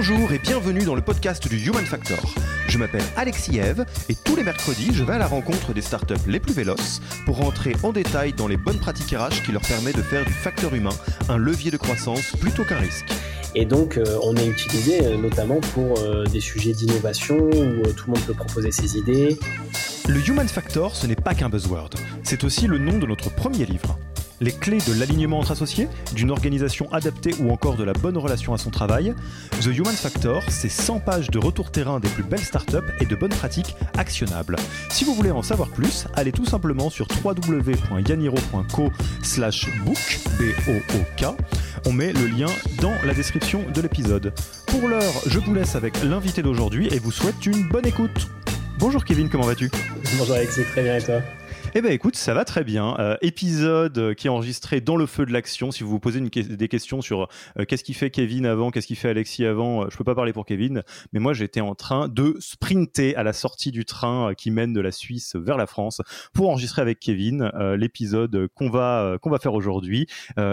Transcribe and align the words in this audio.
Bonjour 0.00 0.32
et 0.32 0.38
bienvenue 0.38 0.84
dans 0.84 0.94
le 0.94 1.00
podcast 1.00 1.48
du 1.48 1.58
Human 1.58 1.84
Factor. 1.84 2.20
Je 2.68 2.78
m'appelle 2.78 3.02
Alexis 3.16 3.58
Eve 3.58 3.84
et 4.08 4.14
tous 4.14 4.36
les 4.36 4.44
mercredis, 4.44 4.94
je 4.94 5.02
vais 5.02 5.14
à 5.14 5.18
la 5.18 5.26
rencontre 5.26 5.74
des 5.74 5.82
startups 5.82 6.14
les 6.28 6.38
plus 6.38 6.52
véloces 6.52 7.00
pour 7.26 7.38
rentrer 7.38 7.74
en 7.82 7.90
détail 7.90 8.32
dans 8.32 8.46
les 8.46 8.56
bonnes 8.56 8.78
pratiques 8.78 9.10
RH 9.10 9.42
qui 9.44 9.50
leur 9.50 9.62
permettent 9.62 9.96
de 9.96 10.02
faire 10.02 10.24
du 10.24 10.32
facteur 10.32 10.72
humain 10.72 10.94
un 11.28 11.36
levier 11.36 11.72
de 11.72 11.78
croissance 11.78 12.30
plutôt 12.38 12.62
qu'un 12.62 12.78
risque. 12.78 13.12
Et 13.54 13.64
donc, 13.64 13.96
euh, 13.96 14.18
on 14.22 14.36
est 14.36 14.46
utilisé 14.46 15.04
euh, 15.04 15.16
notamment 15.16 15.60
pour 15.74 15.98
euh, 15.98 16.24
des 16.26 16.40
sujets 16.40 16.72
d'innovation 16.72 17.36
où 17.36 17.82
tout 17.92 18.06
le 18.06 18.14
monde 18.14 18.24
peut 18.26 18.34
proposer 18.34 18.70
ses 18.70 18.96
idées. 18.98 19.38
Le 20.08 20.26
Human 20.28 20.48
Factor, 20.48 20.94
ce 20.94 21.06
n'est 21.06 21.16
pas 21.16 21.34
qu'un 21.34 21.48
buzzword, 21.48 21.90
c'est 22.22 22.44
aussi 22.44 22.66
le 22.66 22.78
nom 22.78 22.98
de 22.98 23.06
notre 23.06 23.34
premier 23.34 23.66
livre 23.66 23.98
les 24.40 24.52
clés 24.52 24.78
de 24.86 24.98
l'alignement 24.98 25.40
entre 25.40 25.52
associés, 25.52 25.88
d'une 26.14 26.30
organisation 26.30 26.90
adaptée 26.92 27.34
ou 27.40 27.50
encore 27.50 27.76
de 27.76 27.84
la 27.84 27.92
bonne 27.92 28.16
relation 28.16 28.54
à 28.54 28.58
son 28.58 28.70
travail. 28.70 29.14
The 29.60 29.66
Human 29.66 29.94
Factor, 29.94 30.42
c'est 30.48 30.68
100 30.68 31.00
pages 31.00 31.30
de 31.30 31.38
retour 31.38 31.70
terrain 31.70 32.00
des 32.00 32.08
plus 32.08 32.22
belles 32.22 32.38
startups 32.40 32.76
et 33.00 33.06
de 33.06 33.16
bonnes 33.16 33.30
pratiques 33.30 33.74
actionnables. 33.96 34.56
Si 34.90 35.04
vous 35.04 35.14
voulez 35.14 35.30
en 35.30 35.42
savoir 35.42 35.68
plus, 35.70 36.06
allez 36.14 36.32
tout 36.32 36.44
simplement 36.44 36.90
sur 36.90 37.06
www.yaniro.co 37.24 38.90
book, 39.84 40.20
B-O-O-K. 40.38 41.24
On 41.88 41.92
met 41.92 42.12
le 42.12 42.26
lien 42.26 42.48
dans 42.82 42.92
la 43.02 43.14
description 43.14 43.64
de 43.72 43.80
l'épisode. 43.80 44.34
Pour 44.66 44.88
l'heure, 44.88 45.22
je 45.24 45.38
vous 45.38 45.54
laisse 45.54 45.74
avec 45.74 46.04
l'invité 46.04 46.42
d'aujourd'hui 46.42 46.86
et 46.92 46.98
vous 46.98 47.10
souhaite 47.10 47.46
une 47.46 47.66
bonne 47.66 47.86
écoute. 47.86 48.28
Bonjour 48.78 49.06
Kevin, 49.06 49.30
comment 49.30 49.46
vas-tu? 49.46 49.70
Bonjour 50.18 50.34
Alexis, 50.34 50.64
très 50.64 50.82
bien 50.82 50.98
et 50.98 51.02
toi? 51.02 51.22
Eh 51.74 51.82
bien 51.82 51.90
écoute, 51.90 52.16
ça 52.16 52.34
va 52.34 52.44
très 52.44 52.64
bien. 52.64 52.96
Euh, 52.98 53.16
épisode 53.20 54.14
qui 54.14 54.26
est 54.26 54.30
enregistré 54.30 54.80
dans 54.80 54.96
le 54.96 55.06
feu 55.06 55.26
de 55.26 55.32
l'action. 55.32 55.70
Si 55.70 55.82
vous 55.82 55.90
vous 55.90 56.00
posez 56.00 56.20
des 56.20 56.68
questions 56.68 57.02
sur 57.02 57.28
euh, 57.58 57.64
qu'est-ce 57.66 57.84
qui 57.84 57.94
fait 57.94 58.10
Kevin 58.10 58.46
avant, 58.46 58.70
qu'est-ce 58.70 58.86
qui 58.86 58.94
fait 58.94 59.10
Alexis 59.10 59.44
avant, 59.44 59.82
euh, 59.82 59.86
je 59.90 59.96
peux 59.96 60.04
pas 60.04 60.14
parler 60.14 60.32
pour 60.32 60.46
Kevin, 60.46 60.82
mais 61.12 61.20
moi 61.20 61.34
j'étais 61.34 61.60
en 61.60 61.74
train 61.74 62.08
de 62.08 62.36
sprinter 62.38 63.14
à 63.16 63.22
la 63.22 63.32
sortie 63.32 63.70
du 63.70 63.84
train 63.84 64.32
qui 64.34 64.50
mène 64.50 64.72
de 64.72 64.80
la 64.80 64.92
Suisse 64.92 65.36
vers 65.36 65.56
la 65.56 65.66
France 65.66 66.00
pour 66.32 66.48
enregistrer 66.48 66.80
avec 66.82 67.00
Kevin 67.00 67.50
l'épisode 67.76 68.48
qu'on 68.54 68.70
va 68.70 69.18
qu'on 69.20 69.30
va 69.30 69.38
faire 69.38 69.54
aujourd'hui. 69.54 70.06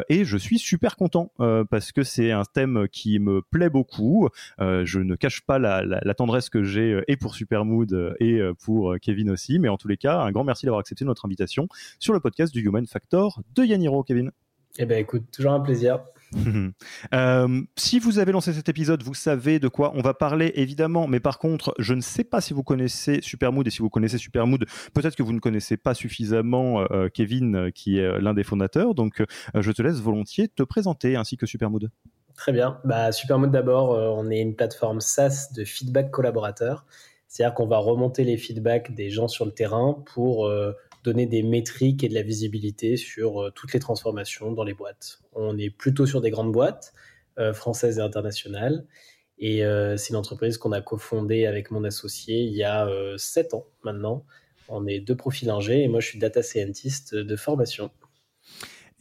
et 0.09 0.25
je 0.25 0.38
suis 0.38 0.59
super 0.59 0.95
content 0.95 1.31
parce 1.69 1.91
que 1.91 2.03
c'est 2.03 2.31
un 2.31 2.43
thème 2.43 2.88
qui 2.91 3.19
me 3.19 3.41
plaît 3.41 3.69
beaucoup. 3.69 4.30
je 4.59 4.99
ne 4.99 5.16
cache 5.16 5.41
pas 5.41 5.59
la, 5.59 5.83
la 5.83 6.13
tendresse 6.13 6.49
que 6.49 6.63
j'ai 6.63 7.02
et 7.08 7.17
pour 7.17 7.36
Supermood 7.36 8.16
et 8.19 8.41
pour 8.64 8.95
Kevin 9.02 9.30
aussi, 9.30 9.59
mais 9.59 9.70
en 9.70 9.77
tous 9.77 9.87
les 9.87 9.98
cas, 9.98 10.20
un 10.20 10.31
grand 10.31 10.43
merci 10.43 10.65
d'avoir 10.65 10.80
accepté 10.80 11.05
notre 11.05 11.26
invitation 11.26 11.67
sur 11.99 12.14
le 12.14 12.20
podcast 12.20 12.54
du 12.54 12.61
Human 12.61 12.86
Factor 12.86 13.42
de 13.55 13.64
Yaniro, 13.64 14.04
Kevin. 14.04 14.32
Eh 14.77 14.86
bien, 14.86 14.98
écoute, 14.98 15.23
toujours 15.32 15.54
un 15.54 15.61
plaisir. 15.61 16.02
Euh, 17.14 17.61
si 17.77 17.99
vous 17.99 18.20
avez 18.20 18.32
lancé 18.32 18.52
cet 18.52 18.67
épisode, 18.67 19.04
vous 19.04 19.14
savez 19.14 19.60
de 19.60 19.67
quoi 19.67 19.93
on 19.95 20.02
va 20.02 20.14
parler, 20.14 20.52
évidemment. 20.55 21.08
Mais 21.08 21.20
par 21.20 21.39
contre, 21.39 21.73
je 21.77 21.93
ne 21.93 22.02
sais 22.02 22.23
pas 22.23 22.42
si 22.42 22.54
vous 22.54 22.64
connaissez 22.64 23.21
Supermood 23.21 23.67
et 23.67 23.70
si 23.70 23.80
vous 23.80 23.89
connaissez 23.89 24.17
Supermood, 24.17 24.66
peut-être 24.93 25.16
que 25.16 25.23
vous 25.23 25.33
ne 25.33 25.39
connaissez 25.39 25.77
pas 25.77 25.93
suffisamment 25.93 26.86
euh, 26.92 27.08
Kevin, 27.14 27.72
qui 27.73 27.99
est 27.99 28.20
l'un 28.20 28.33
des 28.33 28.43
fondateurs. 28.43 28.95
Donc, 28.95 29.22
euh, 29.22 29.26
je 29.61 29.72
te 29.72 29.82
laisse 29.82 29.99
volontiers 29.99 30.48
te 30.48 30.64
présenter 30.64 31.16
ainsi 31.16 31.37
que 31.37 31.45
Supermood. 31.45 31.89
Très 32.36 32.52
bien. 32.52 32.80
Bah, 32.83 33.11
Supermood, 33.11 33.52
d'abord, 33.52 33.92
on 33.92 34.30
est 34.30 34.42
une 34.42 34.55
plateforme 34.55 34.99
SaaS 34.99 35.54
de 35.55 35.64
feedback 35.64 36.11
collaborateur. 36.11 36.86
C'est-à-dire 37.27 37.54
qu'on 37.54 37.67
va 37.67 37.77
remonter 37.77 38.23
les 38.23 38.37
feedbacks 38.37 38.93
des 38.93 39.10
gens 39.10 39.27
sur 39.27 39.45
le 39.45 39.52
terrain 39.52 40.04
pour 40.14 40.52
donner 41.05 41.27
des 41.27 41.43
métriques 41.43 42.04
et 42.04 42.10
de 42.10 42.14
la 42.14 42.23
visibilité 42.23 42.98
sur 42.98 43.42
euh, 43.42 43.52
toutes 43.52 43.73
les 43.73 43.80
transformations 43.80 44.52
dans 44.52 44.64
les 44.64 44.73
boîtes. 44.73 45.21
On 45.33 45.58
est 45.58 45.70
plutôt 45.70 46.05
sur 46.05 46.20
des 46.20 46.32
grandes 46.32 46.52
boîtes 46.52 46.93
euh, 47.38 47.54
françaises 47.54 47.99
et 47.99 48.02
internationales. 48.02 48.86
Et 49.38 49.64
euh, 49.64 49.98
c'est 49.98 50.10
une 50.10 50.16
entreprise 50.16 50.58
qu'on 50.58 50.71
a 50.71 50.82
cofondée 50.82 51.45
avec 51.45 51.70
mon 51.70 51.83
associé 51.83 52.42
il 52.42 52.54
y 52.54 52.64
a 52.64 52.88
sept 53.17 53.54
ans 53.54 53.66
maintenant. 53.83 54.26
On 54.70 54.88
est 54.88 54.99
deux 54.99 55.16
profils 55.16 55.49
ingés 55.49 55.83
et 55.83 55.88
moi 55.88 55.99
je 55.99 56.08
suis 56.08 56.20
data 56.20 56.42
scientist 56.42 57.14
de 57.14 57.36
formation. 57.36 57.92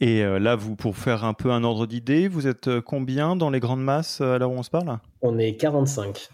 Et 0.01 0.23
là, 0.23 0.57
vous, 0.57 0.75
pour 0.75 0.97
faire 0.97 1.23
un 1.23 1.33
peu 1.33 1.51
un 1.51 1.63
ordre 1.63 1.87
d'idée, 1.87 2.27
vous 2.27 2.47
êtes 2.47 2.81
combien 2.81 3.37
dans 3.37 3.49
les 3.49 3.61
grandes 3.61 3.81
masses 3.81 4.19
à 4.19 4.37
l'heure 4.37 4.51
où 4.51 4.55
on 4.55 4.63
se 4.63 4.69
parle? 4.69 4.99
On 5.21 5.39
est 5.39 5.55
45. 5.55 6.29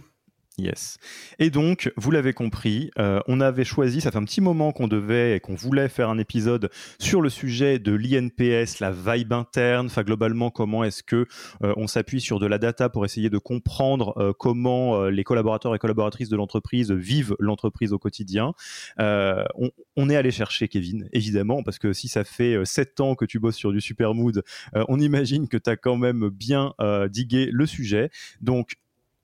Yes. 0.58 0.98
Et 1.40 1.50
donc, 1.50 1.94
vous 1.96 2.12
l'avez 2.12 2.34
compris, 2.34 2.92
euh, 3.00 3.22
on 3.28 3.40
avait 3.40 3.64
choisi, 3.64 4.02
ça 4.02 4.12
fait 4.12 4.18
un 4.18 4.26
petit 4.26 4.42
moment 4.42 4.74
qu'on 4.74 4.90
devait 4.90 5.38
et 5.38 5.40
qu'on 5.40 5.56
voulait 5.56 5.88
faire 5.88 6.10
un 6.10 6.18
épisode 6.18 6.70
sur 7.00 7.22
le 7.22 7.30
sujet 7.30 7.80
de 7.80 7.94
l'INPS, 7.94 8.80
la 8.82 8.92
vibe 8.92 9.32
interne, 9.32 9.86
enfin 9.86 10.04
globalement 10.04 10.52
comment 10.52 10.84
est-ce 10.84 11.04
que 11.04 11.26
euh, 11.64 11.74
on 11.78 11.88
s'appuie 11.88 12.20
sur 12.20 12.38
de 12.40 12.48
la 12.48 12.58
data 12.58 12.90
pour 12.90 13.06
essayer 13.06 13.30
de 13.30 13.38
comprendre 13.38 14.14
euh, 14.18 14.34
comment 14.38 15.06
les 15.06 15.24
collaborateurs 15.24 15.74
et 15.74 15.80
collaboratrices 15.80 16.30
de 16.30 16.36
l'entreprise 16.36 16.92
vivent 16.92 17.36
l'entreprise 17.40 17.94
au 17.94 18.00
quotidien. 18.00 18.54
On, 19.00 19.70
on, 19.96 20.10
est 20.10 20.16
allé 20.16 20.32
chercher 20.32 20.68
Kevin, 20.68 21.08
évidemment, 21.14 21.64
parce 21.64 21.80
que 21.80 21.94
si 21.94 22.08
ça 22.08 22.24
fait 22.24 22.58
sept 22.66 23.00
ans 23.00 23.16
que 23.16 23.26
tu 23.26 23.40
bosses 23.40 23.56
sur 23.56 23.72
du 23.72 23.80
Supermood, 23.80 24.44
on 24.74 25.00
imagine 25.00 25.48
que 25.48 25.58
tu 25.58 25.70
as 25.70 25.78
quand 25.78 25.98
même 25.98 26.30
bien 26.30 26.74
digué 27.10 27.50
le 27.52 27.66
sujet. 27.66 28.10
Donc, 28.42 28.76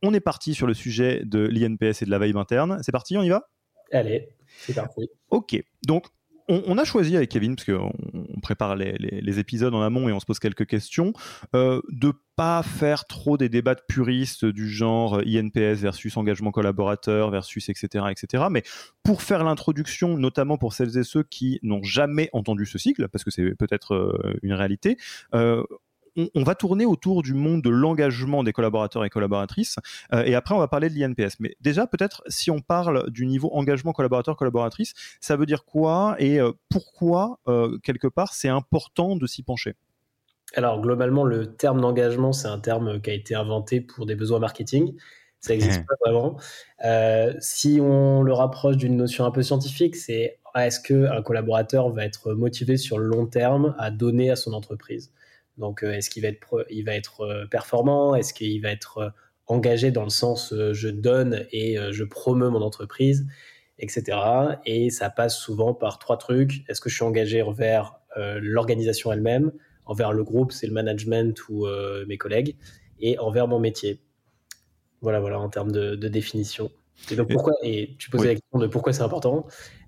on 0.07 0.13
est 0.13 0.19
parti 0.19 0.53
sur 0.53 0.68
le 0.68 0.73
sujet 0.73 1.22
de 1.25 1.40
l'INPS 1.40 2.01
et 2.01 2.06
de 2.06 2.12
la 2.12 2.19
vibe 2.19 2.38
interne. 2.38 2.79
C'est 2.84 2.91
parti, 2.91 3.18
on 3.18 3.23
y 3.23 3.29
va? 3.29 3.50
Allez, 3.91 4.29
c'est 4.59 4.73
parti. 4.73 5.09
Ok, 5.29 5.62
donc 5.85 6.07
on, 6.50 6.78
a 6.78 6.85
choisi 6.85 7.16
avec 7.18 7.29
Kevin, 7.29 7.56
parce 7.56 7.66
qu'on 7.66 7.91
on 8.13 8.40
prépare 8.40 8.75
les, 8.75 9.40
épisodes 9.40 9.73
en 9.73 9.81
amont 9.81 10.07
et 10.07 10.13
on 10.13 10.19
se 10.19 10.25
pose 10.25 10.40
quelques 10.40 10.66
questions, 10.66 11.12
euh, 11.56 11.81
de 11.90 12.13
pas 12.35 12.63
faire 12.63 13.06
trop 13.06 13.38
des 13.38 13.50
débats 13.50 13.75
de 13.75 13.81
puristes 13.88 14.46
du 14.46 14.69
genre 14.69 15.22
INPS 15.25 15.81
versus 15.81 16.16
engagement 16.16 16.51
collaborateur 16.51 17.31
versus 17.31 17.67
etc. 17.67 18.06
etc. 18.12 18.46
Mais 18.50 18.63
pour 19.03 19.22
faire 19.22 19.44
l'introduction, 19.44 20.17
notamment 20.17 20.57
pour 20.57 20.73
celles 20.73 20.97
et 20.97 21.03
ceux 21.03 21.23
qui 21.23 21.59
n'ont 21.63 21.84
jamais 21.84 22.29
entendu 22.31 22.66
ce 22.66 22.78
cycle, 22.78 23.09
parce 23.09 23.23
que 23.23 23.31
c'est 23.31 23.56
peut-être 23.56 23.94
euh, 23.94 24.40
une 24.41 24.53
réalité, 24.53 24.97
euh, 25.34 25.63
on, 26.33 26.44
va 26.44 26.55
tourner 26.55 26.85
autour 26.85 27.22
du 27.22 27.33
monde 27.33 27.61
de 27.61 27.69
l'engagement 27.69 28.44
des 28.44 28.53
collaborateurs 28.53 29.05
et 29.05 29.09
collaboratrices, 29.09 29.78
euh, 30.13 30.23
et 30.23 30.35
après 30.35 30.55
on 30.55 30.59
va 30.59 30.67
parler 30.67 30.89
de 30.89 30.95
l'INPS. 30.95 31.39
Mais 31.39 31.55
déjà, 31.61 31.88
peut-être 31.88 32.23
si 32.28 32.51
on 32.51 32.59
parle 32.59 33.09
du 33.09 33.25
niveau 33.25 33.50
engagement 33.53 33.94
collaborateur-collaboratrice, 33.94 34.94
ça 35.22 35.35
veut 35.35 35.45
dire 35.45 35.66
quoi 35.66 36.16
et 36.19 36.39
euh, 36.39 36.51
pourquoi, 36.69 37.39
euh, 37.47 37.78
quelque 37.83 38.07
part, 38.07 38.33
c'est 38.33 38.50
important 38.50 39.16
de 39.16 39.28
s'y 39.28 39.44
pencher? 39.44 39.75
Alors 40.55 40.81
globalement, 40.81 41.25
le 41.25 41.53
terme 41.55 41.81
d'engagement, 41.81 42.31
c'est 42.34 42.47
un 42.47 42.59
terme 42.59 43.02
qui 43.02 43.09
a 43.09 43.13
été 43.13 43.35
inventé 43.35 43.81
pour 43.81 44.05
des 44.05 44.16
besoins 44.16 44.40
marketing. 44.40 44.96
Ça 45.40 45.53
n'existe 45.53 45.84
pas 45.85 45.96
vraiment. 46.03 46.37
si 47.40 47.79
on 47.79 48.23
le 48.23 48.34
rapproche 48.34 48.78
d'une 48.78 48.97
notion 48.97 49.25
un 49.25 49.31
peu 49.31 49.43
scientifique, 49.43 49.96
c'est 49.96 50.40
est-ce 50.55 50.79
qu'un 50.79 51.22
collaborateur 51.22 51.90
va 51.90 52.05
être 52.05 52.34
motivé 52.34 52.78
sur 52.78 52.97
le 52.97 53.05
long 53.05 53.28
terme 53.28 53.75
à 53.78 53.91
donner 53.91 54.31
à 54.31 54.35
son 54.35 54.53
entreprise? 54.53 55.11
Donc, 55.58 55.84
euh, 55.84 55.94
est-ce 55.94 56.09
qu'il 56.09 56.24
va 56.24 56.30
être, 56.30 56.66
il 56.70 56.84
va 56.86 56.96
être 56.96 57.22
euh, 57.22 57.46
performant? 57.46 58.16
Est-ce 58.16 58.34
qu'il 58.34 58.62
va 58.62 58.72
être 58.72 58.98
euh, 59.00 59.09
engagé 59.48 59.92
dans 59.92 60.04
le 60.04 60.09
sens 60.09 60.54
je 60.54 60.90
donne 60.90 61.46
et 61.54 61.78
je 61.92 62.04
promeux 62.04 62.50
mon 62.50 62.62
entreprise, 62.62 63.26
etc. 63.80 64.18
Et 64.66 64.90
ça 64.90 65.09
passe 65.09 65.40
souvent 65.40 65.74
par 65.74 66.00
trois 66.00 66.18
trucs. 66.18 66.66
Est-ce 66.68 66.82
que 66.82 66.90
je 66.90 66.96
suis 66.96 67.06
engagé 67.06 67.42
envers 67.42 67.96
l'organisation 68.18 69.09
elle-même, 69.14 69.54
envers 69.86 70.12
le 70.12 70.26
groupe, 70.26 70.52
c'est 70.52 70.68
le 70.68 70.74
management 70.74 71.48
ou 71.48 71.66
mes 72.09 72.18
collègues, 72.18 72.58
et 73.00 73.18
envers 73.20 73.48
mon 73.48 73.58
métier? 73.58 74.02
Voilà, 75.00 75.22
voilà, 75.22 75.40
en 75.40 75.48
termes 75.48 75.72
de, 75.72 75.96
définition. 75.96 76.70
Et 77.11 77.16
donc 77.16 77.29
pourquoi 77.32 77.53
Et 77.64 77.96
tu 77.97 78.09
posais 78.09 78.28
la 78.28 78.34
question 78.35 78.59
de 78.59 78.67
pourquoi 78.67 78.94
c'est 78.94 79.02
important. 79.02 79.46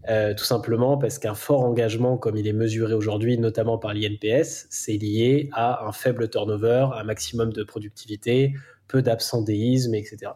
Euh, 0.07 0.33
tout 0.33 0.45
simplement 0.45 0.97
parce 0.97 1.19
qu'un 1.19 1.35
fort 1.35 1.61
engagement, 1.61 2.17
comme 2.17 2.37
il 2.37 2.47
est 2.47 2.53
mesuré 2.53 2.93
aujourd'hui, 2.93 3.37
notamment 3.37 3.77
par 3.77 3.93
l'INPS, 3.93 4.67
c'est 4.69 4.97
lié 4.97 5.49
à 5.53 5.85
un 5.85 5.91
faible 5.91 6.29
turnover, 6.29 6.87
un 6.95 7.03
maximum 7.03 7.51
de 7.51 7.63
productivité, 7.63 8.53
peu 8.87 9.01
d'absentéisme, 9.01 9.93
etc. 9.95 10.31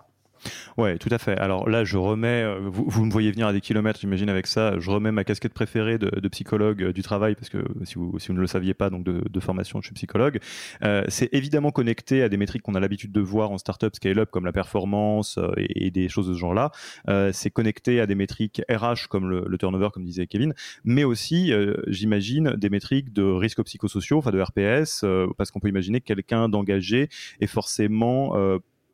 Ouais, 0.77 0.97
tout 0.97 1.09
à 1.11 1.17
fait. 1.17 1.37
Alors 1.37 1.69
là, 1.69 1.83
je 1.83 1.97
remets, 1.97 2.43
euh, 2.43 2.59
vous, 2.63 3.05
me 3.05 3.11
voyez 3.11 3.31
venir 3.31 3.47
à 3.47 3.53
des 3.53 3.61
kilomètres, 3.61 3.99
j'imagine, 3.99 4.29
avec 4.29 4.47
ça. 4.47 4.79
Je 4.79 4.89
remets 4.89 5.11
ma 5.11 5.23
casquette 5.23 5.53
préférée 5.53 5.97
de, 5.97 6.27
psychologue 6.29 6.83
euh, 6.83 6.93
du 6.93 7.03
travail, 7.03 7.35
parce 7.35 7.49
que 7.49 7.63
si 7.83 7.95
vous, 7.95 8.17
si 8.17 8.27
vous 8.27 8.33
ne 8.33 8.39
le 8.39 8.47
saviez 8.47 8.73
pas, 8.73 8.89
donc 8.89 9.03
de, 9.03 9.39
formation, 9.39 9.81
je 9.81 9.87
suis 9.87 9.93
psychologue. 9.93 10.39
Euh, 10.83 11.03
c'est 11.09 11.29
évidemment 11.33 11.71
connecté 11.71 12.23
à 12.23 12.29
des 12.29 12.37
métriques 12.37 12.61
qu'on 12.61 12.75
a 12.75 12.79
l'habitude 12.79 13.11
de 13.11 13.19
voir 13.19 13.51
en 13.51 13.57
startup 13.57 13.93
scale-up, 13.95 14.29
comme 14.31 14.45
la 14.45 14.53
performance 14.53 15.37
et, 15.57 15.91
des 15.91 16.07
choses 16.07 16.29
de 16.29 16.33
ce 16.33 16.39
genre-là. 16.39 16.71
c'est 17.33 17.51
connecté 17.51 17.99
à 17.99 18.07
des 18.07 18.15
métriques 18.15 18.61
RH, 18.69 19.07
comme 19.09 19.29
le, 19.29 19.57
turnover, 19.57 19.89
comme 19.93 20.05
disait 20.05 20.27
Kevin, 20.27 20.53
mais 20.85 21.03
aussi, 21.03 21.51
j'imagine, 21.87 22.55
des 22.55 22.69
métriques 22.69 23.11
de 23.11 23.23
risques 23.23 23.61
psychosociaux, 23.63 24.17
enfin 24.17 24.31
de 24.31 24.41
RPS, 24.41 25.05
parce 25.37 25.51
qu'on 25.51 25.59
peut 25.59 25.69
imaginer 25.69 25.99
que 25.99 26.05
quelqu'un 26.05 26.47
d'engagé 26.47 27.09
est 27.41 27.47
forcément 27.47 28.33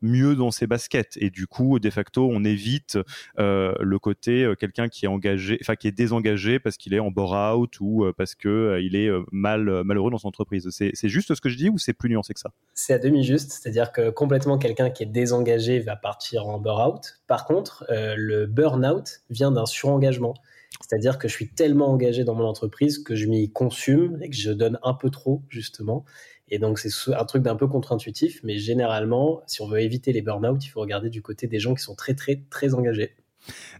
mieux 0.02 0.34
dans 0.34 0.50
ses 0.50 0.66
baskets. 0.66 1.16
Et 1.20 1.30
du 1.30 1.46
coup 1.46 1.78
de 1.78 1.90
facto 1.90 2.28
on 2.30 2.44
évite 2.44 2.98
euh, 3.38 3.74
le 3.80 3.98
côté 3.98 4.44
euh, 4.44 4.54
quelqu'un 4.54 4.88
qui 4.88 5.04
est 5.04 5.08
engagé 5.08 5.58
enfin 5.60 5.76
qui 5.76 5.88
est 5.88 5.92
désengagé 5.92 6.58
parce 6.58 6.76
qu'il 6.76 6.94
est 6.94 6.98
en 6.98 7.10
bore 7.10 7.32
out 7.32 7.78
ou 7.80 8.04
euh, 8.04 8.12
parce 8.16 8.34
que 8.34 8.80
il 8.82 8.96
est 8.96 9.10
mal 9.32 9.82
malheureux 9.84 10.10
dans 10.10 10.18
son 10.18 10.28
entreprise. 10.28 10.68
C'est 10.70 11.08
juste 11.08 11.34
ce 11.34 11.40
que 11.40 11.48
je 11.48 11.56
dis 11.56 11.68
ou 11.68 11.78
c'est 11.78 11.92
plus 11.92 12.10
nuancé 12.10 12.34
que 12.34 12.40
ça? 12.40 12.50
C'est 12.74 12.94
à 12.94 12.98
demi 12.98 13.24
juste. 13.24 13.52
C'est-à-dire 13.52 13.92
que 13.92 14.10
complètement 14.10 14.58
quelqu'un 14.58 14.90
qui 14.90 15.02
est 15.02 15.06
désengagé 15.06 15.80
va 15.80 15.96
partir 15.96 16.46
en 16.46 16.58
bore 16.58 16.88
out. 16.88 17.20
Par 17.26 17.44
contre 17.44 17.84
le 17.88 18.46
burn 18.46 18.84
out 18.86 19.20
vient 19.30 19.50
d'un 19.50 19.66
surengagement. 19.66 20.34
C'est-à-dire 20.80 21.18
que 21.18 21.28
je 21.28 21.34
suis 21.34 21.48
tellement 21.48 21.90
engagé 21.90 22.24
dans 22.24 22.34
mon 22.34 22.44
entreprise 22.44 22.98
que 22.98 23.14
je 23.14 23.26
m'y 23.26 23.50
consume 23.50 24.18
et 24.22 24.30
que 24.30 24.36
je 24.36 24.50
donne 24.50 24.78
un 24.82 24.94
peu 24.94 25.10
trop, 25.10 25.42
justement. 25.48 26.04
Et 26.50 26.58
donc, 26.58 26.78
c'est 26.78 27.14
un 27.14 27.24
truc 27.24 27.42
d'un 27.42 27.56
peu 27.56 27.66
contre-intuitif, 27.68 28.40
mais 28.42 28.58
généralement, 28.58 29.42
si 29.46 29.62
on 29.62 29.68
veut 29.68 29.80
éviter 29.80 30.12
les 30.12 30.22
burn-out, 30.22 30.64
il 30.64 30.68
faut 30.68 30.80
regarder 30.80 31.10
du 31.10 31.22
côté 31.22 31.46
des 31.46 31.60
gens 31.60 31.74
qui 31.74 31.82
sont 31.82 31.94
très, 31.94 32.14
très, 32.14 32.42
très 32.50 32.74
engagés. 32.74 33.14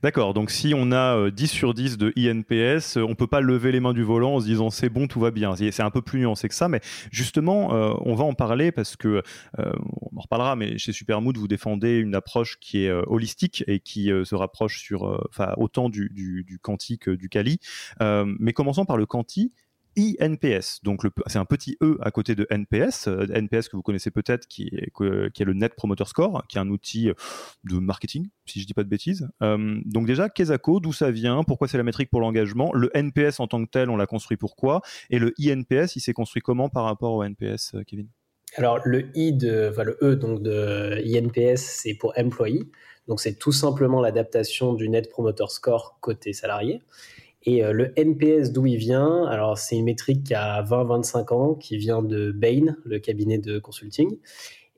D'accord, 0.03 0.33
donc 0.33 0.51
si 0.51 0.73
on 0.75 0.91
a 0.93 1.31
10 1.31 1.45
euh, 1.45 1.47
sur 1.47 1.75
10 1.75 1.99
de 1.99 2.13
INPS, 2.17 2.97
euh, 2.97 3.03
on 3.07 3.15
peut 3.15 3.27
pas 3.27 3.41
lever 3.41 3.73
les 3.73 3.81
mains 3.81 3.93
du 3.93 4.03
volant 4.03 4.37
en 4.37 4.41
se 4.41 4.47
disant 4.47 4.71
c'est 4.71 4.89
bon, 4.89 5.07
tout 5.07 5.21
va 5.21 5.31
bien. 5.31 5.55
C'est 5.57 5.83
un 5.83 5.91
peu 5.91 6.01
plus 6.01 6.21
nuancé 6.21 6.49
que 6.49 6.55
ça, 6.55 6.69
mais 6.69 6.81
justement, 7.11 7.75
euh, 7.75 7.93
on 8.01 8.15
va 8.15 8.25
en 8.25 8.33
parler 8.33 8.73
parce 8.73 8.97
que 8.97 9.23
on 9.59 10.17
en 10.17 10.21
reparlera, 10.21 10.57
mais 10.57 10.79
chez 10.79 10.93
Supermood, 10.93 11.37
vous 11.37 11.49
défendez 11.49 11.99
une 11.99 12.15
approche 12.15 12.59
qui 12.61 12.85
est 12.85 12.91
holistique 12.91 13.65
et 13.67 13.81
qui 13.81 14.07
se 14.07 14.35
rapproche 14.35 14.81
sur, 14.81 15.29
autant 15.57 15.89
du, 15.89 16.09
du, 16.11 16.45
du 16.45 16.59
que 16.99 17.11
du 17.11 17.29
quali. 17.29 17.59
mais 18.01 18.53
commençons 18.53 18.85
par 18.85 18.97
le 18.97 19.07
quanti. 19.07 19.53
INPS. 19.99 20.83
Donc 20.83 21.03
c'est 21.27 21.39
un 21.39 21.45
petit 21.45 21.77
E 21.83 21.99
à 22.01 22.11
côté 22.11 22.35
de 22.35 22.47
NPS. 22.51 23.09
Euh, 23.09 23.27
NPS 23.33 23.69
que 23.69 23.77
vous 23.77 23.83
connaissez 23.83 24.11
peut-être, 24.11 24.47
qui 24.47 24.71
est, 24.73 25.45
le 25.45 25.53
Net 25.53 25.75
Promoter 25.75 26.05
Score, 26.07 26.45
qui 26.49 26.59
est 26.59 26.61
un 26.61 26.69
outil 26.69 27.11
de 27.65 27.79
marketing, 27.79 28.29
si 28.47 28.61
je 28.61 28.67
dis 28.67 28.75
pas 28.75 28.85
de 28.85 28.89
bêtises. 28.89 29.29
Euh, 29.43 29.81
donc 29.85 30.07
déjà, 30.07 30.29
Kesako, 30.29 30.81
d'où 30.81 30.93
ça 30.93 31.11
vient, 31.11 31.43
pourquoi 31.45 31.69
c'est 31.69 31.77
la 31.77 31.83
métrique 31.83 32.11
pour 32.11 32.21
l'engagement, 32.21 32.73
le 32.73 32.91
NPS 32.97 33.41
en 33.41 33.47
tant 33.47 33.65
que 33.65 33.71
tel, 33.71 33.91
on 33.91 33.97
l'a 33.97 34.07
construit 34.07 34.37
pourquoi, 34.37 34.83
et 35.11 35.19
le 35.19 35.33
INPS, 35.39 35.97
il 35.97 36.01
s'est 36.01 36.13
construit 36.13 36.43
comment 36.43 36.69
par 36.69 36.85
rapport 36.85 37.13
au 37.13 37.25
NPS, 37.25 37.75
euh, 37.75 37.83
Kevin? 37.87 38.09
Alors 38.57 38.81
le 38.85 39.17
I 39.17 39.33
de, 39.33 39.69
enfin, 39.71 39.85
le 39.85 39.97
E 40.03 40.17
donc 40.17 40.43
de 40.43 41.01
INPS, 41.05 41.61
c'est 41.61 41.95
pour 41.95 42.13
employee. 42.19 42.69
Donc 43.07 43.21
c'est 43.21 43.35
tout 43.35 43.53
simplement 43.53 44.01
l'adaptation 44.01 44.75
du 44.75 44.89
Net 44.89 45.09
Promoter 45.09 45.47
Score 45.49 45.99
côté 46.01 46.33
salarié. 46.33 46.83
Et 47.43 47.65
euh, 47.65 47.73
le 47.73 47.93
NPS, 47.99 48.53
d'où 48.53 48.67
il 48.67 48.77
vient 48.77 49.25
Alors, 49.27 49.57
c'est 49.57 49.77
une 49.77 49.85
métrique 49.85 50.25
qui 50.25 50.35
a 50.35 50.63
20-25 50.63 51.35
ans, 51.35 51.55
qui 51.55 51.77
vient 51.79 52.03
de 52.03 52.33
Bain, 52.33 52.77
le 52.85 52.99
cabinet 52.99 53.39
de 53.39 53.59
consulting. 53.59 54.19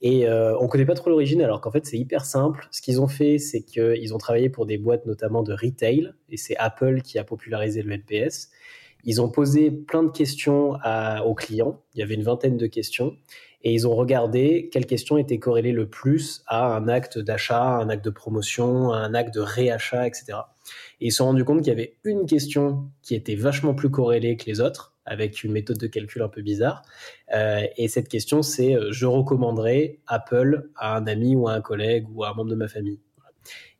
Et 0.01 0.29
euh, 0.29 0.57
on 0.59 0.65
ne 0.65 0.69
connaît 0.69 0.85
pas 0.85 0.95
trop 0.95 1.11
l'origine, 1.11 1.43
alors 1.43 1.61
qu'en 1.61 1.71
fait, 1.71 1.87
c'est 1.87 1.99
hyper 1.99 2.25
simple. 2.25 2.67
Ce 2.71 2.83
qu'ils 2.83 3.01
ont 3.01 3.09
fait, 3.09 3.39
c'est 3.39 3.63
qu'ils 3.63 4.15
ont 4.15 4.19
travaillé 4.19 4.49
pour 4.49 4.67
des 4.67 4.79
boîtes 4.79 5.07
notamment 5.07 5.43
de 5.43 5.53
retail, 5.53 6.13
et 6.29 6.37
c'est 6.37 6.57
Apple 6.57 7.03
qui 7.03 7.19
a 7.19 7.25
popularisé 7.25 7.83
le 7.83 7.93
NPS. 7.93 8.51
Ils 9.05 9.21
ont 9.21 9.29
posé 9.29 9.71
plein 9.71 10.05
de 10.05 10.11
questions 10.11 10.79
aux 11.25 11.35
clients. 11.35 11.83
Il 11.95 12.01
y 12.01 12.03
avait 12.03 12.15
une 12.15 12.23
vingtaine 12.23 12.57
de 12.57 12.67
questions. 12.69 13.17
Et 13.65 13.73
ils 13.73 13.87
ont 13.87 13.95
regardé 13.95 14.69
quelles 14.73 14.87
questions 14.87 15.19
étaient 15.19 15.39
corrélées 15.39 15.73
le 15.73 15.89
plus 15.89 16.43
à 16.47 16.75
un 16.77 16.89
acte 16.89 17.19
d'achat, 17.19 17.63
un 17.63 17.89
acte 17.89 18.05
de 18.05 18.11
promotion, 18.11 18.93
un 18.93 19.15
acte 19.15 19.35
de 19.35 19.41
réachat, 19.41 20.07
etc. 20.07 20.39
Et 21.01 21.07
ils 21.07 21.11
se 21.11 21.19
sont 21.19 21.27
rendus 21.27 21.45
compte 21.45 21.59
qu'il 21.59 21.69
y 21.69 21.73
avait 21.73 21.97
une 22.05 22.27
question 22.27 22.91
qui 23.03 23.15
était 23.15 23.35
vachement 23.35 23.75
plus 23.75 23.91
corrélée 23.91 24.37
que 24.37 24.47
les 24.47 24.61
autres, 24.61 24.95
avec 25.05 25.43
une 25.43 25.53
méthode 25.53 25.79
de 25.79 25.87
calcul 25.87 26.23
un 26.23 26.29
peu 26.29 26.43
bizarre. 26.43 26.83
Euh, 27.35 27.67
et 27.77 27.89
cette 27.89 28.09
question, 28.09 28.43
c'est 28.43 28.75
euh, 28.75 28.93
je 28.93 29.07
recommanderais 29.07 30.01
Apple 30.07 30.71
à 30.77 30.97
un 30.97 31.07
ami 31.07 31.35
ou 31.35 31.49
à 31.49 31.55
un 31.55 31.61
collègue 31.61 32.07
ou 32.13 32.25
à 32.25 32.31
un 32.31 32.35
membre 32.35 32.51
de 32.51 32.57
ma 32.57 32.69
famille. 32.69 33.01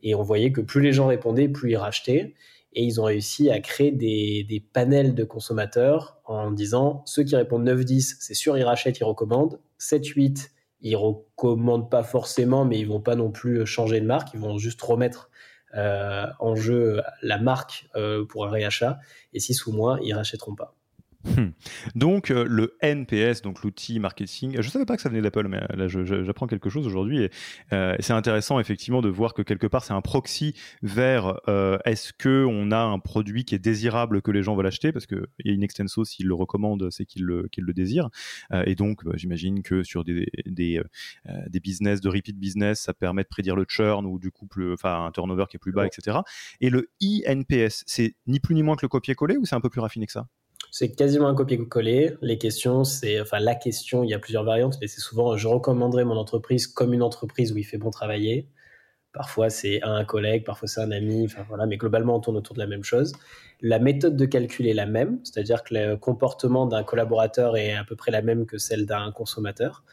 Et 0.03 0.15
on 0.15 0.23
voyait 0.23 0.51
que 0.51 0.61
plus 0.61 0.81
les 0.81 0.93
gens 0.93 1.07
répondaient, 1.07 1.49
plus 1.49 1.73
ils 1.73 1.77
rachetaient. 1.77 2.35
Et 2.75 2.83
ils 2.83 3.01
ont 3.01 3.05
réussi 3.05 3.51
à 3.51 3.61
créer 3.61 3.93
des, 3.93 4.45
des 4.49 4.59
panels 4.59 5.15
de 5.15 5.25
consommateurs 5.25 6.19
en 6.25 6.51
disant 6.51 7.03
ceux 7.05 7.23
qui 7.23 7.37
répondent 7.37 7.69
9-10, 7.69 8.17
c'est 8.19 8.35
sûr, 8.35 8.57
ils 8.57 8.65
rachètent, 8.65 8.99
ils 8.99 9.05
recommandent. 9.05 9.61
7-8, 9.79 10.49
ils 10.81 10.97
recommandent 10.97 11.91
pas 11.91 12.03
forcément, 12.03 12.65
mais 12.65 12.79
ils 12.79 12.89
vont 12.89 13.01
pas 13.01 13.15
non 13.15 13.31
plus 13.31 13.67
changer 13.67 14.01
de 14.01 14.07
marque, 14.07 14.29
ils 14.35 14.41
vont 14.41 14.57
juste 14.59 14.81
remettre 14.81 15.31
en 15.75 16.55
jeu 16.55 17.03
la 17.23 17.39
marque 17.39 17.89
euh, 17.97 18.25
pour 18.25 18.47
un 18.47 18.51
réachat. 18.51 18.99
Et 19.33 19.41
6 19.41 19.67
ou 19.67 19.73
moins, 19.73 19.99
ils 20.03 20.15
rachèteront 20.15 20.55
pas. 20.55 20.75
Hmm. 21.25 21.51
Donc 21.95 22.31
euh, 22.31 22.45
le 22.49 22.77
NPS, 22.81 23.43
donc 23.43 23.63
l'outil 23.63 24.01
marketing, 24.01 24.57
je 24.61 24.69
savais 24.69 24.85
pas 24.85 24.97
que 24.97 25.03
ça 25.03 25.09
venait 25.09 25.23
d'Apple, 25.23 25.47
mais 25.47 25.63
euh, 25.71 25.77
là 25.77 25.87
j'apprends 25.89 26.49
quelque 26.49 26.69
chose 26.69 26.87
aujourd'hui 26.87 27.23
et, 27.23 27.31
euh, 27.73 27.97
c'est 28.01 28.13
intéressant 28.13 28.59
effectivement 28.59 29.03
de 29.03 29.09
voir 29.09 29.33
que 29.33 29.43
quelque 29.43 29.69
part 29.69 29.85
c'est 29.85 29.93
un 29.93 30.01
proxy 30.01 30.55
vers 30.83 31.39
est-ce 31.85 32.13
que 32.13 32.45
on 32.49 32.71
a 32.73 32.81
un 32.81 32.99
produit 32.99 33.45
qui 33.45 33.55
est 33.55 33.61
désirable 33.61 34.21
que 34.23 34.31
les 34.31 34.43
gens 34.43 34.57
veulent 34.57 34.67
acheter? 34.67 34.93
Parce 34.93 35.07
que 35.07 35.29
il 35.39 35.47
y 35.47 35.51
a 35.51 35.55
une 35.55 35.63
extenso 35.63 36.05
s'ils 36.05 36.27
le 36.27 36.35
recommandent 36.35 36.89
c'est 36.91 37.07
qu'ils 37.07 37.25
le, 37.25 37.49
qu'ils 37.49 37.65
le 37.65 37.73
désirent 37.73 38.11
et 38.67 38.75
donc 38.75 39.05
bah, 39.05 39.13
j'imagine 39.15 39.63
que 39.63 39.83
sur 39.83 40.05
des 40.05 40.27
des, 40.47 40.81
des 41.49 41.61
business 41.61 42.01
de 42.01 42.09
repeat 42.09 42.39
business 42.39 42.81
ça 42.83 42.95
permet 42.95 43.23
de 43.23 43.29
prédire 43.29 43.57
le 43.57 43.65
churn 43.69 44.07
ou 44.07 44.19
du 44.19 44.31
coup 44.31 44.49
enfin 44.73 45.07
un 45.07 45.13
turnover 45.13 45.45
qui 45.49 45.57
est 45.57 45.61
plus 45.61 45.73
bas 45.73 45.87
etc. 45.87 46.19
Et 46.61 46.71
le 46.71 46.91
INPS 47.03 47.85
c'est 47.87 48.17
ni 48.27 48.41
plus 48.41 48.55
ni 48.55 48.63
moins 48.63 48.77
que 48.77 48.85
le 48.85 48.89
copier-coller 48.89 49.37
ou 49.37 49.45
c'est 49.45 49.55
un 49.55 49.61
peu 49.61 49.71
plus 49.71 49.81
raffiné 49.81 50.07
que 50.07 50.13
ça? 50.13 50.27
C'est 50.73 50.91
quasiment 50.91 51.29
un 51.29 51.35
copier-coller. 51.35 52.17
Les 52.23 52.39
questions, 52.39 52.83
c'est, 52.85 53.21
enfin, 53.21 53.39
la 53.41 53.55
question, 53.55 54.05
il 54.05 54.11
y 54.11 54.15
a 54.15 54.19
plusieurs 54.19 54.43
variantes, 54.43 54.79
mais 54.81 54.89
c'est 54.89 55.03
souvent, 55.03 55.37
je 55.37 55.47
recommanderais 55.47 56.05
mon 56.05 56.17
entreprise 56.17 56.67
comme 56.67 56.95
une 56.95 57.03
entreprise 57.03 57.53
où 57.53 57.59
il 57.59 57.65
fait 57.65 57.77
bon 57.77 57.91
travailler. 57.91 58.49
Parfois, 59.13 59.51
c'est 59.51 59.83
un 59.83 60.03
collègue, 60.07 60.45
parfois 60.45 60.69
c'est 60.69 60.81
un 60.81 60.91
ami, 60.91 61.29
voilà, 61.47 61.67
mais 61.67 61.77
globalement, 61.77 62.17
on 62.17 62.21
tourne 62.21 62.39
autour 62.39 62.55
de 62.55 62.61
la 62.61 62.67
même 62.67 62.85
chose. 62.85 63.13
La 63.61 63.79
méthode 63.79 64.17
de 64.17 64.25
calcul 64.25 64.67
est 64.67 64.73
la 64.73 64.87
même, 64.87 65.21
c'est-à-dire 65.25 65.63
que 65.63 65.75
le 65.75 65.97
comportement 65.99 66.65
d'un 66.65 66.83
collaborateur 66.85 67.59
est 67.59 67.75
à 67.75 67.85
peu 67.85 67.95
près 67.95 68.11
la 68.11 68.23
même 68.23 68.47
que 68.47 68.57
celle 68.57 68.87
d'un 68.87 69.13
consommateur. 69.13 69.85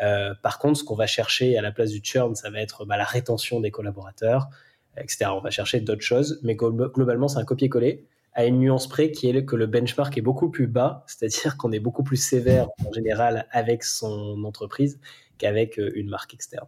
Euh, 0.00 0.34
par 0.42 0.58
contre, 0.58 0.78
ce 0.78 0.84
qu'on 0.84 0.94
va 0.94 1.06
chercher 1.06 1.58
à 1.58 1.62
la 1.62 1.72
place 1.72 1.90
du 1.90 2.00
churn, 2.02 2.34
ça 2.34 2.48
va 2.48 2.60
être 2.60 2.86
bah, 2.86 2.96
la 2.96 3.04
rétention 3.04 3.60
des 3.60 3.70
collaborateurs, 3.70 4.48
etc. 4.96 5.26
On 5.34 5.40
va 5.40 5.50
chercher 5.50 5.80
d'autres 5.80 6.00
choses, 6.00 6.40
mais 6.42 6.56
globalement, 6.56 7.28
c'est 7.28 7.38
un 7.38 7.44
copier-coller 7.44 8.06
à 8.34 8.46
une 8.46 8.58
nuance 8.58 8.88
près 8.88 9.10
qui 9.10 9.28
est 9.28 9.44
que 9.44 9.56
le 9.56 9.66
benchmark 9.66 10.16
est 10.16 10.22
beaucoup 10.22 10.50
plus 10.50 10.66
bas, 10.66 11.04
c'est-à-dire 11.06 11.56
qu'on 11.56 11.72
est 11.72 11.80
beaucoup 11.80 12.02
plus 12.02 12.16
sévère 12.16 12.68
en 12.86 12.92
général 12.92 13.46
avec 13.50 13.84
son 13.84 14.42
entreprise 14.44 14.98
qu'avec 15.38 15.78
euh, 15.78 15.90
une 15.94 16.08
marque 16.08 16.34
externe. 16.34 16.66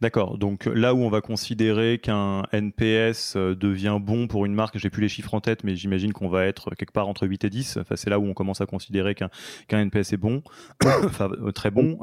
D'accord. 0.00 0.38
Donc 0.38 0.64
là 0.64 0.94
où 0.94 0.98
on 0.98 1.10
va 1.10 1.20
considérer 1.20 1.98
qu'un 1.98 2.44
NPS 2.52 3.36
euh, 3.36 3.54
devient 3.54 3.98
bon 4.00 4.26
pour 4.26 4.46
une 4.46 4.54
marque, 4.54 4.78
j'ai 4.78 4.88
plus 4.88 5.02
les 5.02 5.10
chiffres 5.10 5.34
en 5.34 5.42
tête, 5.42 5.62
mais 5.62 5.76
j'imagine 5.76 6.14
qu'on 6.14 6.28
va 6.28 6.46
être 6.46 6.74
quelque 6.74 6.92
part 6.92 7.06
entre 7.06 7.26
8 7.26 7.44
et 7.44 7.50
10. 7.50 7.76
Enfin, 7.76 7.94
c'est 7.96 8.08
là 8.08 8.18
où 8.18 8.24
on 8.24 8.32
commence 8.32 8.62
à 8.62 8.66
considérer 8.66 9.14
qu'un 9.14 9.28
NPS 9.70 10.14
est 10.14 10.16
bon, 10.16 10.42
enfin 11.04 11.28
euh, 11.42 11.52
très 11.52 11.70
bon. 11.70 11.98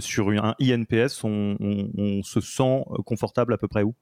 sur 0.00 0.30
un 0.30 0.56
INPS, 0.60 1.22
on, 1.22 2.22
se 2.24 2.40
sent 2.40 2.84
confortable 3.04 3.54
à 3.54 3.58
peu 3.58 3.68
près 3.68 3.84
où? 3.84 3.94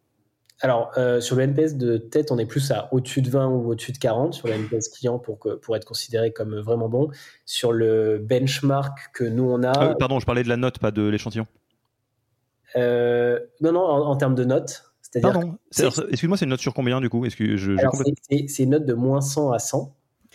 Alors, 0.61 0.92
euh, 0.96 1.20
sur 1.20 1.37
le 1.37 1.42
NPS 1.42 1.75
de 1.75 1.96
tête, 1.96 2.30
on 2.30 2.38
est 2.38 2.46
plus 2.46 2.70
à 2.70 2.88
au-dessus 2.92 3.23
de 3.23 3.30
20 3.30 3.49
ou 3.49 3.70
au-dessus 3.70 3.92
de 3.92 3.99
40 3.99 4.34
sur 4.34 4.49
le 4.49 4.54
NPS 4.54 4.88
client 4.88 5.18
pour, 5.18 5.38
que, 5.38 5.56
pour 5.56 5.76
être 5.76 5.84
considéré 5.84 6.32
comme 6.32 6.58
vraiment 6.61 6.88
bon. 6.88 7.11
Sur 7.44 7.73
le 7.73 8.18
benchmark 8.18 9.11
que 9.12 9.25
nous, 9.25 9.44
on 9.44 9.62
a. 9.62 9.73
Ah 9.73 9.94
pardon, 9.99 10.20
je 10.20 10.26
parlais 10.26 10.44
de 10.44 10.49
la 10.49 10.56
note, 10.56 10.78
pas 10.78 10.90
de 10.90 11.02
l'échantillon. 11.02 11.46
Euh, 12.76 13.40
non, 13.61 13.73
non, 13.73 13.84
en, 13.84 14.16
termes 14.16 14.34
de 14.34 14.44
note. 14.44 14.84
Pardon. 15.20 15.58
Excuse-moi, 15.70 16.37
c'est 16.37 16.44
une 16.44 16.50
note 16.50 16.61
sur 16.61 16.75
combien 16.75 17.00
du 17.00 17.08
coup? 17.08 17.25
C'est 17.28 18.62
une 18.62 18.70
note 18.70 18.87
de 18.87 18.94
moins 18.94 19.20
100 19.20 19.52
à 19.52 19.58
100. 19.58 19.94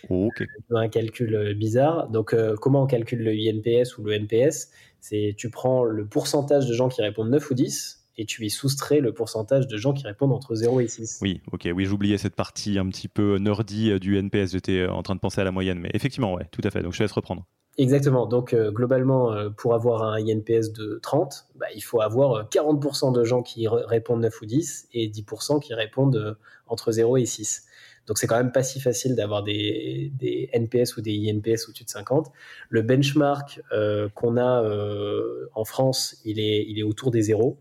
ok. 0.09 0.43
Un 0.71 0.89
calcul 0.89 1.35
euh, 1.35 1.53
bizarre. 1.53 2.09
Donc, 2.09 2.35
comment 2.61 2.83
on 2.83 2.87
calcule 2.87 3.23
le 3.23 3.31
INPS 3.31 3.97
ou 3.97 4.03
le 4.03 4.13
NPS 4.13 4.69
C'est 4.99 5.33
tu 5.37 5.49
prends 5.49 5.83
le 5.83 6.05
pourcentage 6.05 6.67
de 6.67 6.73
gens 6.73 6.89
qui 6.89 7.01
répondent 7.01 7.29
9 7.29 7.51
ou 7.51 7.53
10 7.53 7.98
et 8.19 8.25
tu 8.25 8.45
y 8.45 8.49
soustrais 8.49 8.99
le 8.99 9.13
pourcentage 9.13 9.67
de 9.67 9.77
gens 9.77 9.93
qui 9.93 10.05
répondent 10.05 10.33
entre 10.33 10.53
0 10.53 10.81
et 10.81 10.87
6. 10.87 11.19
Oui, 11.21 11.41
ok, 11.51 11.69
oui, 11.73 11.85
j'oubliais 11.85 12.17
cette 12.17 12.35
partie 12.35 12.77
un 12.77 12.87
petit 12.89 13.07
peu 13.07 13.37
nerdy 13.37 13.99
du 13.99 14.17
NPS. 14.17 14.51
J'étais 14.51 14.85
en 14.85 15.01
train 15.01 15.15
de 15.15 15.19
penser 15.19 15.41
à 15.41 15.43
la 15.43 15.51
moyenne, 15.51 15.79
mais 15.79 15.89
effectivement, 15.93 16.33
ouais, 16.33 16.45
tout 16.51 16.61
à 16.63 16.69
fait. 16.69 16.83
Donc 16.83 16.93
je 16.93 17.01
laisse 17.01 17.11
reprendre. 17.11 17.45
Exactement. 17.77 18.25
Donc, 18.25 18.53
globalement, 18.53 19.33
pour 19.55 19.73
avoir 19.73 20.03
un 20.03 20.17
INPS 20.17 20.73
de 20.73 20.99
30, 21.01 21.45
bah, 21.55 21.67
il 21.73 21.81
faut 21.81 22.01
avoir 22.01 22.49
40% 22.49 23.13
de 23.13 23.23
gens 23.23 23.41
qui 23.41 23.69
répondent 23.69 24.21
9 24.21 24.41
ou 24.41 24.45
10 24.45 24.89
et 24.93 25.07
10% 25.07 25.61
qui 25.61 25.73
répondent 25.73 26.37
entre 26.67 26.91
0 26.91 27.15
et 27.17 27.25
6. 27.25 27.67
Donc 28.09 28.17
c'est 28.17 28.25
quand 28.25 28.37
même 28.37 28.51
pas 28.51 28.63
si 28.63 28.81
facile 28.81 29.15
d'avoir 29.15 29.43
des, 29.43 30.11
NPS 30.51 30.97
ou 30.97 31.01
des 31.01 31.31
INPS 31.31 31.69
au-dessus 31.69 31.83
de 31.83 31.89
50. 31.89 32.31
Le 32.69 32.81
benchmark 32.81 33.61
euh, 33.71 34.09
qu'on 34.09 34.35
a 34.35 34.63
euh, 34.63 35.47
en 35.53 35.63
France, 35.63 36.19
il 36.25 36.39
est, 36.39 36.65
il 36.67 36.79
est 36.79 36.83
autour 36.83 37.11
des 37.11 37.21
zéros. 37.21 37.59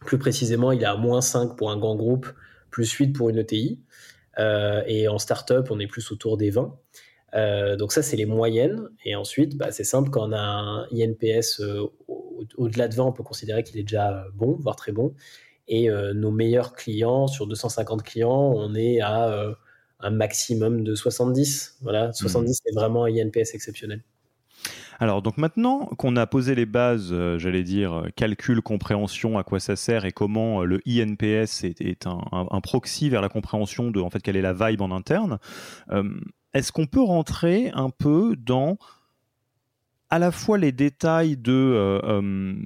Plus 0.00 0.18
précisément, 0.18 0.72
il 0.72 0.82
est 0.82 0.86
à 0.86 0.96
moins 0.96 1.20
5 1.20 1.56
pour 1.56 1.70
un 1.70 1.76
grand 1.76 1.96
groupe, 1.96 2.26
plus 2.70 2.90
8 2.90 3.12
pour 3.12 3.28
une 3.28 3.38
ETI. 3.38 3.80
Euh, 4.38 4.82
et 4.86 5.08
en 5.08 5.18
startup, 5.18 5.70
on 5.70 5.80
est 5.80 5.86
plus 5.86 6.12
autour 6.12 6.36
des 6.36 6.50
20. 6.50 7.76
donc 7.76 7.92
ça, 7.92 8.02
c'est 8.02 8.16
les 8.16 8.26
moyennes. 8.26 8.88
Et 9.04 9.16
ensuite, 9.16 9.56
bah, 9.56 9.72
c'est 9.72 9.84
simple, 9.84 10.10
quand 10.10 10.28
on 10.28 10.32
a 10.32 10.38
un 10.38 10.86
INPS 10.92 11.60
au-delà 12.56 12.88
de 12.88 12.94
20, 12.94 13.04
on 13.04 13.12
peut 13.12 13.24
considérer 13.24 13.62
qu'il 13.64 13.78
est 13.78 13.82
déjà 13.82 14.26
bon, 14.34 14.56
voire 14.60 14.76
très 14.76 14.92
bon. 14.92 15.14
Et 15.66 15.88
nos 16.14 16.30
meilleurs 16.30 16.74
clients, 16.74 17.26
sur 17.26 17.46
250 17.46 18.02
clients, 18.02 18.52
on 18.56 18.74
est 18.74 19.00
à 19.00 19.56
un 20.00 20.10
maximum 20.10 20.84
de 20.84 20.94
70. 20.94 21.78
Voilà, 21.82 22.12
70 22.12 22.50
hmm. 22.50 22.54
c'est 22.64 22.74
vraiment 22.74 23.04
un 23.04 23.12
INPS 23.12 23.54
exceptionnel. 23.54 24.02
Alors 25.00 25.22
donc 25.22 25.38
maintenant 25.38 25.86
qu'on 25.96 26.16
a 26.16 26.26
posé 26.26 26.56
les 26.56 26.66
bases, 26.66 27.10
euh, 27.12 27.38
j'allais 27.38 27.62
dire 27.62 27.92
euh, 27.92 28.08
calcul, 28.16 28.60
compréhension, 28.60 29.38
à 29.38 29.44
quoi 29.44 29.60
ça 29.60 29.76
sert 29.76 30.04
et 30.04 30.10
comment 30.10 30.62
euh, 30.62 30.64
le 30.64 30.80
INPS 30.86 31.64
est, 31.64 32.06
un, 32.06 32.60
proxy 32.60 33.08
vers 33.08 33.22
la 33.22 33.28
compréhension 33.28 33.92
de 33.92 34.00
en 34.00 34.10
fait 34.10 34.20
quelle 34.20 34.36
est 34.36 34.42
la 34.42 34.52
vibe 34.52 34.82
en 34.82 34.90
interne, 34.90 35.38
est-ce 36.52 36.72
qu'on 36.72 36.86
peut 36.86 37.02
rentrer 37.02 37.70
un 37.74 37.90
peu 37.90 38.34
dans 38.36 38.78
à 40.10 40.18
la 40.18 40.32
fois 40.32 40.58
les 40.58 40.72
détails 40.72 41.36
de 41.36 42.58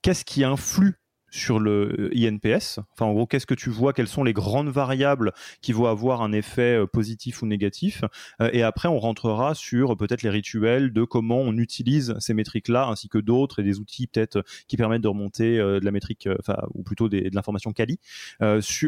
qu'est-ce 0.00 0.24
qui 0.24 0.44
influe 0.44 0.94
sur 1.34 1.58
le 1.58 2.10
euh, 2.14 2.28
INPS 2.28 2.78
Enfin, 2.92 3.06
en 3.06 3.12
gros, 3.12 3.26
qu'est-ce 3.26 3.46
que 3.46 3.54
tu 3.54 3.68
vois? 3.68 3.92
Quelles 3.92 4.08
sont 4.08 4.22
les 4.22 4.32
grandes 4.32 4.68
variables 4.68 5.32
qui 5.62 5.72
vont 5.72 5.86
avoir 5.86 6.22
un 6.22 6.32
effet 6.32 6.78
euh, 6.78 6.86
positif 6.86 7.42
ou 7.42 7.46
négatif? 7.46 8.04
Euh, 8.40 8.50
Et 8.52 8.62
après, 8.62 8.88
on 8.88 8.98
rentrera 8.98 9.54
sur 9.54 9.96
peut-être 9.96 10.22
les 10.22 10.30
rituels 10.30 10.92
de 10.92 11.02
comment 11.02 11.40
on 11.40 11.56
utilise 11.56 12.14
ces 12.20 12.34
métriques-là, 12.34 12.86
ainsi 12.86 13.08
que 13.08 13.18
d'autres 13.18 13.58
et 13.58 13.62
des 13.64 13.80
outils 13.80 14.06
peut-être 14.06 14.44
qui 14.68 14.76
permettent 14.76 15.02
de 15.02 15.08
remonter 15.08 15.56
de 15.58 15.84
la 15.84 15.90
métrique, 15.90 16.28
enfin, 16.38 16.56
ou 16.72 16.82
plutôt 16.82 17.08
de 17.08 17.30
l'information 17.32 17.72
quali, 17.72 17.98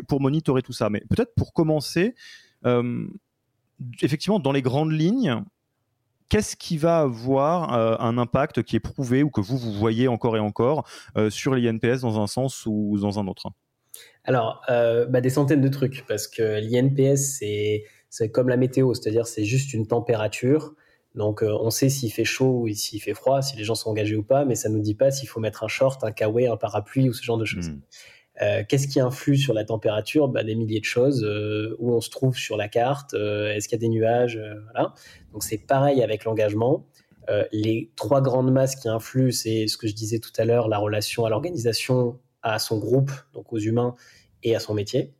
pour 0.06 0.20
monitorer 0.20 0.62
tout 0.62 0.72
ça. 0.72 0.90
Mais 0.90 1.02
peut-être 1.08 1.34
pour 1.34 1.52
commencer, 1.52 2.14
effectivement, 4.02 4.38
dans 4.38 4.52
les 4.52 4.62
grandes 4.62 4.92
lignes, 4.92 5.42
qu'est-ce 6.28 6.56
qui 6.56 6.76
va 6.76 7.00
avoir 7.00 7.74
euh, 7.74 7.96
un 7.98 8.18
impact 8.18 8.62
qui 8.62 8.76
est 8.76 8.80
prouvé 8.80 9.22
ou 9.22 9.30
que 9.30 9.40
vous, 9.40 9.56
vous 9.56 9.72
voyez 9.72 10.08
encore 10.08 10.36
et 10.36 10.40
encore 10.40 10.86
euh, 11.16 11.30
sur 11.30 11.54
l'INPS 11.54 12.00
dans 12.00 12.20
un 12.20 12.26
sens 12.26 12.64
ou 12.66 12.98
dans 12.98 13.18
un 13.18 13.26
autre? 13.26 13.48
Alors, 14.24 14.62
euh, 14.68 15.06
bah, 15.06 15.20
des 15.20 15.30
centaines 15.30 15.60
de 15.60 15.68
trucs, 15.68 16.04
parce 16.06 16.26
que 16.26 16.60
l'INPS, 16.60 17.40
c'est 18.10 18.30
comme 18.30 18.48
la 18.48 18.56
météo, 18.56 18.92
c'est-à-dire 18.94 19.26
c'est 19.26 19.44
juste 19.44 19.72
une 19.72 19.86
température. 19.86 20.74
Donc, 21.14 21.42
on 21.42 21.70
sait 21.70 21.88
s'il 21.88 22.12
fait 22.12 22.24
chaud 22.24 22.64
ou 22.64 22.68
s'il 22.68 23.00
fait 23.00 23.14
froid, 23.14 23.40
si 23.40 23.56
les 23.56 23.64
gens 23.64 23.74
sont 23.74 23.88
engagés 23.88 24.16
ou 24.16 24.22
pas, 24.22 24.44
mais 24.44 24.54
ça 24.54 24.68
ne 24.68 24.74
nous 24.74 24.82
dit 24.82 24.94
pas 24.94 25.10
s'il 25.10 25.28
faut 25.28 25.40
mettre 25.40 25.64
un 25.64 25.68
short, 25.68 26.04
un 26.04 26.12
kawaii, 26.12 26.46
un 26.46 26.58
parapluie 26.58 27.08
ou 27.08 27.14
ce 27.14 27.22
genre 27.22 27.38
de 27.38 27.46
choses. 27.46 27.70
Hmm. 27.70 27.80
Euh, 28.42 28.62
qu'est-ce 28.68 28.88
qui 28.88 29.00
influe 29.00 29.36
sur 29.36 29.54
la 29.54 29.64
température? 29.64 30.28
Bah, 30.28 30.44
Des 30.44 30.54
milliers 30.54 30.80
de 30.80 30.84
choses. 30.84 31.24
Euh, 31.24 31.76
où 31.78 31.92
on 31.92 32.00
se 32.00 32.10
trouve 32.10 32.36
sur 32.36 32.56
la 32.56 32.68
carte? 32.68 33.14
Euh, 33.14 33.52
Est-ce 33.52 33.68
qu'il 33.68 33.76
y 33.76 33.80
a 33.80 33.86
des 33.86 33.88
nuages? 33.88 34.40
Voilà. 34.72 34.94
Donc 35.32 35.42
c'est 35.42 35.58
pareil 35.58 36.02
avec 36.02 36.24
l'engagement. 36.24 36.86
les 37.52 37.90
trois 37.96 38.20
grandes 38.20 38.52
masses 38.52 38.76
qui 38.76 38.88
influent, 38.88 39.32
c'est 39.32 39.66
ce 39.66 39.76
que 39.76 39.88
je 39.88 39.94
disais 39.94 40.20
tout 40.20 40.30
à 40.38 40.44
l'heure, 40.44 40.68
la 40.68 40.78
relation 40.78 41.24
à 41.24 41.30
l'organisation, 41.30 42.20
à 42.42 42.60
son 42.60 42.78
groupe, 42.78 43.10
donc 43.34 43.52
aux 43.52 43.58
humains, 43.58 43.96
et 44.44 44.54
à 44.54 44.60
son 44.60 44.74
métier. 44.74 45.12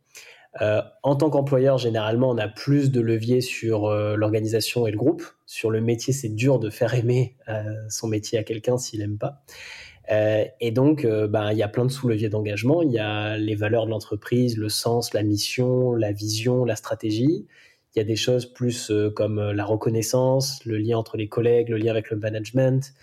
en 1.03 1.15
tant 1.17 1.29
qu'employeur, 1.29 1.77
généralement, 1.77 2.29
on 2.29 2.37
a 2.37 2.47
plus 2.47 2.91
de 2.91 3.01
leviers 3.01 3.41
sur 3.41 3.89
l'organisation 4.15 4.87
et 4.87 4.91
le 4.91 4.97
groupe. 4.97 5.23
Sur 5.45 5.69
le 5.69 5.81
métier, 5.81 6.13
c'est 6.13 6.29
dur 6.29 6.59
de 6.59 6.69
faire 6.69 6.93
aimer 6.93 7.35
son 7.89 8.07
métier 8.07 8.39
à 8.39 8.43
quelqu'un 8.43 8.77
s'il 8.77 9.01
n'aime 9.01 9.17
pas. 9.17 9.43
Euh, 10.11 10.45
et 10.59 10.71
donc, 10.71 11.03
euh, 11.05 11.27
ben, 11.27 11.51
il 11.51 11.57
y 11.57 11.63
a 11.63 11.67
plein 11.67 11.85
de 11.85 11.91
sous-leviers 11.91 12.29
d'engagement. 12.29 12.81
Il 12.81 12.91
y 12.91 12.99
a 12.99 13.37
les 13.37 13.55
valeurs 13.55 13.85
de 13.85 13.91
l'entreprise, 13.91 14.57
le 14.57 14.69
sens, 14.69 15.13
la 15.13 15.23
mission, 15.23 15.93
la 15.95 16.11
vision, 16.11 16.65
la 16.65 16.75
stratégie. 16.75 17.45
Il 17.95 17.99
y 17.99 18.01
a 18.01 18.05
des 18.05 18.15
choses 18.15 18.45
plus 18.45 18.91
euh, 18.91 19.09
comme 19.09 19.51
la 19.51 19.65
reconnaissance, 19.65 20.63
le 20.65 20.77
lien 20.77 20.97
entre 20.97 21.17
les 21.17 21.27
collègues, 21.27 21.69
le 21.69 21.77
lien 21.77 21.91
avec 21.91 22.09
le 22.09 22.17
management, 22.17 22.93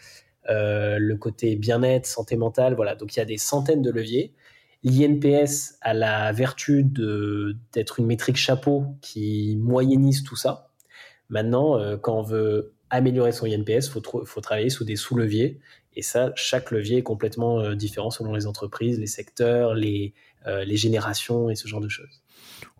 le 0.48 1.14
côté 1.14 1.56
bien-être, 1.56 2.06
santé 2.06 2.36
mentale. 2.36 2.74
Voilà. 2.74 2.94
Donc, 2.94 3.14
il 3.16 3.18
y 3.18 3.22
a 3.22 3.26
des 3.26 3.38
centaines 3.38 3.82
de 3.82 3.90
leviers. 3.90 4.32
L'INPS 4.82 5.78
a 5.80 5.94
la 5.94 6.32
vertu 6.32 6.84
d'être 7.72 8.00
une 8.00 8.06
métrique 8.06 8.36
chapeau 8.36 8.84
qui 9.00 9.56
moyennise 9.58 10.22
tout 10.22 10.36
ça. 10.36 10.68
Maintenant, 11.30 11.96
quand 12.02 12.18
on 12.18 12.22
veut 12.22 12.74
améliorer 12.90 13.32
son 13.32 13.46
INPS, 13.46 13.86
il 13.86 13.90
faut, 13.90 14.24
faut, 14.26 14.40
travailler 14.42 14.68
sous 14.68 14.84
des 14.84 14.96
sous-leviers. 14.96 15.58
Et 15.96 16.02
ça, 16.02 16.32
chaque 16.36 16.70
levier 16.70 16.98
est 16.98 17.02
complètement 17.02 17.60
euh, 17.60 17.74
différent 17.74 18.10
selon 18.10 18.34
les 18.34 18.46
entreprises, 18.46 18.98
les 18.98 19.06
secteurs, 19.06 19.74
les, 19.74 20.12
euh, 20.46 20.64
les 20.64 20.76
générations 20.76 21.50
et 21.50 21.54
ce 21.54 21.68
genre 21.68 21.80
de 21.80 21.88
choses. 21.88 22.23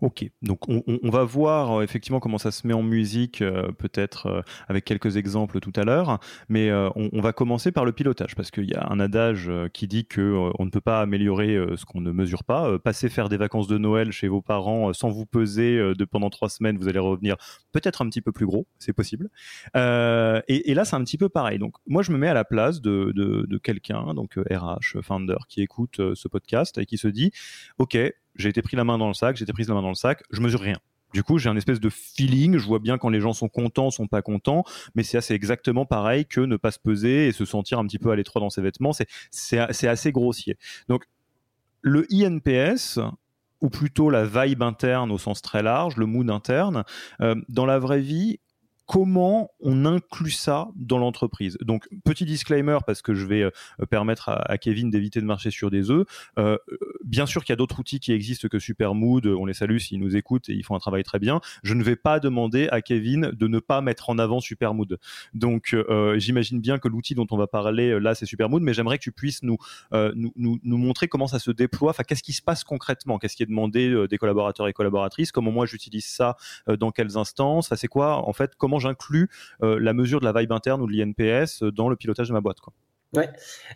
Ok, 0.01 0.29
donc 0.41 0.67
on, 0.67 1.09
va 1.09 1.23
voir 1.23 1.79
euh, 1.79 1.83
effectivement 1.83 2.19
comment 2.19 2.37
ça 2.37 2.51
se 2.51 2.67
met 2.67 2.73
en 2.73 2.83
musique, 2.83 3.41
euh, 3.41 3.71
peut-être 3.71 4.27
euh, 4.27 4.41
avec 4.67 4.83
quelques 4.83 5.15
exemples 5.15 5.59
tout 5.59 5.71
à 5.75 5.83
l'heure, 5.83 6.19
mais 6.49 6.71
on, 6.71 7.21
va 7.21 7.33
commencer 7.33 7.71
par 7.71 7.85
le 7.85 7.91
pilotage 7.91 8.35
parce 8.35 8.51
qu'il 8.51 8.65
y 8.69 8.73
a 8.73 8.87
un 8.89 8.99
adage 8.99 9.49
qui 9.73 9.87
dit 9.87 10.05
que 10.05 10.51
on 10.59 10.65
ne 10.65 10.69
peut 10.69 10.81
pas 10.81 11.01
améliorer 11.01 11.57
ce 11.75 11.85
qu'on 11.85 12.01
ne 12.01 12.11
mesure 12.11 12.43
pas. 12.43 12.77
passer 12.79 13.09
faire 13.09 13.29
des 13.29 13.37
vacances 13.37 13.67
de 13.67 13.77
Noël 13.77 14.11
chez 14.11 14.27
vos 14.27 14.41
parents 14.41 14.93
sans 14.93 15.09
vous 15.09 15.25
peser 15.25 15.77
de 15.77 16.05
pendant 16.05 16.29
trois 16.29 16.49
semaines, 16.49 16.77
vous 16.77 16.87
allez 16.87 16.99
revenir 16.99 17.35
peut-être 17.71 18.01
un 18.01 18.09
petit 18.09 18.21
peu 18.21 18.31
plus 18.31 18.45
gros, 18.45 18.67
c'est 18.79 18.93
possible. 18.93 19.29
Et, 19.73 20.73
là, 20.73 20.85
c'est 20.85 20.95
un 20.95 21.03
petit 21.03 21.17
peu 21.17 21.29
pareil. 21.29 21.57
Donc 21.57 21.75
moi, 21.87 22.03
je 22.03 22.11
me 22.11 22.17
mets 22.17 22.27
à 22.27 22.33
la 22.33 22.45
place 22.45 22.81
de, 22.81 23.11
de 23.15 23.57
quelqu'un, 23.57 24.13
donc 24.13 24.35
RH, 24.35 25.01
founder, 25.01 25.37
qui 25.47 25.61
écoute 25.61 26.13
ce 26.13 26.27
podcast 26.27 26.77
et 26.77 26.85
qui 26.85 26.97
se 26.97 27.07
dit, 27.07 27.31
ok 27.79 27.97
j'ai 28.35 28.49
été 28.49 28.61
pris 28.61 28.75
la 28.75 28.83
main 28.83 28.97
dans 28.97 29.07
le 29.07 29.13
sac, 29.13 29.37
j'ai 29.37 29.43
été 29.43 29.53
prise 29.53 29.67
la 29.67 29.75
main 29.75 29.81
dans 29.81 29.89
le 29.89 29.95
sac, 29.95 30.23
je 30.31 30.41
mesure 30.41 30.61
rien. 30.61 30.77
Du 31.13 31.23
coup, 31.23 31.37
j'ai 31.37 31.47
un 31.47 31.55
espèce 31.55 31.79
de 31.79 31.89
feeling, 31.89 32.57
je 32.57 32.65
vois 32.65 32.79
bien 32.79 32.97
quand 32.97 33.07
les 33.07 33.21
gens 33.21 33.31
sont 33.31 33.47
contents, 33.47 33.89
sont 33.89 34.07
pas 34.07 34.21
contents, 34.21 34.65
mais 34.95 35.03
c'est 35.03 35.17
assez 35.17 35.33
exactement 35.33 35.85
pareil 35.85 36.25
que 36.25 36.41
ne 36.41 36.57
pas 36.57 36.71
se 36.71 36.79
peser 36.79 37.27
et 37.27 37.31
se 37.31 37.45
sentir 37.45 37.79
un 37.79 37.85
petit 37.85 37.99
peu 37.99 38.11
à 38.11 38.15
l'étroit 38.17 38.41
dans 38.41 38.49
ses 38.49 38.61
vêtements, 38.61 38.91
c'est 39.31 39.57
assez 39.57 40.11
grossier. 40.11 40.57
Donc, 40.89 41.05
le 41.81 42.05
INPS, 42.11 42.99
ou 43.61 43.69
plutôt 43.69 44.09
la 44.09 44.25
vibe 44.25 44.61
interne 44.61 45.11
au 45.11 45.17
sens 45.17 45.41
très 45.41 45.63
large, 45.63 45.95
le 45.95 46.05
mood 46.05 46.29
interne, 46.29 46.83
euh, 47.21 47.35
dans 47.47 47.65
la 47.65 47.79
vraie 47.79 48.01
vie, 48.01 48.39
comment 48.85 49.49
on 49.61 49.85
inclut 49.85 50.31
ça 50.31 50.67
dans 50.75 50.97
l'entreprise. 50.97 51.57
Donc, 51.61 51.87
petit 52.03 52.25
disclaimer, 52.25 52.77
parce 52.85 53.01
que 53.01 53.13
je 53.13 53.25
vais 53.25 53.41
euh, 53.41 53.51
permettre 53.89 54.29
à, 54.29 54.57
Kevin 54.57 54.89
d'éviter 54.89 55.19
de 55.19 55.25
marcher 55.25 55.51
sur 55.51 55.71
des 55.71 55.89
œufs. 55.89 56.05
Euh, 56.37 56.57
bien 57.03 57.25
sûr 57.25 57.43
qu'il 57.43 57.51
y 57.51 57.53
a 57.53 57.57
d'autres 57.57 57.79
outils 57.79 57.99
qui 57.99 58.11
existent 58.13 58.47
que 58.47 58.59
Supermood, 58.59 59.25
on 59.25 59.45
les 59.45 59.53
salue 59.53 59.77
s'ils 59.77 59.99
nous 59.99 60.15
écoutent 60.15 60.49
et 60.49 60.53
ils 60.53 60.63
font 60.63 60.75
un 60.75 60.79
travail 60.79 61.03
très 61.03 61.19
bien. 61.19 61.41
Je 61.63 61.73
ne 61.73 61.83
vais 61.83 61.95
pas 61.95 62.19
demander 62.19 62.67
à 62.69 62.81
Kevin 62.81 63.31
de 63.33 63.47
ne 63.47 63.59
pas 63.59 63.81
mettre 63.81 64.09
en 64.09 64.19
avant 64.19 64.39
Supermood. 64.39 64.99
Donc, 65.33 65.73
euh, 65.73 66.19
j'imagine 66.19 66.61
bien 66.61 66.77
que 66.77 66.87
l'outil 66.87 67.15
dont 67.15 67.27
on 67.31 67.37
va 67.37 67.47
parler 67.47 67.99
là, 67.99 68.13
c'est 68.13 68.25
Supermood, 68.25 68.61
mais 68.61 68.73
j'aimerais 68.73 68.97
que 68.97 69.03
tu 69.03 69.11
puisses 69.11 69.41
nous, 69.43 69.57
nous, 69.91 70.31
nous, 70.35 70.77
montrer 70.77 71.07
comment 71.07 71.27
ça 71.27 71.39
se 71.39 71.51
déploie, 71.51 71.91
enfin, 71.91 72.03
qu'est-ce 72.03 72.23
qui 72.23 72.33
se 72.33 72.41
passe 72.41 72.63
concrètement, 72.63 73.17
qu'est-ce 73.17 73.35
qui 73.35 73.43
est 73.43 73.47
demandé 73.47 74.07
des 74.09 74.17
collaborateurs 74.17 74.67
et 74.67 74.73
collaboratrices, 74.73 75.31
comment 75.31 75.51
moi 75.51 75.65
j'utilise 75.65 76.05
ça, 76.05 76.37
dans 76.67 76.91
quelles 76.91 77.17
instances, 77.17 77.67
enfin, 77.67 77.75
c'est 77.75 77.87
quoi, 77.87 78.27
en 78.27 78.33
fait, 78.33 78.53
comment 78.57 78.74
j'inclus 78.79 79.29
euh, 79.63 79.79
la 79.79 79.93
mesure 79.93 80.19
de 80.19 80.25
la 80.25 80.39
vibe 80.39 80.51
interne 80.51 80.81
ou 80.81 80.87
de 80.87 80.93
l'INPS 80.93 81.63
dans 81.63 81.89
le 81.89 81.95
pilotage 81.95 82.27
de 82.27 82.33
ma 82.33 82.41
boîte. 82.41 82.59
Quoi. 82.59 82.73
Ouais. 83.13 83.29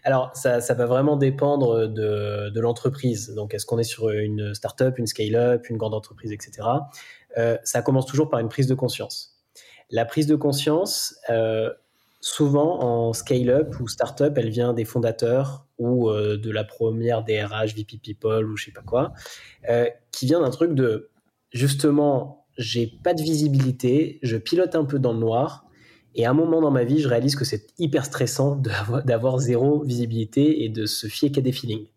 Alors 0.03 0.31
ça, 0.35 0.59
va 0.59 0.85
vraiment 0.85 1.15
dépendre 1.15 1.87
de, 1.87 2.59
l'entreprise. 2.59 3.33
Donc 3.35 3.53
est-ce 3.53 3.65
qu'on 3.65 3.79
est 3.79 3.83
sur 3.83 4.09
une 4.09 4.53
startup, 4.53 4.97
une 4.97 5.07
scale-up, 5.07 5.69
une 5.69 5.77
grande 5.77 5.93
entreprise, 5.93 6.31
etc. 6.31 6.67
Euh, 7.37 7.57
ça 7.63 7.81
commence 7.81 8.05
toujours 8.05 8.29
par 8.29 8.39
une 8.39 8.49
prise 8.49 8.67
de 8.67 8.75
conscience. 8.75 9.37
La 9.91 10.05
prise 10.05 10.27
de 10.27 10.35
conscience, 10.35 11.15
euh, 11.29 11.71
souvent 12.21 12.83
en 12.83 13.13
scale-up 13.13 13.79
ou 13.79 13.87
startup, 13.87 14.37
elle 14.37 14.49
vient 14.49 14.73
des 14.73 14.85
fondateurs 14.85 15.65
ou 15.77 16.11
de 16.11 16.51
la 16.51 16.65
première 16.65 17.23
DRH, 17.23 17.73
VP 17.75 17.99
People 18.03 18.45
ou 18.45 18.57
je 18.57 18.65
sais 18.65 18.71
pas 18.71 18.81
quoi, 18.81 19.13
qui 20.11 20.25
vient 20.25 20.41
d'un 20.41 20.49
truc 20.49 20.73
de 20.73 21.09
justement 21.53 22.45
j'ai 22.59 22.87
pas 23.03 23.13
de 23.13 23.21
visibilité, 23.23 24.19
je 24.21 24.35
pilote 24.35 24.75
un 24.75 24.83
peu 24.83 24.99
dans 24.99 25.13
le 25.13 25.19
noir. 25.19 25.65
Et 26.13 26.25
à 26.25 26.31
un 26.31 26.33
moment 26.33 26.61
dans 26.61 26.71
ma 26.71 26.83
vie, 26.83 26.99
je 26.99 27.07
réalise 27.07 27.35
que 27.35 27.45
c'est 27.45 27.67
hyper 27.79 28.05
stressant 28.05 28.61
d'avoir 29.05 29.39
zéro 29.39 29.81
visibilité 29.81 30.65
et 30.65 30.69
de 30.69 30.85
se 30.85 31.07
fier 31.07 31.31
qu'à 31.31 31.41
des 31.41 31.53
feelings. 31.53 31.87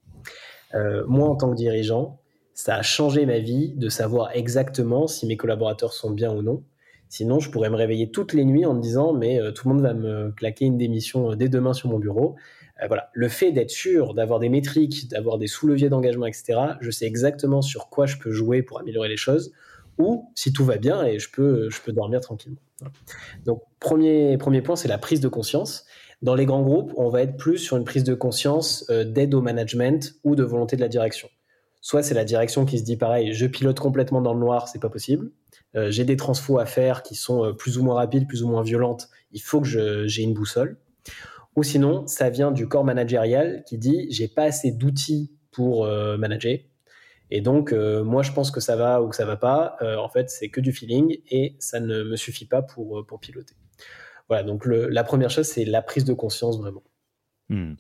moi, 1.09 1.29
en 1.29 1.35
tant 1.35 1.51
que 1.51 1.57
dirigeant, 1.57 2.21
ça 2.55 2.77
a 2.77 2.83
changé 2.83 3.27
ma 3.27 3.41
vie 3.41 3.73
de 3.77 3.89
savoir 3.89 4.31
exactement 4.35 5.09
si 5.09 5.27
mes 5.27 5.37
collaborateurs 5.37 5.93
sont 5.93 6.11
bien 6.11 6.33
ou 6.33 6.43
non. 6.43 6.63
Sinon, 7.09 7.41
je 7.41 7.51
pourrais 7.51 7.69
me 7.69 7.77
réveiller 7.77 8.11
toutes 8.11 8.33
les 8.33 8.45
nuits 8.45 8.65
en 8.65 8.75
me 8.75 8.81
disant, 8.81 9.13
mais 9.13 9.39
tout 9.53 9.69
le 9.69 9.75
monde 9.75 9.83
va 9.83 9.95
me 9.95 10.31
claquer 10.31 10.65
une 10.65 10.79
démission 10.79 11.35
dès 11.35 11.49
demain 11.49 11.73
sur 11.73 11.89
mon 11.89 11.99
bureau. 11.99 12.37
voilà, 12.87 13.11
le 13.13 13.29
fait 13.29 13.53
d'être 13.53 13.71
sûr, 13.71 14.15
d'avoir 14.15 14.39
des 14.39 14.49
métriques, 14.49 15.11
d'avoir 15.11 15.39
des 15.39 15.49
sous-leviers 15.49 15.89
d'engagement, 15.89 16.27
etc. 16.27 16.55
Je 16.81 16.91
sais 16.91 17.07
exactement 17.07 17.63
sur 17.63 17.89
quoi 17.89 18.07
je 18.07 18.17
peux 18.19 18.33
jouer 18.33 18.63
pour 18.63 18.79
améliorer 18.79 19.09
les 19.09 19.17
choses 19.17 19.53
ou 20.03 20.31
si 20.35 20.53
tout 20.53 20.65
va 20.65 20.77
bien 20.77 21.05
et 21.05 21.19
je 21.19 21.31
peux, 21.31 21.71
je 21.71 21.81
peux 21.81 21.93
dormir 21.93 22.21
tranquillement. 22.21 22.61
Donc, 23.45 23.63
premier, 23.81 24.37
premier 24.37 24.63
point, 24.63 24.77
c'est 24.77 24.89
la 24.89 24.99
prise 24.99 25.21
de 25.21 25.29
conscience. 25.29 25.87
Dans 26.21 26.35
les 26.35 26.47
grands 26.47 26.63
groupes, 26.63 26.93
on 26.97 27.09
va 27.09 27.23
être 27.23 27.37
plus 27.37 27.59
sur 27.59 27.77
une 27.77 27.85
prise 27.85 28.05
de 28.05 28.15
conscience 28.15 28.85
euh, 28.91 29.05
d'aide 29.05 29.35
au 29.35 29.43
management 29.43 30.15
ou 30.25 30.37
de 30.37 30.45
volonté 30.45 30.77
de 30.77 30.81
la 30.81 30.89
direction. 30.89 31.29
Soit 31.81 32.03
c'est 32.03 32.15
la 32.15 32.25
direction 32.25 32.65
qui 32.65 32.79
se 32.79 32.85
dit 32.85 32.97
pareil, 32.97 33.33
je 33.33 33.47
pilote 33.47 33.81
complètement 33.81 34.23
dans 34.23 34.35
le 34.35 34.39
noir, 34.39 34.69
c'est 34.69 34.81
pas 34.81 34.89
possible. 34.89 35.33
Euh, 35.75 35.91
j'ai 35.91 36.05
des 36.05 36.17
transfos 36.17 36.59
à 36.59 36.67
faire 36.67 37.03
qui 37.03 37.17
sont 37.17 37.45
euh, 37.45 37.53
plus 37.53 37.79
ou 37.79 37.83
moins 37.83 37.97
rapides, 37.97 38.29
plus 38.29 38.45
ou 38.45 38.49
moins 38.49 38.63
violentes. 38.63 39.09
Il 39.33 39.41
faut 39.41 39.61
que 39.61 39.67
j'ai 40.07 40.23
une 40.23 40.35
boussole. 40.35 40.79
Ou 41.57 41.63
sinon, 41.65 42.07
ça 42.07 42.31
vient 42.31 42.53
du 42.53 42.69
corps 42.69 42.85
managérial 42.85 43.65
qui 43.67 43.77
dit 43.77 44.07
j'ai 44.11 44.29
pas 44.29 44.45
assez 44.45 44.71
d'outils 44.71 45.33
pour 45.51 45.87
manager. 45.87 46.59
Et 47.35 47.41
donc, 47.41 47.73
euh, 47.73 48.05
moi, 48.05 48.23
je 48.23 48.31
pense 48.31 48.51
que 48.51 48.61
ça 48.61 48.77
va 48.77 49.01
ou 49.01 49.09
que 49.09 49.17
ça 49.17 49.25
va 49.25 49.39
pas. 49.39 49.77
Euh, 49.81 49.97
en 49.97 50.11
fait, 50.11 50.29
c'est 50.29 50.51
que 50.51 50.61
du 50.61 50.71
feeling 50.71 51.17
et 51.31 51.57
ça 51.61 51.81
ne 51.81 52.03
me 52.03 52.15
suffit 52.15 52.45
pas 52.45 52.61
pour, 52.61 52.99
euh, 52.99 53.07
pour 53.07 53.21
piloter. 53.21 53.55
Voilà, 54.29 54.43
donc 54.43 54.67
la 54.67 55.03
première 55.03 55.31
chose, 55.31 55.47
c'est 55.47 55.65
la 55.65 55.81
prise 55.81 56.05
de 56.05 56.13
conscience 56.13 56.59
vraiment. 56.59 56.83
Hmm. 57.49 57.75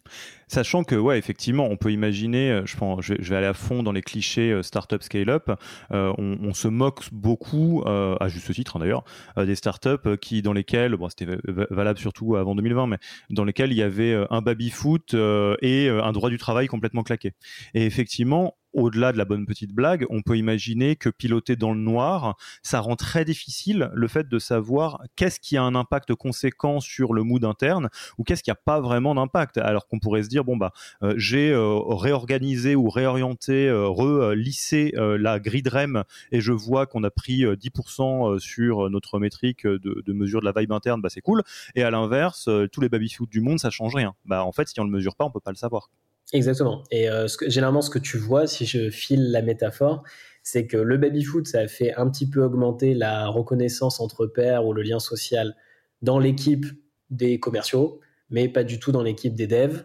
Sachant 0.48 0.84
que, 0.84 0.94
ouais, 0.94 1.18
effectivement, 1.18 1.66
on 1.66 1.76
peut 1.76 1.92
imaginer, 1.92 2.62
je, 2.64 2.76
pense, 2.78 3.04
je, 3.04 3.14
vais 3.14 3.36
aller 3.36 3.46
à 3.46 3.52
fond 3.52 3.82
dans 3.82 3.92
les 3.92 4.00
clichés 4.00 4.58
startup 4.62 5.02
scale-up, 5.02 5.50
on, 5.90 6.52
se 6.54 6.68
moque 6.68 7.04
beaucoup, 7.12 7.82
à 7.86 8.28
juste 8.28 8.52
titre 8.52 8.76
hein, 8.76 8.80
d'ailleurs, 8.80 9.04
des 9.36 9.54
startups 9.54 10.18
qui, 10.20 10.42
dans 10.42 10.52
lesquelles, 10.52 10.96
bon, 10.96 11.08
c'était 11.08 11.38
valable 11.70 11.98
surtout 11.98 12.36
avant 12.36 12.54
2020, 12.54 12.86
mais 12.86 12.98
dans 13.30 13.44
lesquelles 13.44 13.72
il 13.72 13.78
y 13.78 13.82
avait 13.82 14.14
un 14.28 14.42
baby-foot 14.42 15.14
et 15.14 15.88
un 15.88 16.12
droit 16.12 16.28
du 16.28 16.38
travail 16.38 16.66
complètement 16.66 17.02
claqué. 17.02 17.32
Et 17.72 17.86
effectivement, 17.86 18.56
au-delà 18.72 19.12
de 19.12 19.18
la 19.18 19.24
bonne 19.24 19.46
petite 19.46 19.72
blague, 19.72 20.06
on 20.10 20.22
peut 20.22 20.36
imaginer 20.36 20.96
que 20.96 21.08
piloter 21.08 21.56
dans 21.56 21.72
le 21.72 21.80
noir, 21.80 22.36
ça 22.62 22.80
rend 22.80 22.96
très 22.96 23.24
difficile 23.24 23.90
le 23.92 24.08
fait 24.08 24.28
de 24.28 24.38
savoir 24.38 25.02
qu'est-ce 25.16 25.40
qui 25.40 25.56
a 25.56 25.62
un 25.62 25.74
impact 25.74 26.14
conséquent 26.14 26.80
sur 26.80 27.12
le 27.12 27.22
mood 27.22 27.44
interne 27.44 27.88
ou 28.18 28.24
qu'est-ce 28.24 28.42
qui 28.42 28.50
a 28.50 28.54
pas 28.54 28.80
vraiment 28.80 29.14
d'impact. 29.14 29.58
Alors 29.58 29.86
qu'on 29.86 29.98
pourrait 29.98 30.22
se 30.22 30.28
dire 30.28 30.44
bon 30.44 30.56
bah 30.56 30.72
euh, 31.02 31.14
j'ai 31.16 31.50
euh, 31.50 31.78
réorganisé 31.78 32.74
ou 32.74 32.88
réorienté, 32.88 33.68
euh, 33.68 33.88
relissé 33.88 34.92
la 34.96 35.38
grille 35.38 35.62
REM 35.66 36.04
et 36.30 36.40
je 36.40 36.52
vois 36.52 36.86
qu'on 36.86 37.04
a 37.04 37.10
pris 37.10 37.44
10% 37.44 38.38
sur 38.38 38.90
notre 38.90 39.18
métrique 39.18 39.66
de, 39.66 40.12
mesure 40.12 40.40
de 40.40 40.44
la 40.44 40.52
vibe 40.56 40.72
interne, 40.72 41.00
bah 41.00 41.08
c'est 41.10 41.20
cool. 41.20 41.42
Et 41.74 41.82
à 41.82 41.90
l'inverse, 41.90 42.48
tous 42.72 42.80
les 42.80 42.88
baby 42.88 43.08
foot 43.08 43.30
du 43.30 43.40
monde, 43.40 43.58
ça 43.58 43.70
change 43.70 43.94
rien. 43.94 44.14
Bah 44.24 44.44
en 44.44 44.52
fait, 44.52 44.68
si 44.68 44.80
on 44.80 44.84
le 44.84 44.90
mesure 44.90 45.16
pas, 45.16 45.24
on 45.24 45.30
peut 45.30 45.40
pas 45.40 45.50
le 45.50 45.56
savoir. 45.56 45.88
Exactement. 46.32 46.82
Et 46.90 47.10
euh, 47.10 47.26
généralement, 47.46 47.82
ce 47.82 47.90
que 47.90 47.98
tu 47.98 48.16
vois, 48.16 48.46
si 48.46 48.64
je 48.64 48.90
file 48.90 49.30
la 49.30 49.42
métaphore, 49.42 50.02
c'est 50.42 50.66
que 50.66 50.78
le 50.78 50.96
baby-foot, 50.96 51.46
ça 51.46 51.60
a 51.60 51.68
fait 51.68 51.94
un 51.94 52.08
petit 52.10 52.28
peu 52.28 52.42
augmenter 52.42 52.94
la 52.94 53.28
reconnaissance 53.28 54.00
entre 54.00 54.26
pairs 54.26 54.66
ou 54.66 54.72
le 54.72 54.82
lien 54.82 54.98
social 54.98 55.54
dans 56.00 56.18
l'équipe 56.18 56.64
des 57.10 57.38
commerciaux, 57.38 58.00
mais 58.30 58.48
pas 58.48 58.64
du 58.64 58.78
tout 58.78 58.92
dans 58.92 59.02
l'équipe 59.02 59.34
des 59.34 59.46
devs, 59.46 59.84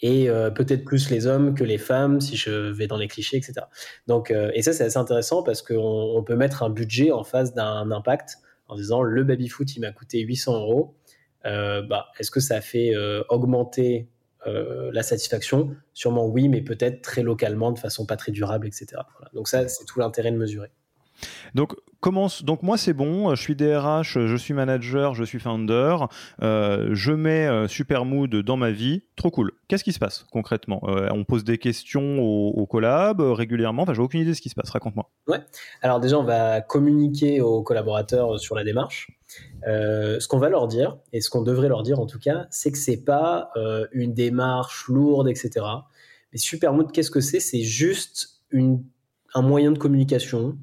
et 0.00 0.28
euh, 0.28 0.50
peut-être 0.50 0.84
plus 0.84 1.08
les 1.10 1.26
hommes 1.28 1.54
que 1.54 1.62
les 1.62 1.78
femmes, 1.78 2.20
si 2.20 2.36
je 2.36 2.50
vais 2.50 2.88
dans 2.88 2.96
les 2.96 3.06
clichés, 3.06 3.36
etc. 3.36 3.54
Donc, 4.08 4.32
euh, 4.32 4.50
et 4.54 4.62
ça, 4.62 4.72
c'est 4.72 4.84
assez 4.84 4.98
intéressant 4.98 5.44
parce 5.44 5.62
qu'on 5.62 5.76
on 5.78 6.24
peut 6.24 6.34
mettre 6.34 6.64
un 6.64 6.70
budget 6.70 7.12
en 7.12 7.22
face 7.22 7.54
d'un 7.54 7.90
impact 7.92 8.38
en 8.66 8.74
disant 8.74 9.02
le 9.02 9.22
baby-foot, 9.22 9.76
il 9.76 9.80
m'a 9.80 9.92
coûté 9.92 10.20
800 10.20 10.60
euros. 10.62 10.96
bah, 11.44 12.08
Est-ce 12.18 12.32
que 12.32 12.40
ça 12.40 12.60
fait 12.60 12.94
augmenter 13.28 14.08
euh, 14.46 14.90
la 14.92 15.02
satisfaction 15.02 15.76
Sûrement 15.92 16.26
oui, 16.26 16.48
mais 16.48 16.60
peut-être 16.60 17.02
très 17.02 17.22
localement, 17.22 17.72
de 17.72 17.78
façon 17.78 18.06
pas 18.06 18.16
très 18.16 18.32
durable, 18.32 18.66
etc. 18.66 19.02
Donc 19.32 19.48
ça, 19.48 19.68
c'est 19.68 19.84
tout 19.84 19.98
l'intérêt 19.98 20.32
de 20.32 20.36
mesurer. 20.36 20.70
Donc, 21.54 21.74
commence, 22.00 22.44
donc 22.44 22.62
moi 22.62 22.76
c'est 22.76 22.92
bon, 22.92 23.34
je 23.34 23.40
suis 23.40 23.56
DRH, 23.56 24.18
je 24.26 24.36
suis 24.36 24.52
manager, 24.52 25.14
je 25.14 25.24
suis 25.24 25.38
founder, 25.38 25.96
euh, 26.42 26.90
je 26.92 27.12
mets 27.12 27.46
euh, 27.46 27.66
Supermood 27.66 28.36
dans 28.36 28.56
ma 28.56 28.70
vie, 28.70 29.04
trop 29.16 29.30
cool. 29.30 29.52
Qu'est-ce 29.68 29.84
qui 29.84 29.92
se 29.92 29.98
passe 29.98 30.26
concrètement? 30.30 30.82
On 30.84 31.24
pose 31.24 31.44
des 31.44 31.56
questions 31.56 32.18
au, 32.18 32.50
au 32.50 32.66
collab 32.66 33.20
régulièrement, 33.20 33.84
enfin 33.84 33.94
j'ai 33.94 34.02
aucune 34.02 34.20
idée 34.20 34.30
de 34.30 34.36
ce 34.36 34.42
qui 34.42 34.50
se 34.50 34.54
passe, 34.54 34.68
raconte-moi. 34.70 35.10
Ouais, 35.28 35.40
alors 35.80 36.00
déjà 36.00 36.18
on 36.18 36.24
va 36.24 36.60
communiquer 36.60 37.40
aux 37.40 37.62
collaborateurs 37.62 38.38
sur 38.38 38.54
la 38.54 38.64
démarche. 38.64 39.08
Euh, 39.66 40.20
ce 40.20 40.28
qu'on 40.28 40.38
va 40.38 40.48
leur 40.48 40.68
dire, 40.68 40.98
et 41.12 41.20
ce 41.20 41.30
qu'on 41.30 41.42
devrait 41.42 41.68
leur 41.68 41.82
dire 41.82 41.98
en 41.98 42.06
tout 42.06 42.18
cas, 42.18 42.46
c'est 42.50 42.70
que 42.70 42.78
c'est 42.78 43.02
pas 43.02 43.50
euh, 43.56 43.86
une 43.92 44.12
démarche 44.12 44.88
lourde, 44.88 45.28
etc. 45.28 45.64
Mais 46.32 46.38
Supermood, 46.38 46.92
qu'est-ce 46.92 47.10
que 47.10 47.20
c'est? 47.20 47.40
C'est 47.40 47.62
juste 47.62 48.42
un 48.52 49.42
moyen 49.42 49.72
de 49.72 49.78
communication 49.78 50.58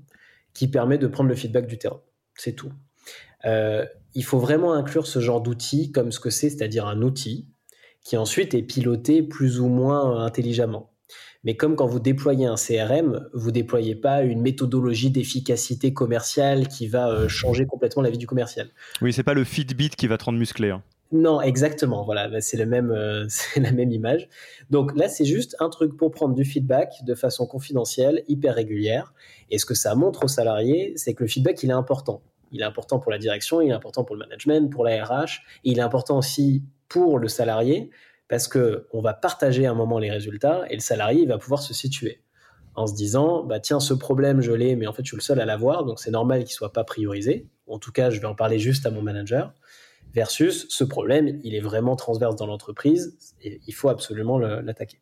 qui 0.53 0.67
permet 0.67 0.97
de 0.97 1.07
prendre 1.07 1.29
le 1.29 1.35
feedback 1.35 1.67
du 1.67 1.77
terrain. 1.77 2.01
C'est 2.35 2.53
tout. 2.53 2.71
Euh, 3.45 3.85
il 4.13 4.23
faut 4.23 4.39
vraiment 4.39 4.73
inclure 4.73 5.07
ce 5.07 5.19
genre 5.19 5.41
d'outil 5.41 5.91
comme 5.91 6.11
ce 6.11 6.19
que 6.19 6.29
c'est, 6.29 6.49
c'est-à-dire 6.49 6.87
un 6.87 7.01
outil 7.01 7.47
qui 8.03 8.17
ensuite 8.17 8.53
est 8.53 8.63
piloté 8.63 9.23
plus 9.23 9.59
ou 9.59 9.67
moins 9.67 10.23
intelligemment. 10.23 10.91
Mais 11.43 11.55
comme 11.55 11.75
quand 11.75 11.87
vous 11.87 11.99
déployez 11.99 12.45
un 12.45 12.55
CRM, 12.55 13.27
vous 13.33 13.51
déployez 13.51 13.95
pas 13.95 14.21
une 14.21 14.41
méthodologie 14.41 15.09
d'efficacité 15.09 15.93
commerciale 15.93 16.67
qui 16.67 16.87
va 16.87 17.09
euh, 17.09 17.27
changer 17.27 17.65
complètement 17.65 18.03
la 18.03 18.11
vie 18.11 18.19
du 18.19 18.27
commercial. 18.27 18.69
Oui, 19.01 19.11
c'est 19.11 19.23
pas 19.23 19.33
le 19.33 19.43
Fitbit 19.43 19.89
qui 19.89 20.07
va 20.07 20.17
te 20.17 20.25
rendre 20.25 20.37
musclé. 20.37 20.69
Hein. 20.69 20.83
Non, 21.11 21.41
exactement. 21.41 22.03
Voilà, 22.03 22.29
bah, 22.29 22.41
c'est 22.41 22.57
le 22.57 22.65
même, 22.65 22.91
euh, 22.91 23.27
la 23.57 23.71
même 23.71 23.91
image. 23.91 24.29
Donc 24.69 24.95
là, 24.95 25.09
c'est 25.09 25.25
juste 25.25 25.55
un 25.59 25.69
truc 25.69 25.97
pour 25.97 26.11
prendre 26.11 26.33
du 26.33 26.45
feedback 26.45 27.03
de 27.03 27.15
façon 27.15 27.45
confidentielle, 27.45 28.23
hyper 28.27 28.55
régulière. 28.55 29.13
Et 29.49 29.57
ce 29.57 29.65
que 29.65 29.73
ça 29.73 29.95
montre 29.95 30.23
aux 30.25 30.29
salariés, 30.29 30.93
c'est 30.95 31.13
que 31.13 31.23
le 31.23 31.29
feedback, 31.29 31.61
il 31.63 31.69
est 31.69 31.73
important. 31.73 32.21
Il 32.51 32.61
est 32.61 32.65
important 32.65 32.99
pour 32.99 33.11
la 33.11 33.17
direction, 33.17 33.61
il 33.61 33.69
est 33.69 33.73
important 33.73 34.03
pour 34.03 34.15
le 34.15 34.19
management, 34.19 34.69
pour 34.69 34.83
la 34.83 35.03
RH, 35.03 35.41
et 35.63 35.71
il 35.71 35.79
est 35.79 35.83
important 35.83 36.17
aussi 36.17 36.63
pour 36.89 37.19
le 37.19 37.29
salarié 37.29 37.89
parce 38.31 38.47
que 38.47 38.87
on 38.93 39.01
va 39.01 39.13
partager 39.13 39.65
un 39.65 39.73
moment 39.73 39.99
les 39.99 40.09
résultats 40.09 40.63
et 40.69 40.75
le 40.75 40.81
salarié 40.81 41.23
il 41.23 41.27
va 41.27 41.37
pouvoir 41.37 41.61
se 41.61 41.73
situer 41.73 42.21
en 42.75 42.87
se 42.87 42.93
disant 42.93 43.43
bah 43.43 43.59
tiens 43.59 43.79
ce 43.79 43.93
problème 43.93 44.41
je 44.41 44.51
l'ai 44.51 44.75
mais 44.75 44.87
en 44.87 44.93
fait 44.93 45.03
je 45.03 45.09
suis 45.09 45.17
le 45.17 45.21
seul 45.21 45.39
à 45.39 45.45
l'avoir 45.45 45.85
donc 45.85 45.99
c'est 45.99 46.11
normal 46.11 46.43
qu'il 46.43 46.53
soit 46.53 46.73
pas 46.73 46.83
priorisé 46.83 47.49
en 47.67 47.77
tout 47.77 47.91
cas 47.91 48.09
je 48.09 48.19
vais 48.19 48.27
en 48.27 48.35
parler 48.35 48.59
juste 48.59 48.85
à 48.85 48.91
mon 48.91 49.01
manager 49.01 49.53
versus 50.13 50.67
ce 50.69 50.83
problème 50.83 51.39
il 51.43 51.55
est 51.55 51.59
vraiment 51.59 51.95
transverse 51.95 52.35
dans 52.35 52.45
l'entreprise 52.45 53.17
et 53.41 53.61
il 53.67 53.73
faut 53.73 53.89
absolument 53.89 54.39
l'attaquer 54.39 54.99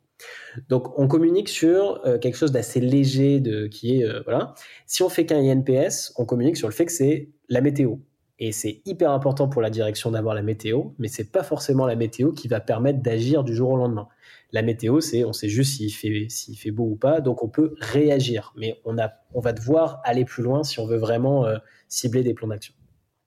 donc 0.67 0.98
on 1.00 1.08
communique 1.08 1.50
sur 1.50 2.02
euh, 2.06 2.17
quelque 2.17 2.36
chose 2.36 2.52
d'assez 2.52 2.82
léger 2.82 3.39
de 3.39 3.67
qui 3.67 4.00
est 4.00 4.06
euh, 4.06 4.22
voilà 4.26 4.54
si 4.86 5.04
on 5.04 5.10
fait 5.10 5.26
qu'un 5.26 5.39
INPS 5.39 6.13
on 6.17 6.26
communique 6.26 6.58
sur 6.58 6.67
le 6.67 6.74
fait 6.74 6.86
que 6.86 6.91
c'est 6.91 7.30
la 7.48 7.62
météo 7.62 7.98
et 8.39 8.54
c'est 8.54 8.82
hyper 8.86 9.12
important 9.12 9.50
pour 9.50 9.62
la 9.62 9.69
direction 9.69 10.12
d'avoir 10.12 10.34
la 10.34 10.41
météo, 10.41 10.91
mais 10.98 11.10
c'est 11.10 11.30
pas 11.30 11.43
forcément 11.43 11.86
la 11.86 11.95
météo 11.95 12.32
qui 12.32 12.48
va 12.48 12.62
permettre 12.62 13.02
d'agir 13.02 13.43
du 13.43 13.54
jour 13.54 13.72
au 13.72 13.78
lendemain. 13.78 14.08
La 14.54 14.62
météo, 14.62 15.02
c'est 15.02 15.26
on 15.26 15.34
sait 15.34 15.50
juste 15.50 15.76
s'il 15.76 15.93
fait, 15.93 16.28
fait 16.56 16.72
beau 16.72 16.86
ou 16.86 16.95
pas, 16.95 17.19
donc 17.19 17.43
on 17.43 17.50
peut 17.50 17.76
réagir, 17.80 18.54
mais 18.56 18.80
on, 18.86 18.98
a, 18.98 19.12
on 19.34 19.41
va 19.41 19.52
devoir 19.52 20.00
aller 20.06 20.24
plus 20.24 20.41
loin 20.41 20.63
si 20.63 20.80
on 20.80 20.88
veut 20.88 20.98
vraiment 20.98 21.45
euh, 21.45 21.58
cibler 21.89 22.24
des 22.24 22.34
plans 22.34 22.48
d'action. 22.48 22.74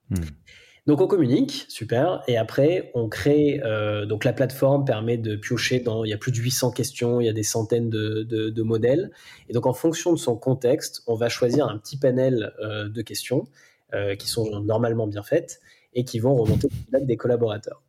Hmm. 0.08 0.24
Donc 0.86 1.00
on 1.00 1.06
communique, 1.06 1.64
super, 1.68 2.24
et 2.26 2.36
après 2.36 2.90
on 2.94 3.08
crée, 3.08 3.60
euh, 3.64 4.04
donc 4.04 4.24
la 4.24 4.32
plateforme 4.32 4.84
permet 4.84 5.16
de 5.16 5.36
piocher 5.36 5.78
dans, 5.78 6.02
il 6.02 6.10
y 6.10 6.12
a 6.12 6.18
plus 6.18 6.32
de 6.32 6.38
800 6.38 6.72
questions, 6.72 7.20
il 7.20 7.26
y 7.26 7.28
a 7.28 7.32
des 7.32 7.44
centaines 7.44 7.88
de, 7.88 8.62
modèles, 8.62 9.12
et 9.48 9.52
donc 9.52 9.66
en 9.66 9.74
fonction 9.74 10.12
de 10.12 10.18
son 10.18 10.36
contexte, 10.36 11.02
on 11.06 11.14
va 11.14 11.28
choisir 11.28 11.68
un 11.68 11.78
petit 11.78 11.96
panel 11.96 12.52
euh, 12.60 12.88
de 12.88 13.00
questions 13.00 13.44
euh, 13.94 14.16
qui 14.16 14.28
sont 14.28 14.60
normalement 14.60 15.06
bien 15.06 15.22
faites 15.22 15.60
et 15.94 16.04
qui 16.04 16.18
vont 16.18 16.34
remonter 16.34 16.66
au 16.66 16.98
des 16.98 17.16
collaborateurs. 17.16 17.80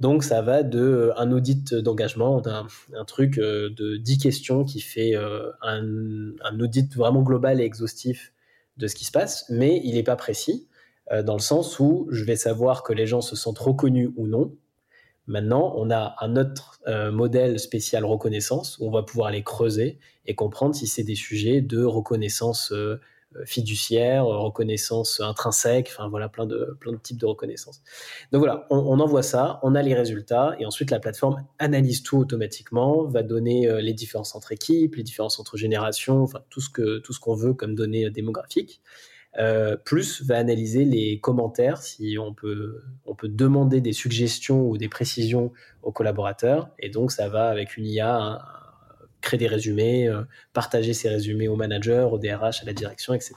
Donc 0.00 0.24
ça 0.24 0.42
va 0.42 0.64
de 0.64 1.12
un 1.16 1.30
audit 1.30 1.72
d'engagement, 1.72 2.42
un 2.46 3.04
truc 3.04 3.36
de 3.38 3.96
10 3.96 4.18
questions 4.18 4.64
qui 4.64 4.80
fait 4.80 5.14
un, 5.62 6.32
audit 6.58 6.92
vraiment 6.96 7.22
global 7.22 7.60
et 7.60 7.64
exhaustif 7.64 8.32
de 8.76 8.88
ce 8.88 8.96
qui 8.96 9.04
se 9.04 9.12
passe, 9.12 9.44
mais 9.50 9.80
il 9.84 9.94
n'est 9.94 10.02
pas 10.02 10.16
précis 10.16 10.66
dans 11.10 11.34
le 11.34 11.40
sens 11.40 11.78
où 11.80 12.08
je 12.10 12.24
vais 12.24 12.36
savoir 12.36 12.82
que 12.82 12.92
les 12.92 13.06
gens 13.06 13.20
se 13.20 13.36
sentent 13.36 13.58
reconnus 13.58 14.10
ou 14.16 14.26
non. 14.26 14.54
Maintenant, 15.26 15.72
on 15.76 15.90
a 15.90 16.16
un 16.20 16.36
autre 16.36 16.80
modèle 17.10 17.58
spécial 17.58 18.04
reconnaissance 18.04 18.78
où 18.78 18.88
on 18.88 18.90
va 18.90 19.02
pouvoir 19.02 19.28
aller 19.28 19.42
creuser 19.42 19.98
et 20.26 20.34
comprendre 20.34 20.74
si 20.74 20.86
c'est 20.86 21.02
des 21.02 21.14
sujets 21.14 21.60
de 21.60 21.84
reconnaissance 21.84 22.72
fiduciaire, 23.44 24.26
reconnaissance 24.26 25.20
intrinsèque, 25.20 25.90
enfin 25.92 26.08
voilà, 26.08 26.28
plein 26.28 26.46
de, 26.46 26.76
plein 26.80 26.92
de 26.92 26.98
types 26.98 27.18
de 27.18 27.26
reconnaissance. 27.26 27.82
Donc 28.32 28.40
voilà, 28.40 28.66
on, 28.70 29.00
envoie 29.00 29.22
ça, 29.22 29.58
on 29.62 29.74
a 29.74 29.82
les 29.82 29.94
résultats, 29.94 30.54
et 30.58 30.66
ensuite 30.66 30.90
la 30.90 31.00
plateforme 31.00 31.44
analyse 31.58 32.02
tout 32.02 32.18
automatiquement, 32.18 33.04
va 33.04 33.22
donner 33.22 33.82
les 33.82 33.92
différences 33.92 34.34
entre 34.34 34.52
équipes, 34.52 34.94
les 34.96 35.02
différences 35.02 35.40
entre 35.40 35.56
générations, 35.56 36.22
enfin 36.22 36.40
tout 36.50 36.60
ce 36.60 37.18
qu'on 37.20 37.34
veut 37.34 37.54
comme 37.54 37.74
données 37.74 38.08
démographiques. 38.10 38.80
Euh, 39.38 39.76
plus 39.76 40.22
va 40.22 40.36
analyser 40.36 40.84
les 40.84 41.18
commentaires, 41.18 41.82
si 41.82 42.16
on 42.18 42.32
peut, 42.32 42.82
demander 43.24 43.80
des 43.80 43.92
suggestions 43.92 44.68
ou 44.68 44.78
des 44.78 44.88
précisions 44.88 45.52
aux 45.82 45.92
collaborateurs, 45.92 46.70
et 46.78 46.88
donc 46.88 47.10
ça 47.10 47.28
va 47.28 47.48
avec 47.48 47.76
une 47.76 47.86
IA 47.86 48.38
créer 49.20 49.38
des 49.38 49.48
résumés, 49.48 50.06
euh, 50.06 50.22
partager 50.52 50.92
ces 50.94 51.08
résumés 51.08 51.48
aux 51.48 51.56
managers, 51.56 52.06
au 52.10 52.18
DRH, 52.18 52.62
à 52.62 52.66
la 52.66 52.72
direction, 52.72 53.14
etc. 53.14 53.34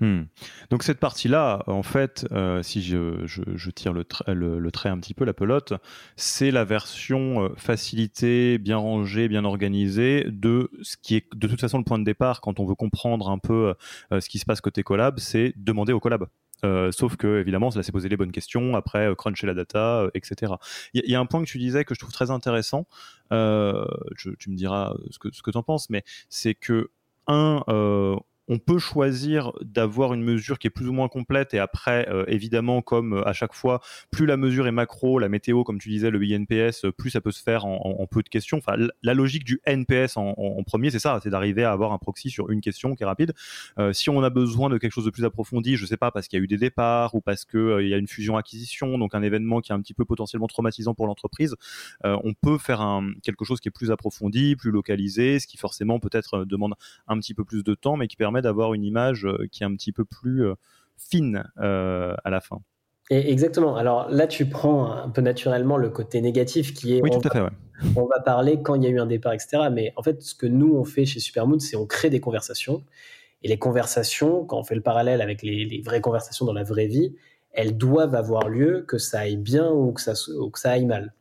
Hmm. 0.00 0.22
Donc 0.70 0.82
cette 0.82 0.98
partie-là, 0.98 1.62
en 1.66 1.82
fait, 1.82 2.26
euh, 2.32 2.62
si 2.62 2.82
je, 2.82 3.70
tire 3.70 3.92
le, 3.92 4.70
trait 4.70 4.88
un 4.88 4.98
petit 4.98 5.12
peu, 5.12 5.26
la 5.26 5.34
pelote, 5.34 5.74
c'est 6.16 6.50
la 6.50 6.64
version 6.64 7.44
euh, 7.44 7.48
facilitée, 7.56 8.56
bien 8.58 8.78
rangée, 8.78 9.28
bien 9.28 9.44
organisée 9.44 10.24
de 10.26 10.70
ce 10.82 10.96
qui 10.96 11.16
est 11.16 11.26
de 11.34 11.46
toute 11.46 11.60
façon 11.60 11.76
le 11.76 11.84
point 11.84 11.98
de 11.98 12.04
départ 12.04 12.40
quand 12.40 12.60
on 12.60 12.64
veut 12.64 12.74
comprendre 12.74 13.28
un 13.28 13.38
peu 13.38 13.74
euh, 14.12 14.20
ce 14.20 14.28
qui 14.30 14.38
se 14.38 14.46
passe 14.46 14.62
côté 14.62 14.82
collab, 14.82 15.18
c'est 15.18 15.52
demander 15.56 15.92
au 15.92 16.00
collab. 16.00 16.26
sauf 16.92 17.16
que 17.16 17.38
évidemment, 17.38 17.70
cela 17.70 17.82
c'est 17.82 17.92
poser 17.92 18.08
les 18.08 18.16
bonnes 18.16 18.32
questions, 18.32 18.76
après 18.76 19.14
cruncher 19.18 19.46
la 19.46 19.54
data, 19.54 20.08
etc. 20.14 20.54
Il 20.94 21.10
y, 21.10 21.14
a 21.14 21.20
un 21.20 21.26
point 21.26 21.42
que 21.42 21.48
tu 21.48 21.58
disais 21.58 21.84
que 21.84 21.94
je 21.94 22.00
trouve 22.00 22.12
très 22.12 22.30
intéressant. 22.30 22.86
tu 23.30 23.36
me 23.36 24.54
diras 24.54 24.94
ce 25.10 25.18
que 25.18 25.28
ce 25.30 25.42
que 25.42 25.50
en 25.56 25.62
penses, 25.62 25.90
mais 25.90 26.04
c'est 26.30 26.54
que 26.54 26.90
un, 27.26 27.62
on 28.50 28.58
peut 28.58 28.80
choisir 28.80 29.52
d'avoir 29.62 30.12
une 30.12 30.24
mesure 30.24 30.58
qui 30.58 30.66
est 30.66 30.70
plus 30.70 30.88
ou 30.88 30.92
moins 30.92 31.06
complète 31.06 31.54
et 31.54 31.60
après, 31.60 32.08
euh, 32.10 32.24
évidemment, 32.26 32.82
comme 32.82 33.12
euh, 33.12 33.28
à 33.28 33.32
chaque 33.32 33.54
fois, 33.54 33.80
plus 34.10 34.26
la 34.26 34.36
mesure 34.36 34.66
est 34.66 34.72
macro, 34.72 35.20
la 35.20 35.28
météo, 35.28 35.62
comme 35.62 35.78
tu 35.78 35.88
disais, 35.88 36.10
le 36.10 36.20
INPS, 36.20 36.84
euh, 36.84 36.90
plus 36.90 37.10
ça 37.10 37.20
peut 37.20 37.30
se 37.30 37.44
faire 37.44 37.64
en, 37.64 38.06
peu 38.10 38.24
de 38.24 38.28
questions. 38.28 38.58
Enfin, 38.58 38.74
la 39.04 39.14
logique 39.14 39.44
du 39.44 39.60
NPS 39.66 40.16
en, 40.16 40.34
premier, 40.66 40.90
c'est 40.90 40.98
ça, 40.98 41.20
c'est 41.22 41.30
d'arriver 41.30 41.62
à 41.62 41.70
avoir 41.70 41.92
un 41.92 41.98
proxy 41.98 42.28
sur 42.28 42.50
une 42.50 42.60
question 42.60 42.96
qui 42.96 43.04
est 43.04 43.06
rapide. 43.06 43.34
si 43.92 44.10
on 44.10 44.20
a 44.24 44.30
besoin 44.30 44.68
de 44.68 44.78
quelque 44.78 44.92
chose 44.92 45.04
de 45.04 45.10
plus 45.10 45.24
approfondi, 45.24 45.76
je 45.76 45.86
sais 45.86 45.96
pas, 45.96 46.10
parce 46.10 46.26
qu'il 46.26 46.38
y 46.38 46.42
a 46.42 46.44
eu 46.44 46.48
des 46.48 46.56
départs 46.56 47.14
ou 47.14 47.20
parce 47.20 47.44
qu'il 47.44 47.86
y 47.86 47.94
a 47.94 47.98
une 47.98 48.08
fusion-acquisition, 48.08 48.98
donc 48.98 49.14
un 49.14 49.22
événement 49.22 49.60
qui 49.60 49.70
est 49.70 49.74
un 49.76 49.80
petit 49.80 49.94
peu 49.94 50.04
potentiellement 50.04 50.48
traumatisant 50.48 50.94
pour 50.94 51.06
l'entreprise, 51.06 51.54
on 52.02 52.34
peut 52.34 52.58
faire 52.58 53.00
quelque 53.22 53.44
chose 53.44 53.60
qui 53.60 53.68
est 53.68 53.72
plus 53.72 53.92
approfondi, 53.92 54.56
plus 54.56 54.72
localisé, 54.72 55.38
ce 55.38 55.46
qui 55.46 55.56
forcément 55.56 56.00
peut-être 56.00 56.44
demande 56.44 56.74
un 57.06 57.18
petit 57.18 57.34
peu 57.34 57.44
plus 57.44 57.62
de 57.62 57.74
temps, 57.74 57.96
mais 57.96 58.08
qui 58.08 58.16
permet 58.16 58.39
d'avoir 58.42 58.74
une 58.74 58.84
image 58.84 59.24
euh, 59.26 59.46
qui 59.50 59.62
est 59.62 59.66
un 59.66 59.74
petit 59.74 59.92
peu 59.92 60.04
plus 60.04 60.44
euh, 60.44 60.54
fine 60.96 61.44
euh, 61.58 62.14
à 62.24 62.30
la 62.30 62.40
fin. 62.40 62.60
Et 63.10 63.30
exactement. 63.30 63.76
Alors 63.76 64.08
là, 64.08 64.26
tu 64.26 64.46
prends 64.46 64.92
un 64.92 65.08
peu 65.08 65.20
naturellement 65.20 65.76
le 65.76 65.90
côté 65.90 66.20
négatif 66.20 66.74
qui 66.74 66.96
est. 66.96 67.02
Oui, 67.02 67.10
tout 67.10 67.26
à 67.28 67.30
fait. 67.30 67.42
On 67.96 68.04
va 68.04 68.20
parler 68.20 68.60
quand 68.62 68.74
il 68.74 68.84
y 68.84 68.86
a 68.86 68.90
eu 68.90 69.00
un 69.00 69.06
départ, 69.06 69.32
etc. 69.32 69.68
Mais 69.72 69.92
en 69.96 70.02
fait, 70.02 70.22
ce 70.22 70.34
que 70.34 70.46
nous 70.46 70.76
on 70.76 70.84
fait 70.84 71.06
chez 71.06 71.18
Supermood, 71.18 71.60
c'est 71.60 71.76
on 71.76 71.86
crée 71.86 72.10
des 72.10 72.20
conversations. 72.20 72.84
Et 73.42 73.48
les 73.48 73.58
conversations, 73.58 74.44
quand 74.44 74.58
on 74.58 74.64
fait 74.64 74.74
le 74.74 74.82
parallèle 74.82 75.22
avec 75.22 75.42
les, 75.42 75.80
vraies 75.82 76.02
conversations 76.02 76.44
dans 76.44 76.52
la 76.52 76.62
vraie 76.62 76.86
vie, 76.86 77.16
elles 77.52 77.76
doivent 77.76 78.14
avoir 78.14 78.48
lieu, 78.48 78.84
que 78.86 78.98
ça 78.98 79.20
aille 79.20 79.38
bien 79.38 79.70
ou 79.70 79.92
que 79.92 80.02
ça, 80.02 80.12
ou 80.38 80.50
que 80.50 80.60
ça 80.60 80.72
aille 80.72 80.84
mal. 80.84 81.14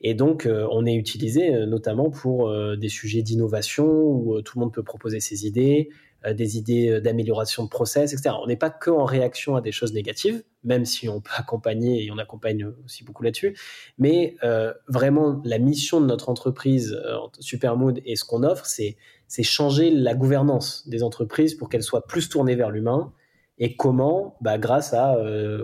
Et 0.00 0.14
donc, 0.14 0.48
on 0.48 0.86
est 0.86 0.94
utilisé 0.94 1.66
notamment 1.66 2.10
pour 2.10 2.54
des 2.76 2.88
sujets 2.88 3.22
d'innovation 3.22 3.86
où 3.86 4.40
tout 4.40 4.56
le 4.56 4.64
monde 4.64 4.72
peut 4.72 4.84
proposer 4.84 5.18
ses 5.18 5.46
idées, 5.46 5.90
des 6.32 6.56
idées 6.56 6.88
euh, 6.88 7.00
d'amélioration 7.00 7.64
de 7.64 7.68
process, 7.68 8.12
etc. 8.12 8.34
On 8.42 8.46
n'est 8.46 8.56
pas 8.56 8.70
que 8.70 8.90
en 8.90 9.04
réaction 9.04 9.56
à 9.56 9.60
des 9.60 9.72
choses 9.72 9.92
négatives, 9.92 10.42
même 10.62 10.84
si 10.84 11.08
on 11.08 11.20
peut 11.20 11.32
accompagner 11.36 12.04
et 12.04 12.10
on 12.10 12.18
accompagne 12.18 12.66
aussi 12.84 13.04
beaucoup 13.04 13.22
là-dessus. 13.22 13.56
Mais 13.98 14.36
euh, 14.42 14.72
vraiment, 14.88 15.42
la 15.44 15.58
mission 15.58 16.00
de 16.00 16.06
notre 16.06 16.28
entreprise 16.28 16.98
Supermood 17.40 18.00
et 18.06 18.16
ce 18.16 18.24
qu'on 18.24 18.42
offre, 18.42 18.64
c'est 18.64 18.96
changer 19.42 19.90
la 19.90 20.14
gouvernance 20.14 20.88
des 20.88 21.02
entreprises 21.02 21.54
pour 21.54 21.68
qu'elles 21.68 21.82
soient 21.82 22.06
plus 22.06 22.28
tournées 22.28 22.54
vers 22.54 22.70
l'humain. 22.70 23.12
Et 23.58 23.76
comment? 23.76 24.36
Bah, 24.40 24.58
Grâce 24.58 24.94
à 24.94 25.16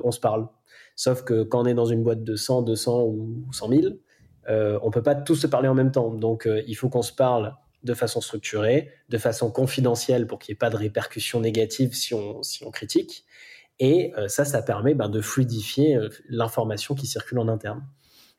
on 0.05 0.11
se 0.11 0.21
parle. 0.21 0.49
Sauf 0.97 1.23
que 1.23 1.45
quand 1.45 1.63
on 1.63 1.67
est 1.67 1.75
dans 1.75 1.87
une 1.87 2.03
boîte 2.03 2.25
de 2.25 2.37
100, 2.37 2.63
200 2.63 3.05
ou 3.05 3.47
100 3.53 3.69
000, 3.69 3.83
euh, 4.49 4.79
on 4.83 4.91
peut 4.91 5.03
pas 5.03 5.15
tous 5.15 5.37
se 5.37 5.47
parler 5.47 5.69
en 5.69 5.75
même 5.75 5.93
temps. 5.93 6.13
Donc, 6.13 6.49
il 6.67 6.75
faut 6.75 6.89
qu'on 6.89 7.03
se 7.03 7.13
parle 7.13 7.55
de 7.83 7.95
façon 7.95 8.21
structurée, 8.21 8.93
de 9.09 9.19
façon 9.19 9.51
confidentielle 9.51 10.27
pour 10.27 10.39
qu'il 10.39 10.53
n'y 10.53 10.57
ait 10.57 10.59
pas 10.59 10.71
de 10.71 10.77
répercussions 10.77 11.41
négatives 11.41 11.95
si 11.95 12.15
on, 12.15 12.71
critique. 12.71 13.25
Et 13.79 14.13
euh, 14.19 14.29
ça, 14.29 14.45
ça 14.45 14.63
permet 14.63 14.95
ben, 14.95 15.09
de 15.09 15.21
fluidifier 15.21 15.97
euh, 15.97 16.09
l'information 16.29 16.95
qui 16.95 17.07
circule 17.07 17.39
en 17.39 17.49
interne. 17.49 17.83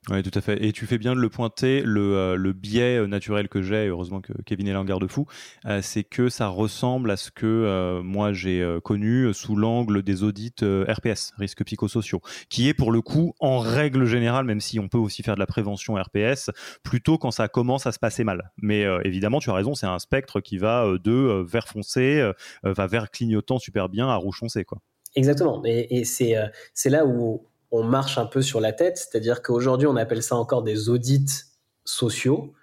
Oui, 0.09 0.23
tout 0.23 0.31
à 0.33 0.41
fait. 0.41 0.65
Et 0.65 0.71
tu 0.71 0.87
fais 0.87 0.97
bien 0.97 1.13
de 1.13 1.19
le 1.19 1.29
pointer, 1.29 1.83
le, 1.85 2.17
euh, 2.17 2.53
biais 2.53 2.97
euh, 2.97 3.05
naturel 3.05 3.47
que 3.47 3.61
j'ai, 3.61 3.85
heureusement 3.85 4.19
que 4.19 4.33
Kevin 4.47 4.67
est 4.67 4.73
là 4.73 4.81
en 4.81 4.83
garde-fou, 4.83 5.27
euh, 5.67 5.79
c'est 5.83 6.03
que 6.03 6.27
ça 6.27 6.47
ressemble 6.47 7.11
à 7.11 7.17
ce 7.17 7.29
que 7.29 8.01
moi 8.01 8.33
j'ai 8.33 8.77
connu 8.83 9.31
sous 9.33 9.55
l'angle 9.55 10.01
des 10.01 10.23
audits 10.23 10.55
RPS, 10.61 11.33
risques 11.37 11.63
psychosociaux, 11.63 12.19
qui 12.49 12.67
est 12.67 12.73
pour 12.73 12.91
le 12.91 13.01
coup, 13.01 13.35
en 13.39 13.59
règle 13.59 14.05
générale, 14.05 14.45
même 14.45 14.59
si 14.59 14.79
on 14.79 14.87
peut 14.87 14.97
aussi 14.97 15.21
faire 15.21 15.35
de 15.35 15.39
la 15.39 15.45
prévention 15.45 15.93
RPS, 15.93 16.49
plutôt 16.83 17.19
quand 17.19 17.31
ça 17.31 17.47
commence 17.47 17.85
à 17.85 17.91
se 17.91 17.99
passer 17.99 18.23
mal. 18.23 18.51
Mais 18.57 18.85
évidemment, 19.03 19.39
tu 19.39 19.51
as 19.51 19.53
raison, 19.53 19.75
c'est 19.75 19.85
un 19.85 19.99
spectre 19.99 20.41
qui 20.41 20.57
va 20.57 20.87
de 21.03 21.45
vert 21.47 21.67
foncé, 21.67 22.31
va 22.63 22.87
vert 22.87 23.11
clignotant 23.11 23.59
super 23.59 23.87
bien 23.87 24.07
à 24.07 24.15
rouge 24.15 24.37
foncé. 24.39 24.65
Quoi. 24.65 24.79
Exactement. 25.15 25.61
Et 25.65 26.03
c'est 26.05 26.89
là 26.89 27.05
où 27.05 27.45
on 27.71 27.83
marche 27.83 28.17
un 28.17 28.25
peu 28.25 28.41
sur 28.41 28.59
la 28.59 28.73
tête, 28.73 28.97
c'est-à-dire 28.97 29.41
qu'aujourd'hui 29.41 29.87
on 29.87 29.95
appelle 29.95 30.21
ça 30.21 30.35
encore 30.35 30.61
des 30.61 30.89
audits 30.89 31.45
sociaux, 31.85 32.53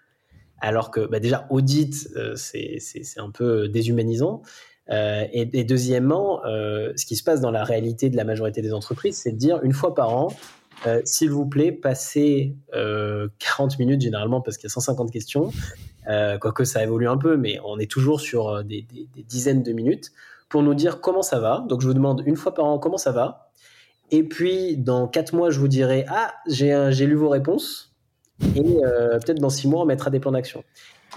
alors 0.61 0.91
que 0.91 1.07
bah, 1.07 1.19
déjà 1.19 1.47
audit 1.51 2.09
euh, 2.17 2.35
c'est 2.37 3.01
un 3.17 3.31
peu 3.31 3.69
déshumanisant. 3.69 4.43
Euh, 4.91 5.27
et, 5.33 5.65
deuxièmement, 5.65 6.43
euh, 6.47 6.95
ce 6.97 7.05
qui 7.05 7.17
se 7.17 7.23
passe 7.23 7.43
dans 7.43 7.51
la 7.51 7.63
réalité 7.63 8.09
de 8.09 8.17
la 8.17 8.25
majorité 8.25 8.63
des 8.63 8.73
entreprises, 8.73 9.19
c'est 9.19 9.33
de 9.33 9.37
dire 9.37 9.61
une 9.63 9.75
fois 9.75 9.95
par 9.95 10.15
an, 10.15 10.29
s'il 11.05 11.31
vous 11.31 11.45
plaît, 11.45 11.73
passez 11.73 12.55
40 12.73 13.81
minutes 13.81 14.01
généralement 14.01 14.41
parce 14.41 14.57
qu'il 14.57 14.69
y 14.69 14.71
a 14.71 14.75
150 14.75 15.11
questions, 15.11 15.51
quoique 16.07 16.63
ça 16.63 16.85
évolue 16.85 17.09
un 17.09 17.19
peu, 17.19 17.37
mais 17.37 17.59
on 17.65 17.81
est 17.81 17.91
toujours 17.91 18.21
sur 18.21 18.63
des, 18.63 18.83
des 18.83 19.23
dizaines 19.25 19.65
de 19.65 19.73
minutes 19.73 20.13
pour 20.49 20.63
nous 20.63 20.75
dire 20.75 21.01
comment 21.01 21.23
ça 21.23 21.41
va. 21.41 21.65
Donc 21.69 21.81
je 21.83 21.89
vous 21.89 21.95
demande 21.95 22.23
une 22.27 22.37
fois 22.37 22.55
par 22.55 22.65
an 22.65 22.79
comment 22.79 22.97
ça 22.97 23.11
va? 23.11 23.48
Et 24.11 24.23
puis, 24.23 24.77
dans 24.77 25.07
quatre 25.07 25.35
mois, 25.35 25.51
je 25.51 25.59
vous 25.59 25.69
dirai 25.69 26.05
Ah, 26.09 26.35
j'ai 26.47 27.07
lu 27.07 27.15
vos 27.15 27.29
réponses. 27.29 27.95
Et 28.55 28.85
euh, 28.85 29.19
peut-être 29.19 29.41
dans 29.41 29.51
six 29.51 29.69
mois, 29.69 29.83
on 29.83 29.87
mettra 29.87 30.11
des 30.11 30.21
plans 30.21 30.33
d'action. 30.33 30.65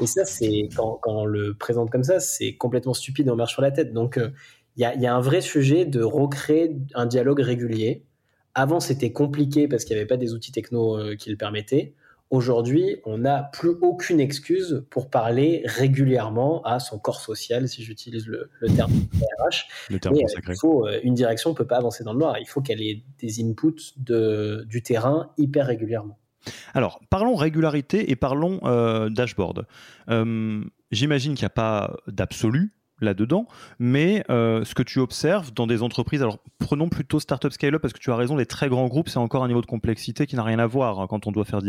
Et 0.02 0.08
ça, 0.08 0.26
c'est 0.26 0.70
quand, 0.76 1.00
on 1.06 1.26
le 1.26 1.54
présente 1.54 1.90
comme 1.90 2.04
ça, 2.04 2.20
c'est 2.20 2.56
complètement 2.56 2.94
stupide 2.94 3.28
et 3.28 3.30
on 3.30 3.36
marche 3.36 3.54
sur 3.54 3.62
la 3.62 3.72
tête. 3.72 3.94
Donc, 3.94 4.18
euh, 4.18 4.30
il 4.78 4.82
y, 4.82 5.06
a, 5.06 5.16
un 5.16 5.22
vrai 5.22 5.42
sujet 5.42 5.86
de 5.86 6.02
recréer 6.02 6.78
un 6.96 7.06
dialogue 7.06 7.42
régulier. 7.42 8.06
Avant, 8.56 8.80
c'était 8.80 9.12
compliqué 9.12 9.68
parce 9.68 9.84
qu'il 9.84 9.96
n'y 9.96 10.00
avait 10.00 10.08
pas 10.08 10.18
des 10.18 10.34
outils 10.34 10.52
techno 10.52 10.98
euh, 10.98 11.16
qui 11.16 11.30
le 11.30 11.36
permettaient. 11.36 11.94
Aujourd'hui, 12.32 12.96
on 13.04 13.18
n'a 13.18 13.44
plus 13.44 13.72
aucune 13.82 14.22
excuse 14.22 14.86
pour 14.90 15.10
parler 15.10 15.64
régulièrement 15.66 16.62
à 16.64 16.80
son 16.80 16.98
corps 16.98 17.20
social, 17.20 17.68
si 17.68 17.84
j'utilise 17.84 18.26
le, 18.26 18.50
terme 18.74 18.94
RH. 18.94 19.68
Le 19.90 20.00
terme 20.00 20.16
euh, 20.16 20.42
il 20.48 20.56
faut, 20.56 20.88
euh, 20.88 21.02
une 21.04 21.14
direction 21.14 21.50
ne 21.50 21.56
peut 21.56 21.68
pas 21.68 21.76
avancer 21.76 22.06
dans 22.06 22.14
le 22.14 22.20
noir. 22.20 22.38
Il 22.40 22.48
faut 22.48 22.62
qu'elle 22.62 22.82
ait 22.82 23.04
des 23.20 23.44
inputs 23.44 23.96
de, 23.98 24.66
du 24.70 24.82
terrain 24.82 25.32
hyper 25.38 25.68
régulièrement. 25.68 26.18
Alors, 26.74 27.02
parlons 27.10 27.36
régularité 27.36 28.12
et 28.12 28.16
parlons 28.16 28.62
euh, 28.64 29.10
dashboard. 29.10 29.68
J'imagine 30.08 31.36
qu'il 31.36 31.44
n'y 31.44 31.48
a 31.48 31.50
pas 31.50 31.98
d'absolu 32.08 32.72
là-dedans, 33.02 33.48
mais 33.80 34.24
euh, 34.30 34.64
ce 34.64 34.76
que 34.76 34.84
tu 34.84 35.00
observes 35.00 35.54
dans 35.54 35.68
des 35.68 35.84
entreprises, 35.84 36.22
alors 36.22 36.40
prenons 36.60 36.90
plutôt 36.90 37.20
startup 37.20 37.52
scale-up 37.52 37.82
parce 37.82 37.94
que 37.94 38.00
tu 38.00 38.12
as 38.12 38.16
raison, 38.16 38.36
les 38.36 38.46
très 38.46 38.70
grands 38.70 38.88
groupes, 38.88 39.10
c'est 39.10 39.18
encore 39.18 39.44
un 39.44 39.48
niveau 39.48 39.62
de 39.62 39.66
complexité 39.66 40.28
qui 40.28 40.36
n'a 40.36 40.44
rien 40.44 40.60
à 40.60 40.68
voir 40.68 41.00
hein, 41.00 41.08
quand 41.08 41.28
on 41.28 41.32
doit 41.32 41.46
faire 41.46 41.62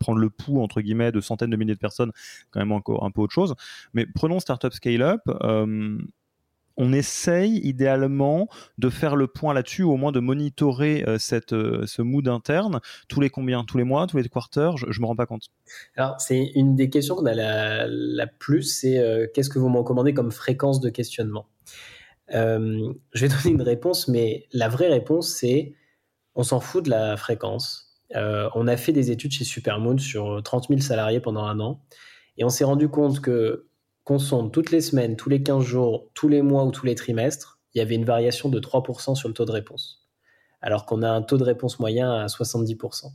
prendre 0.00 0.18
le 0.18 0.30
pouls 0.30 0.62
entre 0.62 0.80
guillemets 0.80 1.12
de 1.12 1.20
centaines 1.20 1.50
de 1.50 1.56
milliers 1.56 1.74
de 1.74 1.78
personnes, 1.78 2.12
quand 2.50 2.60
même 2.60 2.72
encore 2.72 3.04
un 3.04 3.10
peu 3.10 3.20
autre 3.20 3.32
chose. 3.32 3.54
Mais 3.92 4.06
prenons 4.06 4.40
startup 4.40 4.72
scale-up. 4.72 5.20
Euh, 5.42 5.98
on 6.76 6.92
essaye 6.92 7.58
idéalement 7.58 8.48
de 8.78 8.90
faire 8.90 9.16
le 9.16 9.26
point 9.26 9.54
là-dessus, 9.54 9.82
ou 9.82 9.92
au 9.92 9.96
moins 9.96 10.12
de 10.12 10.20
monitorer 10.20 11.04
euh, 11.06 11.18
cette, 11.18 11.52
euh, 11.52 11.86
ce 11.86 12.02
mood 12.02 12.26
interne. 12.28 12.80
Tous 13.08 13.20
les 13.20 13.30
combien? 13.30 13.64
Tous 13.64 13.78
les 13.78 13.84
mois, 13.84 14.06
tous 14.06 14.16
les 14.16 14.28
quarters? 14.28 14.76
Je, 14.76 14.86
ne 14.86 15.00
me 15.00 15.06
rends 15.06 15.16
pas 15.16 15.26
compte. 15.26 15.44
Alors, 15.96 16.20
c'est 16.20 16.52
une 16.54 16.74
des 16.74 16.90
questions 16.90 17.14
qu'on 17.14 17.26
a 17.26 17.34
la, 17.34 18.26
plus, 18.26 18.62
c'est 18.62 18.98
euh, 18.98 19.26
qu'est-ce 19.32 19.50
que 19.50 19.58
vous 19.58 19.68
me 19.68 19.78
recommandez 19.78 20.14
comme 20.14 20.32
fréquence 20.32 20.80
de 20.80 20.90
questionnement? 20.90 21.46
Je 22.30 22.94
vais 23.14 23.28
donner 23.28 23.50
une 23.50 23.62
réponse, 23.62 24.08
mais 24.08 24.46
la 24.52 24.68
vraie 24.68 24.88
réponse, 24.88 25.28
c'est 25.28 25.74
on 26.34 26.42
s'en 26.42 26.58
fout 26.58 26.84
de 26.84 26.90
la 26.90 27.16
fréquence. 27.16 27.94
on 28.12 28.66
a 28.66 28.76
fait 28.76 28.92
des 28.92 29.12
études 29.12 29.30
chez 29.30 29.44
Supermoon 29.44 29.98
sur 29.98 30.42
30 30.42 30.66
000 30.68 30.80
salariés 30.80 31.20
pendant 31.20 31.44
un 31.44 31.60
an, 31.60 31.80
et 32.36 32.44
on 32.44 32.48
s'est 32.48 32.64
rendu 32.64 32.88
compte 32.88 33.20
que 33.20 33.68
qu'on 34.04 34.18
sonde 34.18 34.52
toutes 34.52 34.70
les 34.70 34.82
semaines, 34.82 35.16
tous 35.16 35.30
les 35.30 35.42
15 35.42 35.64
jours, 35.64 36.10
tous 36.14 36.28
les 36.28 36.42
mois 36.42 36.64
ou 36.64 36.70
tous 36.70 36.86
les 36.86 36.94
trimestres, 36.94 37.58
il 37.74 37.78
y 37.78 37.80
avait 37.80 37.94
une 37.94 38.04
variation 38.04 38.48
de 38.48 38.60
3% 38.60 39.14
sur 39.14 39.28
le 39.28 39.34
taux 39.34 39.46
de 39.46 39.52
réponse, 39.52 40.06
alors 40.60 40.86
qu'on 40.86 41.02
a 41.02 41.10
un 41.10 41.22
taux 41.22 41.38
de 41.38 41.44
réponse 41.44 41.80
moyen 41.80 42.12
à 42.12 42.26
70%. 42.26 43.06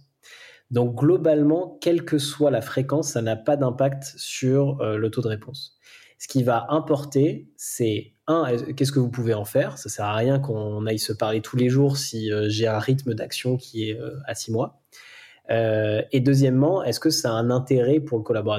Donc 0.71 0.95
globalement, 0.95 1.77
quelle 1.81 2.05
que 2.05 2.17
soit 2.17 2.51
la 2.51 2.61
fréquence, 2.61 3.11
ça 3.11 3.21
n'a 3.21 3.35
pas 3.35 3.55
d'impact 3.55 4.13
sur 4.17 4.81
euh, 4.81 4.97
le 4.97 5.09
taux 5.09 5.21
de 5.21 5.27
réponse. 5.27 5.77
Ce 6.19 6.27
qui 6.27 6.43
va 6.43 6.67
importer, 6.69 7.49
c'est 7.55 8.13
un, 8.27 8.55
qu'est-ce 8.75 8.91
que 8.91 8.99
vous 8.99 9.09
pouvez 9.09 9.33
en 9.33 9.45
faire? 9.45 9.77
Ça 9.77 9.89
sert 9.89 10.05
à 10.05 10.15
rien 10.15 10.37
qu'on 10.37 10.85
aille 10.85 10.99
se 10.99 11.13
parler 11.13 11.41
tous 11.41 11.55
les 11.55 11.69
jours 11.69 11.97
si 11.97 12.31
euh, 12.31 12.49
j'ai 12.49 12.67
un 12.67 12.77
rythme 12.77 13.13
d'action 13.13 13.57
qui 13.57 13.89
est 13.89 13.99
à 14.25 14.35
six 14.35 14.51
mois. 14.51 14.81
et 15.49 16.19
deuxièmement, 16.19 16.83
est-ce 16.83 16.99
que 16.99 17.09
ça 17.09 17.31
a 17.31 17.33
un 17.33 17.49
intérêt 17.49 17.99
pour 17.99 18.17
le 18.17 18.23
collaborateur? 18.23 18.58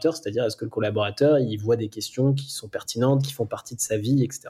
c'est-à-dire 0.00 0.44
est-ce 0.44 0.56
que 0.56 0.64
le 0.64 0.70
collaborateur 0.70 1.38
il 1.38 1.56
voit 1.58 1.76
des 1.76 1.88
questions 1.88 2.32
qui 2.32 2.50
sont 2.50 2.68
pertinentes, 2.68 3.22
qui 3.22 3.32
font 3.32 3.46
partie 3.46 3.76
de 3.76 3.80
sa 3.80 3.96
vie, 3.96 4.22
etc. 4.22 4.48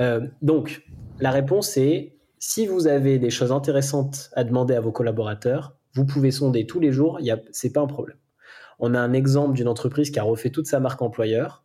Euh, 0.00 0.26
donc 0.40 0.84
la 1.20 1.30
réponse 1.30 1.76
est 1.76 2.16
si 2.38 2.66
vous 2.66 2.86
avez 2.86 3.18
des 3.18 3.30
choses 3.30 3.52
intéressantes 3.52 4.30
à 4.34 4.44
demander 4.44 4.74
à 4.74 4.80
vos 4.80 4.92
collaborateurs, 4.92 5.76
vous 5.94 6.04
pouvez 6.04 6.30
sonder 6.30 6.66
tous 6.66 6.80
les 6.80 6.92
jours, 6.92 7.20
ce 7.52 7.66
n'est 7.66 7.72
pas 7.72 7.80
un 7.80 7.86
problème. 7.86 8.16
On 8.78 8.94
a 8.94 9.00
un 9.00 9.12
exemple 9.12 9.54
d'une 9.54 9.68
entreprise 9.68 10.10
qui 10.10 10.18
a 10.18 10.24
refait 10.24 10.50
toute 10.50 10.66
sa 10.66 10.80
marque 10.80 11.02
employeur. 11.02 11.62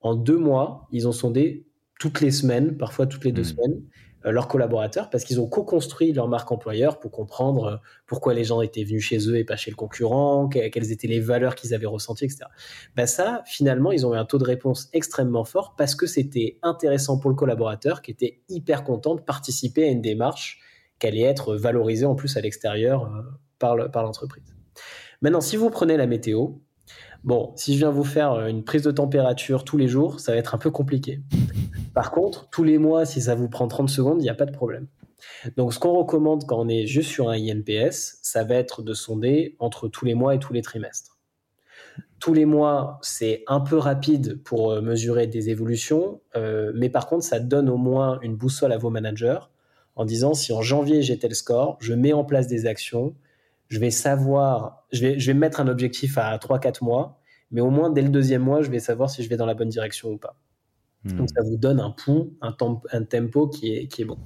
En 0.00 0.14
deux 0.14 0.36
mois, 0.36 0.86
ils 0.92 1.08
ont 1.08 1.12
sondé 1.12 1.66
toutes 1.98 2.20
les 2.20 2.30
semaines, 2.30 2.76
parfois 2.76 3.06
toutes 3.06 3.24
les 3.24 3.32
deux 3.32 3.42
mmh. 3.42 3.44
semaines, 3.44 3.82
leurs 4.24 4.48
collaborateurs 4.48 5.10
parce 5.10 5.24
qu'ils 5.24 5.40
ont 5.40 5.46
co-construit 5.46 6.12
leur 6.12 6.28
marque 6.28 6.50
employeur 6.50 6.98
pour 6.98 7.10
comprendre 7.10 7.64
euh, 7.64 7.76
pourquoi 8.06 8.34
les 8.34 8.44
gens 8.44 8.60
étaient 8.60 8.84
venus 8.84 9.04
chez 9.04 9.28
eux 9.28 9.36
et 9.36 9.44
pas 9.44 9.56
chez 9.56 9.70
le 9.70 9.76
concurrent, 9.76 10.48
quelles 10.48 10.92
étaient 10.92 11.06
les 11.06 11.20
valeurs 11.20 11.54
qu'ils 11.54 11.74
avaient 11.74 11.86
ressenties, 11.86 12.24
etc. 12.24 12.44
Bah 12.96 13.06
ça, 13.06 13.42
finalement, 13.46 13.92
ils 13.92 14.06
ont 14.06 14.14
eu 14.14 14.18
un 14.18 14.24
taux 14.24 14.38
de 14.38 14.44
réponse 14.44 14.88
extrêmement 14.92 15.44
fort 15.44 15.74
parce 15.76 15.94
que 15.94 16.06
c'était 16.06 16.58
intéressant 16.62 17.18
pour 17.18 17.30
le 17.30 17.36
collaborateur 17.36 18.02
qui 18.02 18.10
était 18.10 18.40
hyper 18.48 18.84
content 18.84 19.14
de 19.14 19.20
participer 19.20 19.84
à 19.84 19.88
une 19.88 20.02
démarche 20.02 20.60
qui 20.98 21.06
allait 21.06 21.22
être 21.22 21.54
valorisée 21.54 22.06
en 22.06 22.14
plus 22.14 22.36
à 22.36 22.40
l'extérieur 22.40 23.04
euh, 23.04 23.22
par 23.58 24.02
l'entreprise. 24.02 24.54
Maintenant, 25.20 25.40
si 25.40 25.56
vous 25.56 25.70
prenez 25.70 25.96
la 25.96 26.06
météo, 26.06 26.50
Bon, 27.24 27.52
si 27.56 27.74
je 27.74 27.78
viens 27.78 27.90
vous 27.90 28.04
faire 28.04 28.46
une 28.46 28.64
prise 28.64 28.82
de 28.82 28.90
température 28.90 29.64
tous 29.64 29.76
les 29.76 29.88
jours, 29.88 30.20
ça 30.20 30.32
va 30.32 30.38
être 30.38 30.54
un 30.54 30.58
peu 30.58 30.70
compliqué. 30.70 31.20
Par 31.94 32.10
contre, 32.10 32.48
tous 32.50 32.64
les 32.64 32.78
mois, 32.78 33.04
si 33.04 33.20
ça 33.20 33.34
vous 33.34 33.48
prend 33.48 33.66
30 33.66 33.88
secondes, 33.88 34.20
il 34.20 34.24
n'y 34.24 34.30
a 34.30 34.34
pas 34.34 34.46
de 34.46 34.52
problème. 34.52 34.86
Donc, 35.56 35.74
ce 35.74 35.78
qu'on 35.78 35.92
recommande 35.98 36.46
quand 36.46 36.60
on 36.60 36.68
est 36.68 36.86
juste 36.86 37.10
sur 37.10 37.28
un 37.28 37.36
INPS, 37.36 38.18
ça 38.22 38.44
va 38.44 38.54
être 38.54 38.82
de 38.82 38.94
sonder 38.94 39.56
entre 39.58 39.88
tous 39.88 40.04
les 40.04 40.14
mois 40.14 40.34
et 40.34 40.38
tous 40.38 40.52
les 40.52 40.62
trimestres. 40.62 41.18
Tous 42.20 42.34
les 42.34 42.44
mois, 42.44 42.98
c'est 43.02 43.42
un 43.46 43.60
peu 43.60 43.76
rapide 43.76 44.42
pour 44.42 44.72
euh, 44.72 44.80
mesurer 44.80 45.26
des 45.26 45.50
évolutions, 45.50 46.20
euh, 46.36 46.72
mais 46.74 46.88
par 46.88 47.06
contre, 47.06 47.24
ça 47.24 47.40
donne 47.40 47.68
au 47.68 47.76
moins 47.76 48.18
une 48.22 48.36
boussole 48.36 48.72
à 48.72 48.78
vos 48.78 48.90
managers 48.90 49.38
en 49.94 50.04
disant 50.04 50.34
si 50.34 50.52
en 50.52 50.62
janvier 50.62 51.02
j'ai 51.02 51.18
tel 51.18 51.34
score, 51.34 51.76
je 51.80 51.94
mets 51.94 52.12
en 52.12 52.24
place 52.24 52.46
des 52.46 52.66
actions, 52.66 53.14
je 53.68 53.78
vais 53.78 53.90
savoir, 53.90 54.84
je 54.92 55.02
vais, 55.02 55.18
je 55.18 55.26
vais 55.30 55.38
mettre 55.38 55.60
un 55.60 55.68
objectif 55.68 56.18
à 56.18 56.36
3-4 56.36 56.84
mois, 56.84 57.20
mais 57.50 57.60
au 57.60 57.70
moins 57.70 57.90
dès 57.90 58.02
le 58.02 58.08
deuxième 58.08 58.42
mois, 58.42 58.62
je 58.62 58.70
vais 58.70 58.80
savoir 58.80 59.10
si 59.10 59.22
je 59.22 59.28
vais 59.28 59.36
dans 59.36 59.46
la 59.46 59.54
bonne 59.54 59.68
direction 59.68 60.10
ou 60.10 60.18
pas. 60.18 60.36
Donc 61.04 61.30
hmm. 61.30 61.34
ça 61.34 61.42
vous 61.42 61.56
donne 61.56 61.80
un 61.80 61.90
pouls, 61.90 62.34
un, 62.40 62.54
un 62.92 63.04
tempo 63.04 63.48
qui 63.48 63.74
est, 63.74 63.86
qui 63.86 64.02
est 64.02 64.04
bon. 64.04 64.18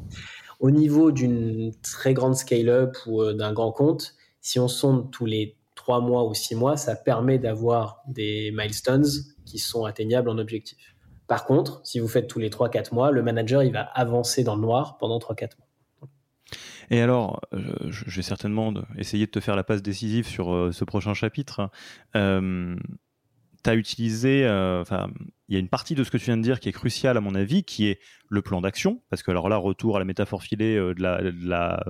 Au 0.59 0.71
niveau 0.71 1.11
d'une 1.13 1.73
très 1.83 2.15
grande 2.15 2.37
scale-up 2.37 2.97
ou 3.07 3.21
euh, 3.21 3.35
d'un 3.35 3.53
grand 3.53 3.73
compte, 3.73 4.15
si 4.41 4.59
on 4.59 4.69
sonde 4.69 5.11
tous 5.11 5.27
les 5.27 5.57
3 5.75 6.01
mois 6.01 6.27
ou 6.29 6.35
6 6.35 6.55
mois, 6.55 6.77
ça 6.77 6.95
permet 6.95 7.39
d'avoir 7.39 8.03
des 8.07 8.53
milestones 8.53 9.07
qui 9.45 9.59
sont 9.59 9.85
atteignables 9.85 10.29
en 10.29 10.39
objectif. 10.39 10.79
Par 11.27 11.47
contre, 11.47 11.81
si 11.85 11.99
vous 11.99 12.09
faites 12.09 12.29
tous 12.29 12.39
les 12.39 12.51
3-4 12.51 12.95
mois, 12.95 13.11
le 13.11 13.23
manager 13.23 13.63
il 13.63 13.73
va 13.73 13.83
avancer 13.83 14.45
dans 14.45 14.55
le 14.55 14.63
noir 14.63 14.99
pendant 14.99 15.19
3-4 15.19 15.59
mois. 15.59 15.62
Et 16.93 17.01
alors, 17.01 17.41
je, 17.53 18.05
vais 18.05 18.21
certainement 18.21 18.75
essayer 18.99 19.25
de 19.25 19.31
te 19.31 19.41
faire 19.41 19.57
la 19.57 19.65
passe 19.65 19.81
décisive 19.81 20.27
sur 20.29 20.53
euh, 20.53 20.73
ce 20.73 20.85
prochain 20.85 21.15
chapitre. 21.15 21.71
Euh, 22.17 22.77
tu 23.65 23.71
as 23.71 23.75
utilisé, 23.75 24.45
euh, 24.45 24.83
enfin, 24.83 25.09
il 25.49 25.55
y 25.55 25.57
a 25.57 25.59
une 25.59 25.71
partie 25.71 25.95
de 25.95 26.05
ce 26.05 26.11
que 26.11 26.19
tu 26.19 26.27
viens 26.27 26.37
de 26.37 26.43
dire 26.43 26.61
qui 26.61 26.69
est 26.69 26.73
cruciale 26.73 27.17
à 27.17 27.23
mon 27.23 27.35
avis, 27.35 27.65
qui 27.65 27.87
est 27.87 27.99
le 28.29 28.43
plan 28.43 28.61
d'action, 28.61 29.01
parce 29.09 29.23
que 29.23 29.31
alors 29.31 29.49
là, 29.49 29.57
retour 29.57 29.97
à 29.97 30.01
la 30.01 30.05
métaphore 30.05 30.43
filée 30.43 30.77
de, 30.77 31.03
la, 31.03 31.23
de, 31.23 31.49
la, 31.49 31.83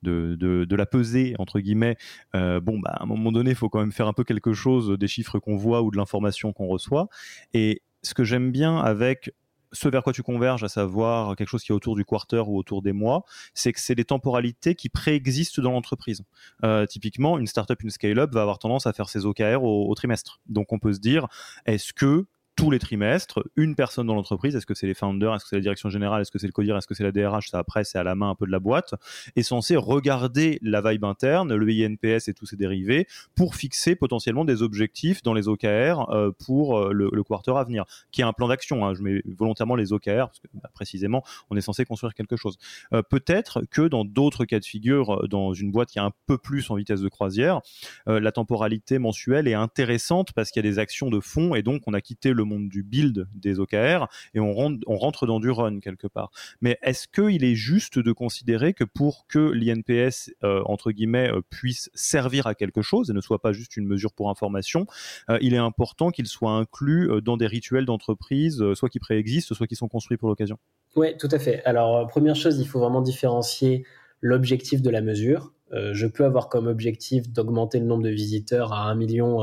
de, 0.00 0.34
de, 0.36 0.76
la 0.76 0.86
pesée, 0.86 1.34
entre 1.38 1.60
guillemets, 1.60 1.98
bon, 2.32 2.78
bah, 2.78 2.92
à 2.94 3.02
un 3.02 3.06
moment 3.06 3.32
donné, 3.32 3.50
il 3.50 3.56
faut 3.56 3.68
quand 3.68 3.80
même 3.80 3.92
faire 3.92 4.08
un 4.08 4.14
peu 4.14 4.24
quelque 4.24 4.54
chose 4.54 4.98
des 4.98 5.08
chiffres 5.08 5.38
qu'on 5.38 5.56
voit 5.56 5.82
ou 5.82 5.90
de 5.90 5.98
l'information 5.98 6.54
qu'on 6.54 6.66
reçoit. 6.66 7.08
Et 7.52 7.82
ce 8.02 8.14
que 8.14 8.24
j'aime 8.24 8.52
bien 8.52 8.78
avec 8.78 9.34
ce 9.72 9.88
vers 9.88 10.02
quoi 10.02 10.12
tu 10.12 10.22
converges, 10.22 10.64
à 10.64 10.68
savoir 10.68 11.36
quelque 11.36 11.48
chose 11.48 11.62
qui 11.62 11.72
est 11.72 11.74
autour 11.74 11.96
du 11.96 12.04
quarter 12.04 12.42
ou 12.48 12.58
autour 12.58 12.82
des 12.82 12.92
mois, 12.92 13.24
c'est 13.54 13.72
que 13.72 13.80
c'est 13.80 13.94
des 13.94 14.04
temporalités 14.04 14.74
qui 14.74 14.88
préexistent 14.88 15.60
dans 15.60 15.72
l'entreprise. 15.72 16.22
Euh, 16.64 16.86
typiquement, 16.86 17.38
une 17.38 17.46
startup, 17.46 17.82
une 17.82 17.90
scale-up 17.90 18.32
va 18.32 18.42
avoir 18.42 18.58
tendance 18.58 18.86
à 18.86 18.92
faire 18.92 19.08
ses 19.08 19.26
OKR 19.26 19.62
au, 19.62 19.94
trimestre. 19.94 20.40
Donc 20.46 20.72
on 20.72 20.78
peut 20.78 20.92
se 20.92 21.00
dire, 21.00 21.26
est-ce 21.66 21.92
que 21.92 22.26
tous 22.60 22.70
les 22.70 22.78
trimestres, 22.78 23.42
une 23.56 23.74
personne 23.74 24.06
dans 24.06 24.14
l'entreprise, 24.14 24.54
est-ce 24.54 24.66
que 24.66 24.74
c'est 24.74 24.86
les 24.86 24.92
founders, 24.92 25.34
est-ce 25.34 25.44
que 25.44 25.48
c'est 25.48 25.56
la 25.56 25.62
direction 25.62 25.88
générale, 25.88 26.20
est-ce 26.20 26.30
que 26.30 26.38
c'est 26.38 26.46
le 26.46 26.52
codir, 26.52 26.76
est-ce 26.76 26.86
que 26.86 26.92
c'est 26.92 27.04
la 27.04 27.10
DRH, 27.10 27.48
ça 27.48 27.58
après 27.58 27.84
c'est 27.84 27.96
à 27.96 28.02
la 28.02 28.14
main 28.14 28.28
un 28.28 28.34
peu 28.34 28.44
de 28.44 28.50
la 28.50 28.58
boîte, 28.58 28.94
est 29.34 29.42
censé 29.42 29.76
regarder 29.76 30.58
la 30.60 30.82
vibe 30.82 31.06
interne, 31.06 31.54
le 31.54 31.66
INPS 31.70 32.28
et 32.28 32.34
tous 32.34 32.44
ses 32.44 32.56
dérivés 32.56 33.06
pour 33.34 33.54
fixer 33.54 33.96
potentiellement 33.96 34.44
des 34.44 34.60
objectifs 34.60 35.22
dans 35.22 35.32
les 35.32 35.48
OKR 35.48 36.10
euh, 36.10 36.32
pour 36.44 36.78
euh, 36.78 36.92
le, 36.92 37.22
quarter 37.24 37.56
à 37.56 37.64
venir, 37.64 37.86
qui 38.12 38.20
est 38.20 38.24
un 38.24 38.34
plan 38.34 38.48
d'action. 38.48 38.84
Hein. 38.84 38.92
Je 38.92 39.00
mets 39.00 39.22
volontairement 39.38 39.74
les 39.74 39.94
OKR 39.94 40.26
parce 40.26 40.40
que 40.40 40.48
bah, 40.52 40.68
précisément 40.74 41.22
on 41.48 41.56
est 41.56 41.62
censé 41.62 41.86
construire 41.86 42.12
quelque 42.12 42.36
chose. 42.36 42.58
Euh, 42.92 43.00
peut-être 43.00 43.62
que 43.70 43.88
dans 43.88 44.04
d'autres 44.04 44.44
cas 44.44 44.60
de 44.60 44.66
figure, 44.66 45.26
dans 45.28 45.54
une 45.54 45.72
boîte 45.72 45.88
qui 45.88 45.98
est 45.98 46.02
un 46.02 46.12
peu 46.26 46.36
plus 46.36 46.70
en 46.70 46.74
vitesse 46.74 47.00
de 47.00 47.08
croisière, 47.08 47.60
la 48.06 48.32
temporalité 48.32 48.98
mensuelle 48.98 49.48
est 49.48 49.54
intéressante 49.54 50.32
parce 50.34 50.50
qu'il 50.50 50.62
y 50.62 50.68
a 50.68 50.70
des 50.70 50.78
actions 50.78 51.08
de 51.08 51.20
fond 51.20 51.54
et 51.54 51.62
donc 51.62 51.82
on 51.86 51.94
a 51.94 52.02
quitté 52.02 52.32
le 52.34 52.44
du 52.58 52.82
build 52.82 53.28
des 53.34 53.60
OKR 53.60 54.08
et 54.34 54.40
on 54.40 54.52
rentre, 54.52 54.78
on 54.86 54.96
rentre 54.96 55.26
dans 55.26 55.40
du 55.40 55.50
run 55.50 55.80
quelque 55.80 56.06
part. 56.06 56.30
Mais 56.60 56.78
est-ce 56.82 57.06
qu'il 57.08 57.44
est 57.44 57.54
juste 57.54 57.98
de 57.98 58.12
considérer 58.12 58.74
que 58.74 58.84
pour 58.84 59.26
que 59.28 59.38
l'INPS, 59.38 60.32
euh, 60.44 60.62
entre 60.66 60.92
guillemets, 60.92 61.30
euh, 61.30 61.40
puisse 61.48 61.90
servir 61.94 62.46
à 62.46 62.54
quelque 62.54 62.82
chose 62.82 63.10
et 63.10 63.12
ne 63.12 63.20
soit 63.20 63.40
pas 63.40 63.52
juste 63.52 63.76
une 63.76 63.86
mesure 63.86 64.12
pour 64.12 64.30
information, 64.30 64.86
euh, 65.28 65.38
il 65.40 65.54
est 65.54 65.58
important 65.58 66.10
qu'il 66.10 66.26
soit 66.26 66.52
inclus 66.52 67.10
dans 67.22 67.36
des 67.36 67.46
rituels 67.46 67.86
d'entreprise, 67.86 68.62
soit 68.74 68.88
qui 68.88 68.98
préexistent, 68.98 69.54
soit 69.54 69.66
qui 69.66 69.76
sont 69.76 69.88
construits 69.88 70.16
pour 70.16 70.28
l'occasion? 70.28 70.58
Oui, 70.96 71.16
tout 71.18 71.28
à 71.30 71.38
fait. 71.38 71.62
Alors, 71.64 72.06
première 72.08 72.36
chose, 72.36 72.58
il 72.58 72.66
faut 72.66 72.80
vraiment 72.80 73.02
différencier 73.02 73.84
l'objectif 74.20 74.82
de 74.82 74.90
la 74.90 75.00
mesure. 75.00 75.52
je 75.72 76.06
peux 76.06 76.24
avoir 76.24 76.48
comme 76.48 76.66
objectif 76.66 77.28
d'augmenter 77.30 77.78
le 77.78 77.86
nombre 77.86 78.02
de 78.02 78.10
visiteurs 78.10 78.72
à 78.72 78.82
un 78.82 78.94
million 78.94 79.40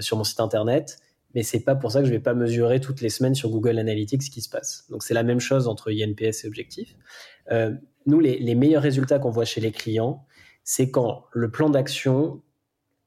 sur 0.00 0.16
mon 0.16 0.24
site 0.24 0.40
internet 0.40 0.98
mais 1.34 1.42
c'est 1.42 1.60
pas 1.60 1.74
pour 1.74 1.92
ça 1.92 2.00
que 2.00 2.06
je 2.06 2.10
vais 2.10 2.20
pas 2.20 2.34
mesurer 2.34 2.80
toutes 2.80 3.00
les 3.00 3.10
semaines 3.10 3.34
sur 3.34 3.50
Google 3.50 3.78
Analytics 3.78 4.22
ce 4.22 4.30
qui 4.30 4.40
se 4.40 4.48
passe. 4.48 4.86
Donc 4.90 5.02
c'est 5.02 5.14
la 5.14 5.22
même 5.22 5.40
chose 5.40 5.68
entre 5.68 5.90
INPS 5.90 6.44
et 6.44 6.46
objectif. 6.46 6.96
Euh, 7.52 7.72
nous, 8.06 8.20
les, 8.20 8.54
meilleurs 8.54 8.82
résultats 8.82 9.18
qu'on 9.18 9.30
voit 9.30 9.44
chez 9.44 9.60
les 9.60 9.72
clients, 9.72 10.24
c'est 10.64 10.90
quand 10.90 11.26
le 11.32 11.50
plan 11.50 11.68
d'action 11.68 12.42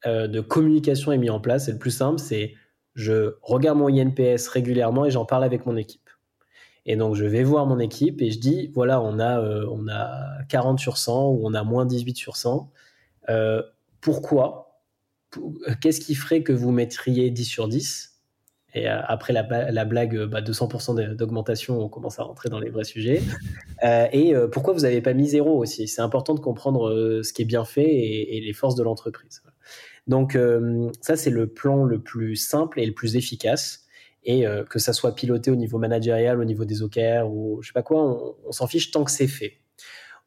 euh, 0.06 0.28
de 0.28 0.42
communication 0.42 1.12
est 1.12 1.18
mis 1.18 1.32
en 1.32 1.40
place. 1.40 1.66
C'est 1.66 1.72
le 1.72 1.80
plus 1.80 1.92
simple, 1.92 2.20
c'est 2.20 2.54
je 2.94 3.36
regarde 3.42 3.80
mon 3.80 3.88
INPS 3.88 4.48
régulièrement 4.50 5.06
et 5.06 5.12
j'en 5.12 5.26
parle 5.26 5.44
avec 5.44 5.66
mon 5.66 5.76
équipe. 5.76 6.10
Et 6.86 6.96
donc 6.96 7.16
je 7.16 7.26
vais 7.26 7.44
voir 7.44 7.66
mon 7.66 7.80
équipe 7.80 8.22
et 8.22 8.32
je 8.32 8.40
dis 8.40 8.72
voilà 8.74 9.02
on 9.02 9.20
a 9.20 9.40
euh, 9.40 9.66
on 9.72 9.88
a 9.88 10.44
40 10.50 10.80
sur 10.80 10.98
100 10.98 11.30
ou 11.30 11.42
on 11.44 11.54
a 11.54 11.64
moins 11.64 11.86
18 11.86 12.18
sur 12.18 12.38
100. 12.38 12.72
pourquoi? 14.02 14.68
Qu'est-ce 15.80 16.02
qui 16.02 16.14
ferait 16.14 16.44
que 16.44 16.52
vous 16.52 16.72
mettriez 16.72 17.32
10 17.32 17.46
sur 17.46 17.68
10 17.68 18.11
et 18.74 18.90
euh, 18.90 19.02
après 19.04 19.34
la, 19.34 19.44
blague 19.86 20.16
de 20.16 20.26
bah, 20.26 20.42
200% 20.42 21.16
d'augmentation, 21.16 21.80
on 21.80 21.90
commence 21.90 22.20
à 22.20 22.24
rentrer 22.24 22.50
dans 22.50 22.60
les 22.60 22.70
vrais 22.70 22.84
sujets. 22.84 23.22
Euh, 23.84 24.06
et 24.12 24.36
euh, 24.36 24.48
pourquoi 24.48 24.76
vous 24.76 24.82
n'avez 24.82 25.02
pas 25.02 25.16
mis 25.16 25.30
zéro 25.30 25.58
aussi? 25.58 25.88
C'est 25.88 26.04
important 26.04 26.36
de 26.36 26.40
comprendre 26.40 27.22
ce 27.24 27.34
qui 27.34 27.42
est 27.42 27.46
bien 27.46 27.66
fait 27.66 27.90
et, 27.92 28.40
les 28.40 28.54
forces 28.54 28.76
de 28.76 28.84
l'entreprise. 28.84 29.42
Donc 30.06 30.38
ça, 31.02 31.16
c'est 31.16 31.32
le 31.32 31.48
plan 31.48 31.84
le 31.84 32.00
plus 32.00 32.36
simple 32.36 32.80
et 32.80 32.86
le 32.86 32.94
plus 32.94 33.16
efficace. 33.16 33.88
et 34.24 34.46
que 34.70 34.78
ça 34.78 34.94
soit 34.94 35.16
piloté 35.16 35.50
au 35.50 35.56
niveau 35.56 35.80
managérial, 35.80 36.40
au 36.40 36.46
niveau 36.46 36.64
des 36.64 36.84
OKR 36.84 37.28
ou 37.28 37.64
je 37.64 37.70
sais 37.70 37.74
pas 37.74 37.82
quoi, 37.82 38.36
on 38.46 38.52
s'en 38.52 38.68
fiche 38.68 38.92
tant 38.92 39.04
que 39.04 39.10
c'est 39.10 39.26
fait 39.26 39.61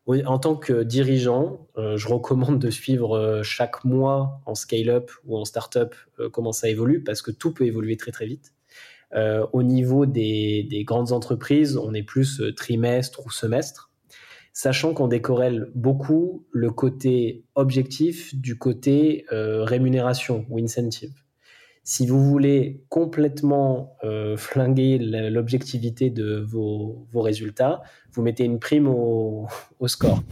en 0.07 0.39
tant 0.39 0.57
que 0.57 0.83
dirigeant, 0.83 1.67
euh, 1.79 1.97
je 1.97 2.09
recommande 2.09 2.59
de 2.59 2.71
suivre 2.71 3.17
euh, 3.17 3.43
chaque 3.43 3.85
mois 3.85 4.41
en 4.47 4.55
scale-up 4.55 5.11
ou 5.25 5.37
en 5.37 5.45
start-up 5.45 5.95
euh, 6.21 6.29
comment 6.29 6.53
ça 6.53 6.69
évolue 6.69 7.03
parce 7.03 7.23
que 7.23 7.31
tout 7.31 7.53
peut 7.53 7.65
évoluer 7.65 7.97
très 7.97 8.13
très 8.13 8.27
vite. 8.27 8.53
au 9.53 9.63
niveau 9.63 10.07
des, 10.07 10.85
grandes 10.85 11.13
entreprises, 11.13 11.77
on 11.77 11.95
est 11.95 12.03
plus 12.03 12.43
trimestre 12.57 13.25
ou 13.25 13.31
semestre, 13.31 13.91
sachant 14.53 14.93
qu'on 14.93 15.07
décorrèle 15.07 15.71
beaucoup 15.75 16.45
le 16.51 16.71
côté 16.71 17.45
objectif 17.55 18.35
du 18.35 18.59
côté 18.59 19.25
rémunération 19.31 20.45
ou 20.51 20.59
incentive. 20.59 21.24
Si 21.85 22.07
vous 22.07 22.25
voulez 22.25 22.83
complètement 22.89 23.97
flinguer 24.37 24.99
l'objectivité 24.99 26.11
de 26.11 26.41
vos, 26.41 27.07
vos 27.13 27.21
résultats, 27.21 27.83
vous 28.15 28.23
mettez 28.23 28.45
une 28.45 28.59
prime 28.59 28.89
au, 28.89 29.49
score. 29.87 30.23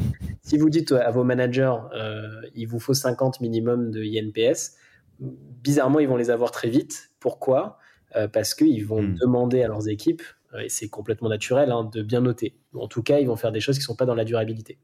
Si 0.41 0.57
vous 0.57 0.71
dites 0.71 0.93
à 0.93 1.11
vos 1.11 1.25
managers, 1.25 1.75
euh, 1.95 2.41
il 2.55 2.67
vous 2.67 2.79
faut 2.79 2.95
50 2.95 3.41
minimum 3.41 3.91
de 3.91 4.03
INPS, 4.03 4.77
bizarrement, 5.21 5.99
ils 5.99 6.09
vont 6.09 6.17
les 6.17 6.31
avoir 6.31 6.53
très 6.53 6.69
vite. 6.69 7.11
Pourquoi? 7.21 7.79
Euh, 8.17 8.29
Parce 8.29 8.55
qu'ils 8.55 8.87
vont 8.87 9.03
hmm. 9.03 9.17
demander 9.21 9.63
à 9.63 9.69
leurs 9.69 9.89
équipes, 9.89 10.23
euh, 10.55 10.61
et 10.61 10.69
c'est 10.69 10.89
complètement 10.89 11.29
naturel, 11.29 11.71
hein, 11.73 11.89
de 11.93 12.03
bien 12.03 12.21
noter. 12.21 12.57
En 12.75 12.89
tout 12.89 13.03
cas, 13.03 13.19
ils 13.19 13.27
vont 13.27 13.37
faire 13.37 13.53
des 13.53 13.61
choses 13.61 13.77
qui 13.77 13.83
ne 13.83 13.87
sont 13.87 13.97
pas 13.97 14.07
dans 14.07 14.15
la 14.15 14.25
durabilité. 14.25 14.79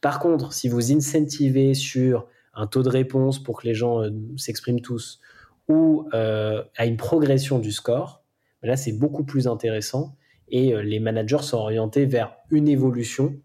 Par 0.00 0.18
contre, 0.20 0.52
si 0.52 0.68
vous 0.68 0.92
incentivez 0.92 1.74
sur 1.74 2.26
un 2.54 2.66
taux 2.66 2.82
de 2.82 2.88
réponse 2.88 3.42
pour 3.42 3.60
que 3.60 3.66
les 3.66 3.74
gens 3.74 4.02
s'expriment 4.36 4.80
tous, 4.80 5.20
ou 5.68 6.06
à 6.12 6.86
une 6.86 6.96
progression 6.96 7.58
du 7.58 7.72
score, 7.72 8.22
là, 8.62 8.76
c'est 8.76 8.92
beaucoup 8.92 9.24
plus 9.24 9.46
intéressant 9.46 10.16
et 10.48 10.74
euh, 10.74 10.82
les 10.82 11.00
managers 11.00 11.42
sont 11.42 11.58
orientés 11.58 12.06
vers 12.06 12.36
une 12.50 12.68
évolution 12.68 13.36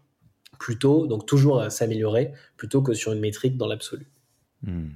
plutôt, 0.58 1.06
donc 1.06 1.26
toujours 1.26 1.60
à 1.60 1.70
s'améliorer, 1.70 2.32
plutôt 2.56 2.82
que 2.82 2.92
sur 2.92 3.12
une 3.12 3.20
métrique 3.20 3.56
dans 3.56 3.66
l'absolu. 3.66 4.06
Hmm. 4.62 4.90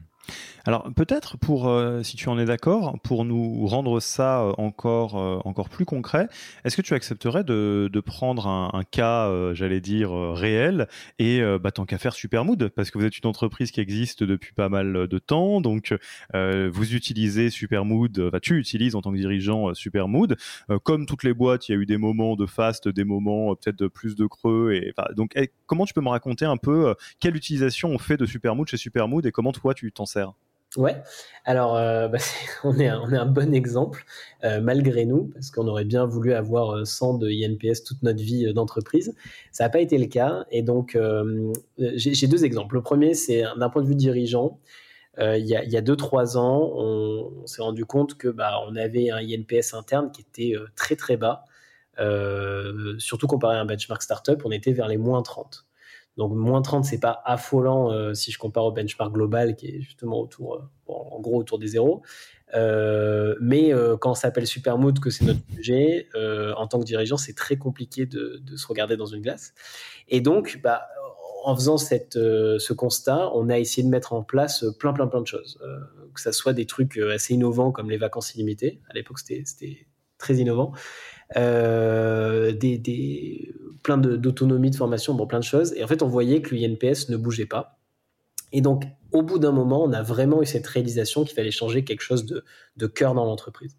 Alors 0.66 0.90
peut-être 0.94 1.36
pour, 1.36 1.68
euh, 1.68 2.02
si 2.02 2.16
tu 2.16 2.28
en 2.30 2.38
es 2.38 2.46
d'accord, 2.46 2.98
pour 3.02 3.26
nous 3.26 3.66
rendre 3.66 4.00
ça 4.00 4.40
euh, 4.40 4.52
encore 4.56 5.18
euh, 5.18 5.38
encore 5.44 5.68
plus 5.68 5.84
concret, 5.84 6.28
est-ce 6.64 6.74
que 6.74 6.80
tu 6.80 6.94
accepterais 6.94 7.44
de, 7.44 7.90
de 7.92 8.00
prendre 8.00 8.46
un, 8.46 8.82
cas, 8.90 9.30
j'allais 9.54 9.80
dire 9.80 10.12
réel, 10.12 10.88
et 11.18 11.40
bah, 11.60 11.70
tant 11.70 11.84
qu'à 11.84 11.98
faire 11.98 12.12
Supermood, 12.12 12.68
parce 12.68 12.90
que 12.90 12.98
vous 12.98 13.04
êtes 13.04 13.18
une 13.18 13.28
entreprise 13.28 13.70
qui 13.70 13.80
existe 13.80 14.22
depuis 14.22 14.52
pas 14.52 14.68
mal 14.68 15.08
de 15.08 15.18
temps, 15.18 15.60
donc 15.60 15.94
vous 16.32 16.94
utilisez 16.94 17.50
Supermood, 17.50 18.18
enfin 18.28 18.38
tu 18.40 18.58
utilises 18.58 18.94
en 18.94 19.00
tant 19.00 19.10
que 19.10 19.16
dirigeant 19.16 19.72
Supermood, 19.74 20.36
comme 20.82 21.06
toutes 21.06 21.24
les 21.24 21.34
boîtes, 21.34 21.68
il 21.68 21.72
y 21.72 21.74
a 21.74 21.78
eu 21.78 21.86
des 21.86 21.96
moments 21.96 22.36
de 22.36 22.46
fast, 22.46 22.88
des 22.88 23.04
moments 23.04 23.54
peut-être 23.56 23.78
de 23.78 23.88
plus 23.88 24.14
de 24.16 24.26
creux, 24.26 24.72
et 24.74 24.92
donc 25.16 25.32
eh, 25.34 25.50
comment 25.66 25.86
tu 25.86 25.94
peux 25.94 26.02
me 26.02 26.10
raconter 26.10 26.44
un 26.44 26.58
peu 26.58 26.94
quelle 27.20 27.36
utilisation 27.36 27.88
on 27.88 27.98
fait 27.98 28.16
de 28.16 28.26
Supermood 28.26 28.68
chez 28.68 28.76
Supermood 28.76 29.26
et 29.26 29.32
comment 29.32 29.52
toi 29.52 29.74
tu 29.74 29.90
t'en 29.92 30.06
sers? 30.06 30.32
Ouais, 30.76 30.96
alors 31.44 31.76
euh, 31.76 32.08
bah, 32.08 32.18
on, 32.64 32.76
est 32.78 32.88
un, 32.88 33.00
on 33.00 33.26
bon 33.26 33.54
exemple, 33.54 34.04
euh, 34.42 34.60
malgré 34.60 35.04
nous, 35.04 35.30
parce 35.32 35.50
qu'on 35.50 35.68
aurait 35.68 35.84
bien 35.84 36.04
voulu 36.04 36.32
avoir 36.32 36.86
100 36.86 37.14
euh, 37.14 37.18
de 37.18 37.30
INPS 37.30 37.84
toute 37.84 38.02
notre 38.02 38.20
vie 38.20 38.52
d'entreprise. 38.52 39.14
Ça 39.52 39.64
n'a 39.64 39.70
pas 39.70 39.80
été 39.80 39.98
le 39.98 40.06
cas, 40.06 40.46
et 40.50 40.62
donc 40.62 40.98
j'ai 41.78 42.26
deux 42.26 42.44
exemples. 42.44 42.74
Le 42.76 42.82
premier, 42.82 43.14
c'est 43.14 43.44
d'un 43.56 43.68
point 43.70 43.82
de 43.82 43.88
vue 43.88 43.94
dirigeant. 43.94 44.58
il 45.18 45.46
y 45.46 45.76
a 45.76 45.82
2-3 45.82 46.36
ans, 46.38 46.72
on, 46.74 47.46
s'est 47.46 47.62
rendu 47.62 47.84
compte 47.84 48.16
que 48.16 48.28
bah, 48.28 48.58
on 48.68 48.74
avait 48.76 49.10
un 49.10 49.18
INPS 49.18 49.74
interne 49.74 50.10
qui 50.10 50.22
était 50.22 50.54
très 50.74 50.96
très 50.96 51.16
bas, 51.16 51.44
surtout 52.98 53.28
comparé 53.28 53.56
à 53.56 53.60
un 53.60 53.64
benchmark 53.64 54.02
startup, 54.02 54.42
on 54.44 54.50
était 54.50 54.72
vers 54.72 54.88
les 54.88 54.98
moins 54.98 55.22
30. 55.22 55.66
Donc 56.16 56.32
moins 56.32 56.62
30, 56.62 56.84
c'est 56.84 57.00
pas 57.00 57.22
affolant 57.24 57.90
euh, 57.90 58.14
si 58.14 58.30
je 58.30 58.38
compare 58.38 58.64
au 58.64 58.72
benchmark 58.72 59.12
global 59.12 59.56
qui 59.56 59.66
est 59.68 59.80
justement 59.80 60.20
autour, 60.20 60.54
euh, 60.54 60.92
en 60.92 61.20
gros 61.20 61.38
autour 61.38 61.58
des 61.58 61.68
zéros. 61.68 62.02
Euh, 62.54 63.34
mais 63.40 63.72
quand 64.00 64.12
on 64.12 64.14
s'appelle 64.14 64.46
Supermood, 64.46 65.00
que 65.00 65.10
c'est 65.10 65.24
notre 65.24 65.40
sujet, 65.56 66.08
en 66.56 66.66
tant 66.68 66.78
que 66.78 66.84
dirigeant, 66.84 67.16
c'est 67.16 67.34
très 67.34 67.56
compliqué 67.56 68.06
de, 68.06 68.40
se 68.56 68.66
regarder 68.66 68.96
dans 68.96 69.06
une 69.06 69.22
glace. 69.22 69.54
Et 70.08 70.20
donc, 70.20 70.60
bah, 70.62 70.86
en 71.44 71.56
faisant 71.56 71.78
ce 71.78 72.72
constat, 72.72 73.30
on 73.34 73.48
a 73.48 73.58
essayé 73.58 73.82
de 73.82 73.90
mettre 73.90 74.12
en 74.12 74.22
place 74.22 74.64
plein, 74.78 74.92
plein, 74.92 75.08
plein 75.08 75.20
de 75.20 75.26
choses. 75.26 75.58
que 76.14 76.20
ça 76.20 76.30
soit 76.30 76.52
des 76.52 76.66
trucs 76.66 76.96
assez 76.96 77.34
innovants 77.34 77.72
comme 77.72 77.90
les 77.90 77.98
vacances 77.98 78.36
illimitées. 78.36 78.80
À 78.88 78.94
l'époque, 78.94 79.18
c'était 79.18 79.88
très 80.18 80.36
innovant. 80.36 80.72
Euh, 81.36 82.52
des, 82.52 83.54
plein 83.82 83.98
d'autonomie 83.98 84.70
de, 84.70 84.76
formation, 84.76 85.14
bon, 85.14 85.26
plein 85.26 85.40
de 85.40 85.44
choses. 85.44 85.74
Et 85.74 85.84
en 85.84 85.86
fait, 85.86 86.02
on 86.02 86.08
voyait 86.08 86.42
que 86.42 86.54
l'INPS 86.54 87.08
ne 87.08 87.16
bougeait 87.16 87.46
pas. 87.46 87.78
Et 88.52 88.60
donc, 88.60 88.84
au 89.12 89.22
bout 89.22 89.38
d'un 89.38 89.52
moment, 89.52 89.82
on 89.82 89.92
a 89.92 90.02
vraiment 90.02 90.42
eu 90.42 90.46
cette 90.46 90.66
réalisation 90.66 91.24
qu'il 91.24 91.34
fallait 91.34 91.50
changer 91.50 91.84
quelque 91.84 92.02
chose 92.02 92.24
de, 92.24 92.44
de 92.76 92.86
cœur 92.86 93.14
dans 93.14 93.24
l'entreprise. 93.24 93.76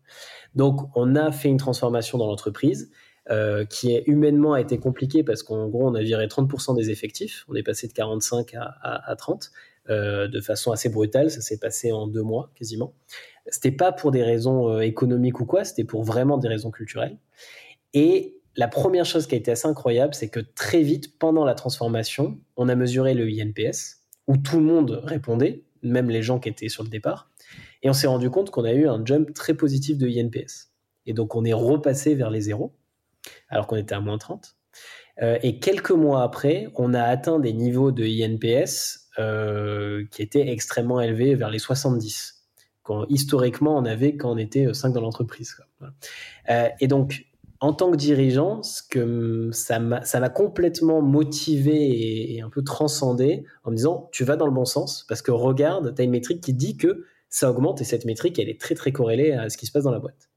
Donc, 0.54 0.90
on 0.96 1.16
a 1.16 1.32
fait 1.32 1.50
une 1.50 1.58
transformation 1.58 2.18
dans 2.18 2.28
l'entreprise. 2.28 2.92
Euh, 3.32 3.66
qui 3.66 3.92
est 3.92 4.04
humainement 4.06 4.54
a 4.54 4.62
été 4.62 4.78
compliqué 4.78 5.24
parce 5.24 5.42
qu'en 5.42 5.68
gros 5.68 5.88
on 5.88 5.96
a 5.96 6.04
viré 6.04 6.28
30% 6.28 6.76
des 6.76 6.92
effectifs, 6.92 7.44
on 7.48 7.56
est 7.56 7.64
passé 7.64 7.88
de 7.88 7.94
45 7.94 8.54
à, 8.54 8.62
à, 8.84 9.16
30 9.16 9.50
euh, 9.90 10.28
de 10.28 10.40
façon 10.42 10.72
assez 10.72 10.90
brutale, 10.90 11.32
ça 11.32 11.42
s'est 11.42 11.58
passé 11.58 11.92
en 11.92 12.06
deux 12.06 12.22
mois 12.22 12.52
quasiment. 12.54 12.94
C'était 13.48 13.72
pas 13.72 13.92
pour 13.92 14.12
des 14.12 14.24
raisons 14.24 14.70
euh, 14.70 14.82
économiques 14.82 15.40
ou 15.40 15.46
quoi, 15.46 15.64
c'était 15.64 15.84
pour 15.84 16.04
vraiment 16.04 16.38
des 16.38 16.48
raisons 16.48 16.72
culturelles. 16.72 17.18
Et 17.94 18.38
la 18.56 18.68
première 18.68 19.06
chose 19.06 19.28
qui 19.28 19.36
a 19.36 19.38
été 19.38 19.52
assez 19.52 19.68
incroyable, 19.68 20.14
c'est 20.14 20.30
que 20.30 20.40
très 20.40 20.82
vite, 20.82 21.18
pendant 21.20 21.46
la 21.46 21.56
transformation, 21.56 22.40
on 22.56 22.70
a 22.70 22.76
mesuré 22.76 23.14
le 23.14 23.28
INPS, 23.28 24.02
où 24.28 24.38
tout 24.38 24.58
le 24.58 24.64
monde 24.64 25.02
répondait, 25.04 25.64
même 25.84 26.10
les 26.10 26.22
gens 26.22 26.40
qui 26.40 26.50
étaient 26.50 26.70
sur 26.70 26.84
le 26.84 26.90
départ, 26.90 27.30
et 27.84 27.90
on 27.90 27.94
s'est 27.94 28.08
rendu 28.08 28.30
compte 28.30 28.50
qu'on 28.50 28.64
a 28.64 28.74
eu 28.74 28.88
un 28.88 29.04
jump 29.06 29.34
très 29.34 29.54
positif 29.54 29.98
de 29.98 30.08
INPS. 30.08 30.72
Et 31.06 31.14
donc 31.14 31.36
on 31.36 31.46
est 31.46 31.54
repassé 31.54 32.16
vers 32.16 32.32
les 32.32 32.42
zéros, 32.42 32.74
alors 33.50 33.68
qu'on 33.68 33.76
était 33.76 33.94
à 33.94 34.00
moins 34.00 34.18
30. 34.18 34.56
Euh, 35.22 35.38
et 35.44 35.60
quelques 35.60 35.92
mois 35.92 36.24
après, 36.24 36.68
on 36.76 36.94
a 36.94 37.04
atteint 37.04 37.40
des 37.40 37.54
niveaux 37.54 37.92
de 37.92 38.04
INPS 38.04 39.12
euh, 39.20 40.06
qui 40.12 40.22
étaient 40.22 40.50
extrêmement 40.50 41.00
élevés, 41.00 41.36
vers 41.36 41.50
les 41.50 41.60
70 41.60 42.35
historiquement 43.10 43.78
on 43.78 43.86
avait 43.86 44.16
quand 44.16 44.32
on 44.32 44.38
était 44.38 44.74
5 44.74 44.90
euh, 44.90 44.92
dans 44.94 45.02
l'entreprise. 45.02 45.58
Euh, 46.50 46.70
et 46.80 46.88
donc, 46.88 47.26
en 47.60 47.74
tant 47.74 47.90
que 47.92 47.96
dirigeant, 47.96 48.62
ça 48.64 49.80
m'a 49.80 50.30
complètement 50.30 51.02
motivé 51.02 52.36
et, 52.36 52.42
un 52.42 52.50
peu 52.50 52.64
transcendé 52.64 53.46
en 53.64 53.72
me 53.72 53.76
disant 53.76 54.10
tu 54.12 54.24
vas 54.24 54.36
dans 54.36 54.46
le 54.46 54.52
bon 54.52 54.66
sens 54.66 55.06
parce 55.08 55.22
que 55.22 55.32
regarde, 55.32 55.96
tu 55.96 56.02
as 56.02 56.06
une 56.06 56.12
métrique 56.12 56.42
qui 56.42 56.54
dit 56.54 56.78
que 56.78 57.06
ça 57.30 57.50
augmente 57.50 57.82
et 57.82 57.84
cette 57.84 58.06
métrique 58.06 58.40
elle 58.40 58.50
est 58.50 58.60
très 58.60 58.76
très 58.76 58.92
corrélée 58.92 59.32
à 59.32 59.50
ce 59.50 59.58
qui 59.58 59.66
se 59.66 59.72
passe 59.72 59.84
dans 59.84 59.92
la 59.92 60.00
boîte. 60.00 60.30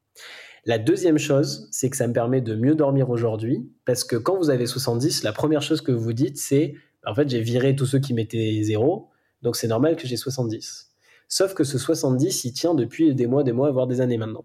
La 0.65 0.79
deuxième 0.79 1.19
chose, 1.19 1.69
c'est 1.71 1.89
que 1.89 1.97
ça 1.97 2.07
me 2.07 2.13
permet 2.13 2.41
de 2.41 2.55
mieux 2.55 2.75
dormir 2.75 3.11
aujourd'hui 3.11 3.71
parce 3.85 4.05
que 4.05 4.17
quand 4.17 4.37
vous 4.37 4.51
avez 4.51 4.67
70, 4.67 5.23
la 5.23 5.33
première 5.33 5.63
chose 5.63 5.81
que 5.81 5.93
vous 5.93 6.13
dites 6.13 6.39
c'est 6.39 6.75
en 7.05 7.15
fait 7.15 7.29
j'ai 7.29 7.41
viré 7.41 7.77
tous 7.77 7.87
ceux 7.87 7.99
qui 7.99 8.15
mettaient 8.15 8.61
zéro, 8.63 9.09
donc 9.43 9.57
c'est 9.57 9.69
normal 9.69 9.97
que 9.97 10.07
j'ai 10.07 10.17
70. 10.17 10.88
Sauf 11.29 11.55
que 11.55 11.65
ce 11.65 11.79
70, 11.79 12.45
il 12.45 12.53
tient 12.53 12.75
depuis 12.75 13.15
des 13.15 13.27
mois, 13.27 13.45
des 13.45 13.53
mois, 13.53 13.71
voire 13.71 13.87
des 13.87 14.01
années 14.01 14.19
maintenant. 14.19 14.45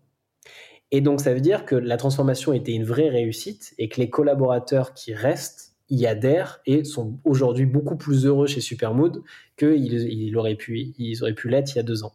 Et 0.91 1.01
donc, 1.01 1.21
ça 1.21 1.33
veut 1.33 1.41
dire 1.41 1.65
que 1.65 1.75
la 1.75 1.97
transformation 1.97 2.53
était 2.53 2.73
une 2.73 2.83
vraie 2.83 3.09
réussite 3.09 3.73
et 3.77 3.89
que 3.89 3.99
les 3.99 4.09
collaborateurs 4.09 4.93
qui 4.93 5.13
restent 5.13 5.73
y 5.89 6.05
adhèrent 6.05 6.61
et 6.65 6.83
sont 6.83 7.19
aujourd'hui 7.23 7.65
beaucoup 7.65 7.95
plus 7.95 8.25
heureux 8.25 8.47
chez 8.47 8.61
Supermood 8.61 9.23
qu'ils 9.57 10.37
auraient 10.37 10.55
pu, 10.55 10.93
ils 10.97 11.21
auraient 11.23 11.33
pu 11.33 11.49
l'être 11.49 11.73
il 11.73 11.77
y 11.77 11.79
a 11.79 11.83
deux 11.83 12.03
ans. 12.03 12.13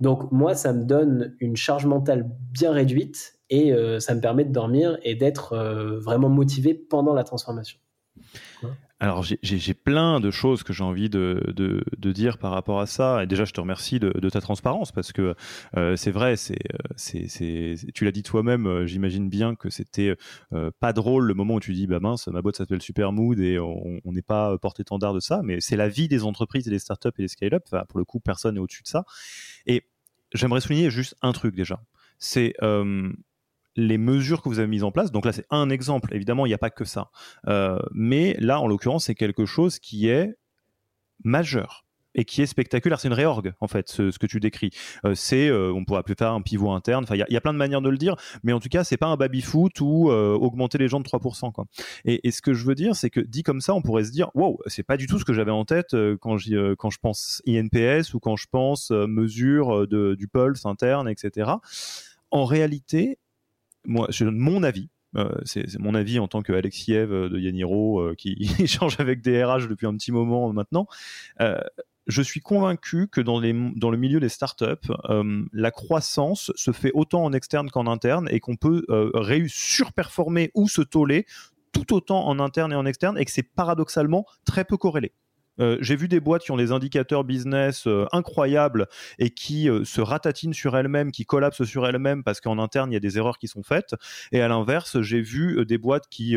Donc, 0.00 0.30
moi, 0.32 0.54
ça 0.54 0.72
me 0.72 0.84
donne 0.84 1.34
une 1.40 1.56
charge 1.56 1.86
mentale 1.86 2.30
bien 2.52 2.72
réduite 2.72 3.38
et 3.48 3.72
euh, 3.72 4.00
ça 4.00 4.14
me 4.14 4.20
permet 4.20 4.44
de 4.44 4.52
dormir 4.52 4.98
et 5.02 5.14
d'être 5.14 5.54
euh, 5.54 5.98
vraiment 5.98 6.28
motivé 6.28 6.74
pendant 6.74 7.14
la 7.14 7.24
transformation. 7.24 7.78
Alors 9.02 9.22
j'ai 9.22 9.74
plein 9.74 10.20
de 10.20 10.30
choses 10.30 10.62
que 10.62 10.74
j'ai 10.74 10.84
envie 10.84 11.08
de, 11.08 11.42
de, 11.56 11.82
de, 11.96 12.12
dire 12.12 12.36
par 12.36 12.52
rapport 12.52 12.80
à 12.80 12.86
ça. 12.86 13.22
Et 13.22 13.26
déjà, 13.26 13.46
je 13.46 13.52
te 13.52 13.60
remercie 13.60 13.98
de, 13.98 14.10
de 14.10 14.28
ta 14.28 14.42
transparence 14.42 14.92
parce 14.92 15.12
que 15.12 15.34
euh, 15.74 15.96
c'est 15.96 16.10
vrai, 16.10 16.36
c'est 16.36 16.58
c'est 16.96 17.76
tu 17.94 18.04
l'as 18.04 18.12
dit 18.12 18.22
toi-même. 18.22 18.66
Euh, 18.66 18.86
j'imagine 18.86 19.30
bien 19.30 19.54
que 19.54 19.70
c'était 19.70 20.14
euh, 20.52 20.70
pas 20.80 20.92
drôle 20.92 21.24
le 21.24 21.32
moment 21.32 21.54
où 21.54 21.60
tu 21.60 21.72
dis 21.72 21.86
bah 21.86 21.98
mince, 21.98 22.28
ma 22.28 22.42
boîte 22.42 22.56
s'appelle 22.56 22.82
Supermood 22.82 23.40
et 23.40 23.58
on 23.58 24.00
n'est 24.04 24.20
pas 24.20 24.58
porte-étendard 24.58 25.14
de 25.14 25.20
ça. 25.20 25.40
Mais 25.42 25.62
c'est 25.62 25.76
la 25.76 25.88
vie 25.88 26.08
des 26.08 26.22
entreprises 26.24 26.68
et 26.68 26.70
des 26.70 26.78
startups 26.78 27.08
et 27.18 27.22
des 27.22 27.28
scale-up. 27.28 27.62
Enfin, 27.72 27.84
pour 27.88 27.98
le 27.98 28.04
coup, 28.04 28.20
personne 28.20 28.56
n'est 28.56 28.60
au-dessus 28.60 28.82
de 28.82 28.88
ça. 28.88 29.06
Et 29.64 29.86
j'aimerais 30.34 30.60
souligner 30.60 30.90
juste 30.90 31.16
un 31.22 31.32
truc 31.32 31.56
déjà. 31.56 31.80
C'est 32.18 32.52
les 33.76 33.98
mesures 33.98 34.42
que 34.42 34.48
vous 34.48 34.58
avez 34.58 34.68
mises 34.68 34.84
en 34.84 34.90
place. 34.90 35.12
Donc 35.12 35.24
là, 35.24 35.32
c'est 35.32 35.46
un 35.50 35.70
exemple. 35.70 36.14
Évidemment, 36.14 36.46
il 36.46 36.50
n'y 36.50 36.54
a 36.54 36.58
pas 36.58 36.70
que 36.70 36.84
ça. 36.84 37.10
Euh, 37.46 37.78
mais 37.92 38.36
là, 38.38 38.60
en 38.60 38.66
l'occurrence, 38.66 39.04
c'est 39.06 39.14
quelque 39.14 39.46
chose 39.46 39.78
qui 39.78 40.08
est 40.08 40.36
majeur. 41.24 41.84
et 42.16 42.24
qui 42.24 42.42
est 42.42 42.46
spectaculaire. 42.46 42.98
C'est 42.98 43.06
une 43.06 43.14
réorg, 43.14 43.52
en 43.60 43.68
fait, 43.68 43.88
ce, 43.88 44.18
que 44.18 44.26
tu 44.26 44.40
décris. 44.40 44.70
Euh, 45.04 45.14
c'est, 45.14 45.46
euh, 45.46 45.72
on 45.72 45.84
pourrait 45.84 46.02
plus 46.02 46.16
faire 46.18 46.32
un 46.32 46.42
pivot 46.42 46.72
interne. 46.72 47.04
Enfin, 47.04 47.14
il 47.14 47.24
y, 47.32 47.36
a 47.36 47.40
plein 47.40 47.52
de 47.52 47.58
manières 47.58 47.82
de 47.82 47.88
le 47.88 47.96
dire, 47.96 48.16
mais 48.42 48.52
en 48.52 48.58
tout 48.58 48.68
cas, 48.68 48.82
c'est 48.82 48.96
pas 48.96 49.06
un 49.06 49.16
baby-foot 49.16 49.80
ou 49.80 50.10
augmenter 50.10 50.76
les 50.76 50.88
gens 50.88 50.98
de 50.98 51.04
3%. 51.04 51.52
Quoi. 51.52 51.66
Et, 52.04 52.32
ce 52.32 52.42
que 52.42 52.52
je 52.52 52.66
veux 52.66 52.74
dire, 52.74 52.96
c'est 52.96 53.10
que 53.10 53.20
dit 53.20 53.44
comme 53.44 53.60
ça, 53.60 53.74
on 53.74 53.80
pourrait 53.80 54.02
se 54.02 54.10
dire, 54.10 54.28
wow, 54.34 54.58
c'est 54.66 54.82
pas 54.82 54.96
du 54.96 55.06
tout 55.06 55.20
ce 55.20 55.24
que 55.24 55.32
j'avais 55.32 55.52
en 55.52 55.64
tête 55.64 55.94
quand, 56.20 56.36
quand 56.76 56.90
je 56.90 56.98
pense 56.98 57.42
INPS 57.46 58.12
ou 58.12 58.18
quand 58.18 58.34
je 58.34 58.46
pense 58.50 58.90
mesure 58.90 59.86
de, 59.86 60.16
du 60.16 60.26
pulse 60.26 60.66
interne, 60.66 61.08
etc. 61.08 61.52
En 62.32 62.44
réalité, 62.44 63.19
moi, 63.84 64.08
mon 64.20 64.62
avis, 64.62 64.88
c'est 65.44 65.78
mon 65.78 65.94
avis 65.94 66.18
en 66.18 66.28
tant 66.28 66.42
que 66.42 66.52
Alexiev 66.52 67.10
de 67.10 67.38
Yaniro 67.38 68.14
qui 68.16 68.36
change 68.66 69.00
avec 69.00 69.22
des 69.22 69.42
RH 69.42 69.68
depuis 69.68 69.86
un 69.86 69.94
petit 69.94 70.12
moment 70.12 70.52
maintenant 70.52 70.86
je 72.10 72.22
suis 72.22 72.40
convaincu 72.40 73.08
que 73.08 73.20
dans, 73.20 73.40
dans 73.76 73.90
le 73.90 73.96
milieu 73.96 74.20
des 74.20 74.28
startups, 74.28 74.90
euh, 75.08 75.44
la 75.52 75.70
croissance 75.70 76.52
se 76.54 76.72
fait 76.72 76.90
autant 76.94 77.24
en 77.24 77.32
externe 77.32 77.70
qu'en 77.70 77.86
interne 77.86 78.28
et 78.30 78.40
qu'on 78.40 78.56
peut 78.56 78.84
euh, 78.90 79.46
surperformer 79.48 80.50
ou 80.54 80.68
se 80.68 80.82
toller 80.82 81.26
tout 81.72 81.94
autant 81.94 82.26
en 82.26 82.40
interne 82.40 82.72
et 82.72 82.76
en 82.76 82.84
externe 82.84 83.16
et 83.16 83.24
que 83.24 83.30
c'est 83.30 83.42
paradoxalement 83.42 84.26
très 84.44 84.64
peu 84.64 84.76
corrélé. 84.76 85.12
Euh, 85.60 85.76
j'ai 85.80 85.96
vu 85.96 86.08
des 86.08 86.20
boîtes 86.20 86.42
qui 86.42 86.50
ont 86.50 86.56
des 86.56 86.72
indicateurs 86.72 87.24
business 87.24 87.86
euh, 87.86 88.06
incroyables 88.12 88.88
et 89.18 89.30
qui 89.30 89.68
euh, 89.68 89.84
se 89.84 90.00
ratatinent 90.00 90.54
sur 90.54 90.76
elles-mêmes, 90.76 91.12
qui 91.12 91.24
collapsent 91.24 91.64
sur 91.64 91.86
elles-mêmes 91.86 92.24
parce 92.24 92.40
qu'en 92.40 92.58
interne, 92.58 92.90
il 92.90 92.94
y 92.94 92.96
a 92.96 93.00
des 93.00 93.18
erreurs 93.18 93.38
qui 93.38 93.48
sont 93.48 93.62
faites. 93.62 93.94
Et 94.32 94.40
à 94.40 94.48
l'inverse, 94.48 95.00
j'ai 95.00 95.20
vu 95.20 95.64
des 95.66 95.78
boîtes 95.78 96.08
qui 96.08 96.36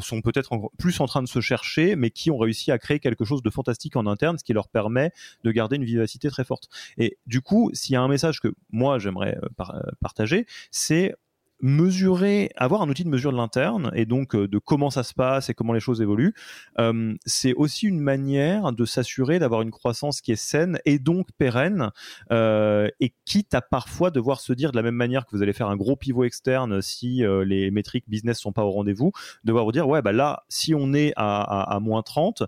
sont 0.00 0.20
peut-être 0.22 0.50
plus 0.78 1.00
en 1.00 1.06
train 1.06 1.22
de 1.22 1.28
se 1.28 1.40
chercher, 1.40 1.96
mais 1.96 2.10
qui 2.10 2.30
ont 2.30 2.38
réussi 2.38 2.70
à 2.70 2.78
créer 2.78 2.98
quelque 2.98 3.24
chose 3.24 3.42
de 3.42 3.50
fantastique 3.50 3.96
en 3.96 4.06
interne, 4.06 4.38
ce 4.38 4.44
qui 4.44 4.52
leur 4.52 4.68
permet 4.68 5.12
de 5.44 5.50
garder 5.50 5.76
une 5.76 5.84
vivacité 5.84 6.28
très 6.28 6.44
forte. 6.44 6.68
Et 6.98 7.18
du 7.26 7.40
coup, 7.40 7.70
s'il 7.72 7.94
y 7.94 7.96
a 7.96 8.02
un 8.02 8.08
message 8.08 8.40
que 8.40 8.48
moi 8.70 8.98
j'aimerais 8.98 9.38
partager, 10.00 10.46
c'est 10.70 11.14
mesurer, 11.62 12.50
avoir 12.56 12.82
un 12.82 12.88
outil 12.88 13.04
de 13.04 13.08
mesure 13.08 13.30
de 13.30 13.36
l'interne 13.36 13.92
et 13.94 14.04
donc 14.04 14.34
euh, 14.34 14.48
de 14.48 14.58
comment 14.58 14.90
ça 14.90 15.04
se 15.04 15.14
passe 15.14 15.48
et 15.48 15.54
comment 15.54 15.72
les 15.72 15.80
choses 15.80 16.02
évoluent, 16.02 16.34
euh, 16.80 17.14
c'est 17.24 17.54
aussi 17.54 17.86
une 17.86 18.00
manière 18.00 18.72
de 18.72 18.84
s'assurer 18.84 19.38
d'avoir 19.38 19.62
une 19.62 19.70
croissance 19.70 20.20
qui 20.20 20.32
est 20.32 20.36
saine 20.36 20.80
et 20.84 20.98
donc 20.98 21.28
pérenne 21.38 21.90
euh, 22.32 22.88
et 22.98 23.14
quitte 23.24 23.54
à 23.54 23.62
parfois 23.62 24.10
devoir 24.10 24.40
se 24.40 24.52
dire 24.52 24.72
de 24.72 24.76
la 24.76 24.82
même 24.82 24.96
manière 24.96 25.24
que 25.24 25.36
vous 25.36 25.42
allez 25.42 25.52
faire 25.52 25.68
un 25.68 25.76
gros 25.76 25.94
pivot 25.94 26.24
externe 26.24 26.82
si 26.82 27.22
les 27.46 27.70
métriques 27.70 28.08
business 28.08 28.40
sont 28.40 28.52
pas 28.52 28.64
au 28.64 28.70
rendez-vous, 28.70 29.12
devoir 29.44 29.64
vous 29.64 29.72
dire 29.72 29.88
ouais 29.88 30.02
bah 30.02 30.12
là 30.12 30.42
si 30.48 30.74
on 30.74 30.92
est 30.92 31.12
à, 31.16 31.78
moins 31.80 32.02
30 32.02 32.42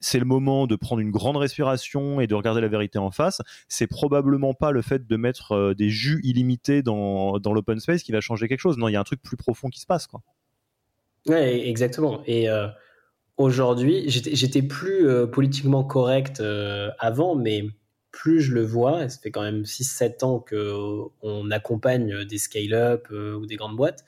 c'est 0.00 0.18
le 0.18 0.24
moment 0.24 0.66
de 0.66 0.76
prendre 0.76 1.00
une 1.00 1.10
grande 1.10 1.36
respiration 1.36 2.20
et 2.20 2.26
de 2.26 2.34
regarder 2.34 2.60
la 2.60 2.68
vérité 2.68 2.98
en 2.98 3.10
face. 3.10 3.42
C'est 3.68 3.86
probablement 3.86 4.54
pas 4.54 4.70
le 4.70 4.82
fait 4.82 5.06
de 5.06 5.16
mettre 5.16 5.52
euh, 5.52 5.74
des 5.74 5.90
jus 5.90 6.20
illimités 6.24 6.82
dans, 6.82 7.38
dans 7.38 7.52
l'open 7.52 7.78
space 7.78 8.02
qui 8.02 8.12
va 8.12 8.20
changer 8.20 8.48
quelque 8.48 8.60
chose. 8.60 8.78
Non, 8.78 8.88
il 8.88 8.92
y 8.92 8.96
a 8.96 9.00
un 9.00 9.04
truc 9.04 9.22
plus 9.22 9.36
profond 9.36 9.68
qui 9.68 9.80
se 9.80 9.86
passe, 9.86 10.06
quoi. 10.06 10.22
Ouais, 11.26 11.68
exactement. 11.68 12.22
Et 12.26 12.48
euh, 12.48 12.68
aujourd'hui, 13.36 14.04
j'étais 14.08 14.62
plus 14.62 15.06
euh, 15.06 15.26
politiquement 15.26 15.84
correct 15.84 16.42
avant, 16.98 17.36
mais 17.36 17.64
plus 18.10 18.40
je 18.40 18.54
le 18.54 18.62
vois, 18.64 19.04
et 19.04 19.08
ça 19.10 19.18
fait 19.20 19.30
quand 19.30 19.42
même 19.42 19.62
6-7 19.62 20.24
ans 20.24 20.44
qu'on 20.48 21.50
accompagne 21.50 22.24
des 22.24 22.38
scale-up 22.38 23.08
ou 23.10 23.44
des 23.44 23.56
grandes 23.56 23.76
boîtes, 23.76 24.04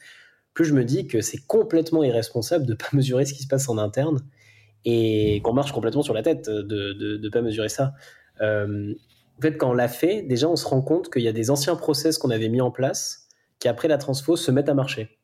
plus 0.54 0.64
je 0.64 0.74
me 0.74 0.84
dis 0.84 1.06
que 1.06 1.20
c'est 1.20 1.46
complètement 1.46 2.02
irresponsable 2.02 2.64
de 2.64 2.72
ne 2.72 2.76
pas 2.76 2.88
mesurer 2.94 3.26
ce 3.26 3.34
qui 3.34 3.42
se 3.42 3.48
passe 3.48 3.68
en 3.68 3.76
interne 3.76 4.22
et 4.84 5.40
qu'on 5.42 5.52
marche 5.52 5.72
complètement 5.72 6.02
sur 6.02 6.14
la 6.14 6.22
tête 6.22 6.48
de 6.48 7.18
ne 7.18 7.28
pas 7.28 7.42
mesurer 7.42 7.68
ça. 7.68 7.92
Euh, 8.40 8.94
en 9.38 9.42
fait, 9.42 9.56
quand 9.56 9.70
on 9.70 9.74
l'a 9.74 9.88
fait, 9.88 10.22
déjà, 10.22 10.48
on 10.48 10.56
se 10.56 10.66
rend 10.66 10.82
compte 10.82 11.10
qu'il 11.10 11.22
y 11.22 11.28
a 11.28 11.32
des 11.32 11.50
anciens 11.50 11.76
process 11.76 12.18
qu'on 12.18 12.30
avait 12.30 12.48
mis 12.48 12.60
en 12.60 12.70
place 12.70 13.28
qui, 13.58 13.68
après 13.68 13.88
la 13.88 13.98
transfo, 13.98 14.36
se 14.36 14.50
mettent 14.50 14.68
à 14.68 14.74
marcher. 14.74 15.18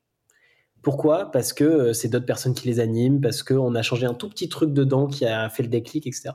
Pourquoi? 0.82 1.30
Parce 1.30 1.52
que 1.52 1.64
euh, 1.64 1.92
c'est 1.92 2.08
d'autres 2.08 2.26
personnes 2.26 2.54
qui 2.54 2.68
les 2.68 2.80
animent, 2.80 3.20
parce 3.20 3.42
qu'on 3.42 3.74
a 3.74 3.82
changé 3.82 4.06
un 4.06 4.14
tout 4.14 4.28
petit 4.28 4.48
truc 4.48 4.72
dedans 4.72 5.06
qui 5.06 5.26
a 5.26 5.48
fait 5.50 5.62
le 5.62 5.68
déclic, 5.68 6.06
etc. 6.06 6.30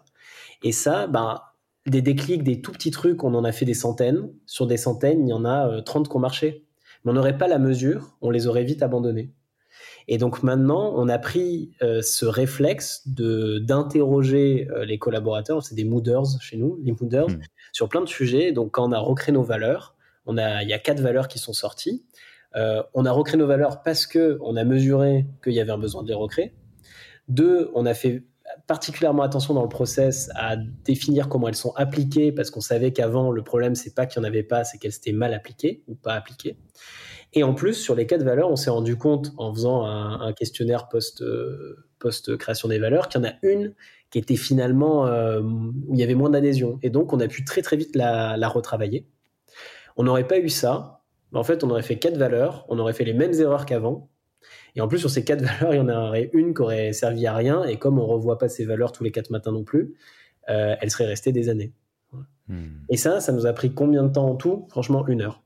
Et 0.63 0.71
ça, 0.71 1.07
ben, 1.07 1.41
des 1.85 2.01
déclics, 2.01 2.43
des 2.43 2.61
tout 2.61 2.71
petits 2.71 2.91
trucs, 2.91 3.23
on 3.23 3.33
en 3.33 3.43
a 3.43 3.51
fait 3.51 3.65
des 3.65 3.73
centaines. 3.73 4.29
Sur 4.45 4.67
des 4.67 4.77
centaines, 4.77 5.27
il 5.27 5.29
y 5.29 5.33
en 5.33 5.45
a 5.45 5.81
30 5.81 6.05
euh, 6.05 6.09
qui 6.09 6.15
ont 6.15 6.19
marché. 6.19 6.65
Mais 7.03 7.11
on 7.11 7.13
n'aurait 7.13 7.37
pas 7.37 7.47
la 7.47 7.59
mesure, 7.59 8.15
on 8.21 8.29
les 8.29 8.47
aurait 8.47 8.63
vite 8.63 8.83
abandonnés. 8.83 9.33
Et 10.07 10.17
donc 10.17 10.43
maintenant, 10.43 10.93
on 10.95 11.07
a 11.09 11.17
pris 11.17 11.71
euh, 11.81 12.01
ce 12.01 12.25
réflexe 12.25 13.07
de 13.07 13.59
d'interroger 13.59 14.67
euh, 14.71 14.85
les 14.85 14.97
collaborateurs, 14.97 15.63
c'est 15.63 15.75
des 15.75 15.85
mooders 15.85 16.25
chez 16.41 16.57
nous, 16.57 16.79
les 16.83 16.93
mooders, 16.99 17.29
hmm. 17.29 17.39
sur 17.71 17.89
plein 17.89 18.01
de 18.01 18.09
sujets. 18.09 18.51
Donc 18.51 18.71
quand 18.71 18.87
on 18.87 18.91
a 18.91 18.99
recréé 18.99 19.33
nos 19.33 19.43
valeurs, 19.43 19.95
on 20.25 20.37
a, 20.37 20.63
il 20.63 20.69
y 20.69 20.73
a 20.73 20.79
quatre 20.79 20.99
valeurs 20.99 21.27
qui 21.27 21.39
sont 21.39 21.53
sorties. 21.53 22.05
Euh, 22.55 22.83
on 22.93 23.05
a 23.05 23.11
recréé 23.11 23.37
nos 23.37 23.47
valeurs 23.47 23.81
parce 23.81 24.05
que 24.05 24.37
on 24.41 24.55
a 24.55 24.63
mesuré 24.63 25.25
qu'il 25.43 25.53
y 25.53 25.59
avait 25.59 25.71
un 25.71 25.77
besoin 25.77 26.03
de 26.03 26.07
les 26.07 26.13
recréer. 26.13 26.53
Deux, 27.27 27.71
on 27.73 27.85
a 27.85 27.93
fait 27.93 28.23
particulièrement 28.67 29.23
attention 29.23 29.53
dans 29.53 29.63
le 29.63 29.69
process 29.69 30.29
à 30.35 30.55
définir 30.57 31.29
comment 31.29 31.47
elles 31.47 31.55
sont 31.55 31.73
appliquées 31.75 32.31
parce 32.31 32.51
qu'on 32.51 32.61
savait 32.61 32.91
qu'avant 32.91 33.31
le 33.31 33.43
problème 33.43 33.73
c'est 33.73 33.95
pas 33.95 34.05
qu'il 34.05 34.21
n'y 34.21 34.27
en 34.27 34.29
avait 34.29 34.43
pas, 34.43 34.63
c'est 34.63 34.77
qu'elles 34.77 34.95
étaient 34.95 35.13
mal 35.13 35.33
appliquées 35.33 35.83
ou 35.87 35.95
pas 35.95 36.13
appliquées. 36.13 36.57
Et 37.33 37.43
en 37.43 37.53
plus, 37.53 37.73
sur 37.73 37.95
les 37.95 38.05
quatre 38.05 38.23
valeurs, 38.23 38.51
on 38.51 38.55
s'est 38.55 38.69
rendu 38.69 38.95
compte 38.95 39.33
en 39.37 39.53
faisant 39.53 39.85
un, 39.85 40.33
questionnaire 40.33 40.87
post, 40.87 41.21
euh, 41.21 41.87
post 41.99 42.37
création 42.37 42.69
des 42.69 42.77
valeurs 42.77 43.09
qu'il 43.09 43.21
y 43.21 43.25
en 43.25 43.27
a 43.27 43.33
une 43.41 43.73
qui 44.11 44.19
était 44.19 44.35
finalement 44.35 45.07
euh, 45.07 45.41
où 45.41 45.93
il 45.93 45.99
y 45.99 46.03
avait 46.03 46.13
moins 46.13 46.29
d'adhésion. 46.29 46.77
Et 46.83 46.91
donc, 46.91 47.13
on 47.13 47.19
a 47.19 47.27
pu 47.27 47.43
très 47.43 47.63
très 47.63 47.75
vite 47.75 47.95
la, 47.95 48.47
retravailler. 48.47 49.07
On 49.97 50.03
n'aurait 50.03 50.27
pas 50.27 50.37
eu 50.37 50.49
ça. 50.49 51.01
En 51.33 51.43
fait, 51.43 51.63
on 51.63 51.69
aurait 51.71 51.81
fait 51.81 51.97
quatre 51.97 52.17
valeurs, 52.17 52.65
on 52.69 52.77
aurait 52.77 52.93
fait 52.93 53.05
les 53.05 53.13
mêmes 53.13 53.33
erreurs 53.33 53.65
qu'avant. 53.65 54.11
Et 54.75 54.81
en 54.81 54.87
plus, 54.87 54.99
sur 54.99 55.09
ces 55.09 55.23
quatre 55.25 55.41
valeurs, 55.59 55.73
il 55.73 55.77
y 55.77 55.81
en 55.81 55.89
aurait 55.89 56.29
une 56.33 56.53
qui 56.53 56.61
aurait 56.61 56.93
servi 56.93 57.25
à 57.25 57.33
rien. 57.33 57.63
Et 57.63 57.77
comme 57.77 57.97
on 57.97 58.05
revoit 58.05 58.37
pas 58.37 58.49
ces 58.49 58.65
valeurs 58.65 58.91
tous 58.91 59.03
les 59.03 59.11
quatre 59.11 59.31
matins 59.31 59.51
non 59.51 59.63
plus, 59.63 59.95
euh, 60.49 60.75
elle 60.79 60.91
serait 60.91 61.07
restée 61.07 61.31
des 61.31 61.49
années. 61.49 61.73
Hmm. 62.47 62.83
Et 62.89 62.97
ça, 62.97 63.19
ça 63.19 63.31
nous 63.31 63.47
a 63.47 63.53
pris 63.53 63.73
combien 63.73 64.03
de 64.03 64.09
temps 64.09 64.29
en 64.29 64.35
tout? 64.35 64.67
Franchement, 64.69 65.07
une 65.07 65.21
heure. 65.21 65.41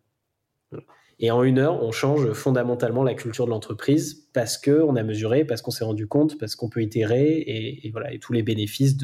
Et 1.19 1.31
en 1.31 1.43
une 1.43 1.57
heure, 1.57 1.83
on 1.83 1.91
change 1.91 2.31
fondamentalement 2.33 3.03
la 3.03 3.15
culture 3.15 3.45
de 3.45 3.49
l'entreprise 3.49 4.27
parce 4.33 4.57
qu'on 4.57 4.95
a 4.95 5.03
mesuré, 5.03 5.45
parce 5.45 5.63
qu'on 5.63 5.71
s'est 5.71 5.83
rendu 5.83 6.07
compte, 6.07 6.37
parce 6.37 6.55
qu'on 6.55 6.69
peut 6.69 6.83
itérer 6.83 7.43
et, 7.83 7.89
voilà, 7.91 8.13
et 8.13 8.19
tous 8.19 8.33
les 8.33 8.43
bénéfices 8.43 8.97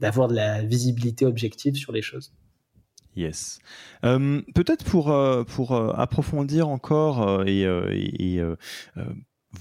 d'avoir 0.00 0.26
de 0.26 0.34
la 0.34 0.62
visibilité 0.62 1.24
objective 1.24 1.76
sur 1.76 1.92
les 1.92 2.02
choses. 2.02 2.32
Yes. 3.14 3.60
Euh, 4.04 4.40
peut-être 4.54 4.84
pour, 4.84 5.12
euh, 5.12 5.44
pour 5.44 5.72
euh, 5.72 5.92
approfondir 5.94 6.68
encore 6.68 7.44
et, 7.46 7.64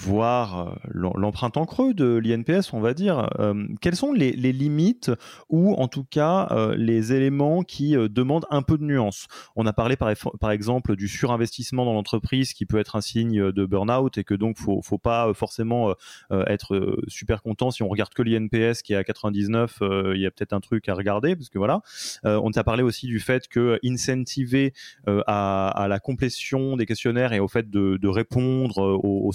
euh, 0.09 0.65
l'empreinte 0.93 1.57
en 1.57 1.65
creux 1.65 1.93
de 1.93 2.17
l'INPS, 2.17 2.73
on 2.73 2.79
va 2.79 2.93
dire, 2.93 3.29
euh, 3.39 3.67
quelles 3.81 3.95
sont 3.95 4.13
les, 4.13 4.31
limites 4.31 5.11
ou 5.49 5.73
en 5.75 5.87
tout 5.87 6.03
cas 6.03 6.47
euh, 6.51 6.75
les 6.75 7.13
éléments 7.13 7.63
qui 7.63 7.93
demandent 7.93 8.45
un 8.49 8.61
peu 8.61 8.77
de 8.77 8.83
nuance? 8.83 9.27
On 9.55 9.65
a 9.65 9.73
parlé 9.73 9.95
par, 9.95 10.51
exemple 10.51 10.95
du 10.95 11.07
surinvestissement 11.07 11.85
dans 11.85 11.93
l'entreprise 11.93 12.53
qui 12.53 12.65
peut 12.65 12.79
être 12.79 12.95
un 12.95 13.01
signe 13.01 13.51
de 13.51 13.65
burn-out 13.65 14.17
et 14.17 14.23
que 14.23 14.33
donc 14.33 14.57
faut, 14.57 14.81
faut 14.81 14.97
pas 14.97 15.33
forcément 15.33 15.93
être 16.31 16.97
super 17.07 17.41
content. 17.41 17.71
Si 17.71 17.83
on 17.83 17.87
regarde 17.87 18.13
que 18.13 18.21
l'INPS 18.21 18.81
qui 18.81 18.93
est 18.93 18.97
à 18.97 19.03
99, 19.03 19.79
il 20.13 20.21
y 20.21 20.25
a 20.25 20.31
peut-être 20.31 20.53
un 20.53 20.59
truc 20.59 20.89
à 20.89 20.93
regarder 20.93 21.35
parce 21.35 21.49
que 21.49 21.57
voilà. 21.57 21.81
on 22.23 22.51
t'a 22.51 22.63
parlé 22.63 22.83
aussi 22.83 23.07
du 23.07 23.19
fait 23.19 23.47
que 23.47 23.79
incentiver 23.83 24.73
à, 25.07 25.85
la 25.89 25.99
complétion 25.99 26.77
des 26.77 26.85
questionnaires 26.85 27.33
et 27.33 27.39
au 27.39 27.47
fait 27.47 27.69
de, 27.69 28.07
répondre 28.07 28.99
aux, 29.03 29.27
aux 29.27 29.31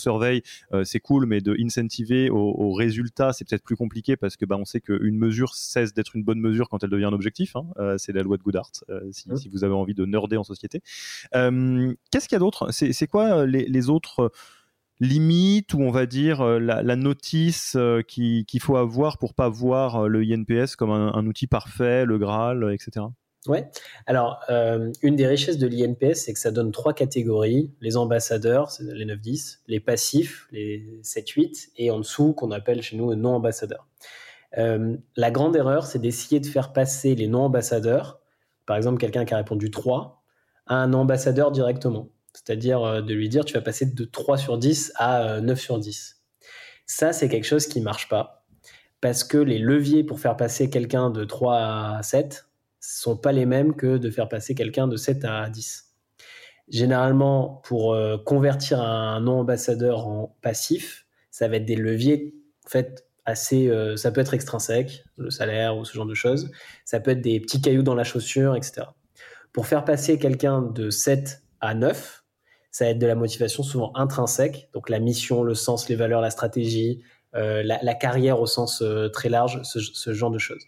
euh, 0.72 0.84
c'est 0.84 1.00
cool, 1.00 1.26
mais 1.26 1.40
de 1.40 1.56
incentiver 1.58 2.30
au, 2.30 2.72
résultat, 2.72 3.32
c'est 3.32 3.48
peut-être 3.48 3.62
plus 3.62 3.76
compliqué 3.76 4.16
parce 4.16 4.36
que 4.36 4.44
bah, 4.44 4.56
on 4.58 4.64
sait 4.64 4.80
qu'une 4.80 5.16
mesure 5.16 5.54
cesse 5.54 5.94
d'être 5.94 6.16
une 6.16 6.24
bonne 6.24 6.40
mesure 6.40 6.68
quand 6.68 6.82
elle 6.84 6.90
devient 6.90 7.04
un 7.04 7.12
objectif. 7.12 7.56
Hein. 7.56 7.66
Euh, 7.78 7.96
c'est 7.98 8.12
la 8.12 8.22
loi 8.22 8.36
de 8.36 8.42
Goodhart, 8.42 8.72
euh, 8.90 9.00
mmh. 9.26 9.36
si, 9.36 9.48
vous 9.48 9.64
avez 9.64 9.74
envie 9.74 9.94
de 9.94 10.04
nerder 10.04 10.36
en 10.36 10.44
société. 10.44 10.82
Qu'est-ce 11.32 12.28
qu'il 12.28 12.34
y 12.34 12.36
a 12.36 12.40
d'autre? 12.40 12.70
C'est 12.72 13.06
quoi 13.06 13.46
les, 13.46 13.88
autres 13.88 14.32
limites 15.00 15.74
ou 15.74 15.80
on 15.80 15.90
va 15.90 16.06
dire 16.06 16.44
la, 16.58 16.96
notice 16.96 17.76
qu'il 18.08 18.60
faut 18.60 18.76
avoir 18.76 19.18
pour 19.18 19.34
pas 19.34 19.48
voir 19.48 20.08
le 20.08 20.22
INPS 20.22 20.76
comme 20.76 20.90
un, 20.90 21.12
un 21.14 21.26
outil 21.26 21.46
parfait, 21.46 22.04
le 22.04 22.18
Graal, 22.18 22.72
etc. 22.72 23.06
Ouais. 23.48 23.68
Alors, 24.06 24.40
euh, 24.50 24.90
une 25.02 25.16
des 25.16 25.26
richesses 25.26 25.58
de 25.58 25.66
l'INPS, 25.66 26.14
c'est 26.14 26.32
que 26.32 26.38
ça 26.38 26.50
donne 26.50 26.72
trois 26.72 26.92
catégories 26.92 27.70
les 27.80 27.96
ambassadeurs, 27.96 28.72
les 28.80 29.04
9-10, 29.04 29.60
les 29.68 29.80
passifs, 29.80 30.48
les 30.52 31.00
7-8, 31.02 31.70
et 31.76 31.90
en 31.90 31.98
dessous, 31.98 32.32
qu'on 32.32 32.50
appelle 32.50 32.82
chez 32.82 32.96
nous 32.96 33.14
non-ambassadeurs. 33.14 33.86
Euh, 34.58 34.96
la 35.16 35.30
grande 35.30 35.54
erreur, 35.56 35.86
c'est 35.86 35.98
d'essayer 35.98 36.40
de 36.40 36.46
faire 36.46 36.72
passer 36.72 37.14
les 37.14 37.28
non-ambassadeurs, 37.28 38.20
par 38.64 38.76
exemple 38.76 38.98
quelqu'un 38.98 39.24
qui 39.24 39.34
a 39.34 39.36
répondu 39.36 39.70
3, 39.70 40.22
à 40.66 40.76
un 40.76 40.92
ambassadeur 40.92 41.52
directement. 41.52 42.08
C'est-à-dire 42.32 42.82
euh, 42.82 43.02
de 43.02 43.14
lui 43.14 43.28
dire 43.28 43.44
tu 43.44 43.54
vas 43.54 43.62
passer 43.62 43.86
de 43.86 44.04
3 44.04 44.38
sur 44.38 44.58
10 44.58 44.92
à 44.96 45.40
9 45.40 45.60
sur 45.60 45.78
10. 45.78 46.16
Ça, 46.86 47.12
c'est 47.12 47.28
quelque 47.28 47.46
chose 47.46 47.66
qui 47.66 47.80
ne 47.80 47.84
marche 47.84 48.08
pas. 48.08 48.44
Parce 49.00 49.24
que 49.24 49.38
les 49.38 49.58
leviers 49.58 50.04
pour 50.04 50.20
faire 50.20 50.36
passer 50.36 50.70
quelqu'un 50.70 51.10
de 51.10 51.24
3 51.24 51.56
à 51.56 52.02
7, 52.02 52.45
sont 52.86 53.16
pas 53.16 53.32
les 53.32 53.46
mêmes 53.46 53.74
que 53.74 53.98
de 53.98 54.10
faire 54.10 54.28
passer 54.28 54.54
quelqu'un 54.54 54.88
de 54.88 54.96
7 54.96 55.24
à 55.24 55.48
10. 55.48 55.86
Généralement, 56.68 57.60
pour 57.64 57.94
euh, 57.94 58.18
convertir 58.18 58.80
un 58.80 59.20
non-ambassadeur 59.20 60.06
en 60.06 60.36
passif, 60.42 61.06
ça 61.30 61.48
va 61.48 61.56
être 61.56 61.64
des 61.64 61.76
leviers 61.76 62.34
en 62.64 62.68
fait 62.68 63.06
assez. 63.24 63.68
Euh, 63.68 63.96
ça 63.96 64.10
peut 64.10 64.20
être 64.20 64.34
extrinsèque, 64.34 65.04
le 65.16 65.30
salaire 65.30 65.76
ou 65.76 65.84
ce 65.84 65.94
genre 65.94 66.06
de 66.06 66.14
choses. 66.14 66.50
Ça 66.84 66.98
peut 67.00 67.12
être 67.12 67.20
des 67.20 67.40
petits 67.40 67.60
cailloux 67.60 67.82
dans 67.82 67.94
la 67.94 68.04
chaussure, 68.04 68.56
etc. 68.56 68.82
Pour 69.52 69.66
faire 69.66 69.84
passer 69.84 70.18
quelqu'un 70.18 70.62
de 70.62 70.90
7 70.90 71.42
à 71.60 71.74
9, 71.74 72.24
ça 72.70 72.84
va 72.84 72.90
être 72.90 72.98
de 72.98 73.06
la 73.06 73.14
motivation 73.14 73.62
souvent 73.62 73.92
intrinsèque, 73.94 74.68
donc 74.74 74.90
la 74.90 74.98
mission, 74.98 75.42
le 75.42 75.54
sens, 75.54 75.88
les 75.88 75.94
valeurs, 75.94 76.20
la 76.20 76.30
stratégie, 76.30 77.00
euh, 77.34 77.62
la, 77.62 77.94
carrière 77.94 78.40
au 78.40 78.46
sens 78.46 78.82
très 79.12 79.28
large, 79.28 79.60
ce, 79.62 79.80
ce, 79.80 80.12
genre 80.12 80.30
de 80.30 80.38
choses. 80.38 80.66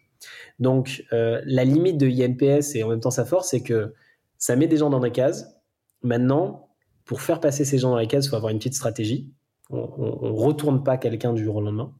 Donc 0.58 1.04
la 1.10 1.64
limite 1.64 1.98
de 1.98 2.06
INPS 2.06 2.74
et 2.74 2.82
en 2.82 2.88
même 2.88 3.00
temps 3.00 3.10
sa 3.10 3.24
force, 3.24 3.50
c'est 3.50 3.62
que 3.62 3.94
ça 4.38 4.56
met 4.56 4.66
des 4.66 4.76
gens 4.76 4.90
dans 4.90 5.00
des 5.00 5.10
cases, 5.10 5.58
Maintenant, 6.02 6.68
pour 7.04 7.22
faire 7.22 7.40
passer 7.40 7.64
ces 7.64 7.78
gens 7.78 7.90
dans 7.90 7.98
les 7.98 8.06
cases, 8.06 8.26
il 8.26 8.28
faut 8.28 8.36
avoir 8.36 8.52
une 8.52 8.58
petite 8.58 8.74
stratégie. 8.74 9.30
On 9.70 9.76
ne 9.76 10.30
retourne 10.30 10.82
pas 10.82 10.96
quelqu'un 10.96 11.32
du 11.32 11.44
jour 11.44 11.56
au 11.56 11.60
lendemain. 11.60 11.94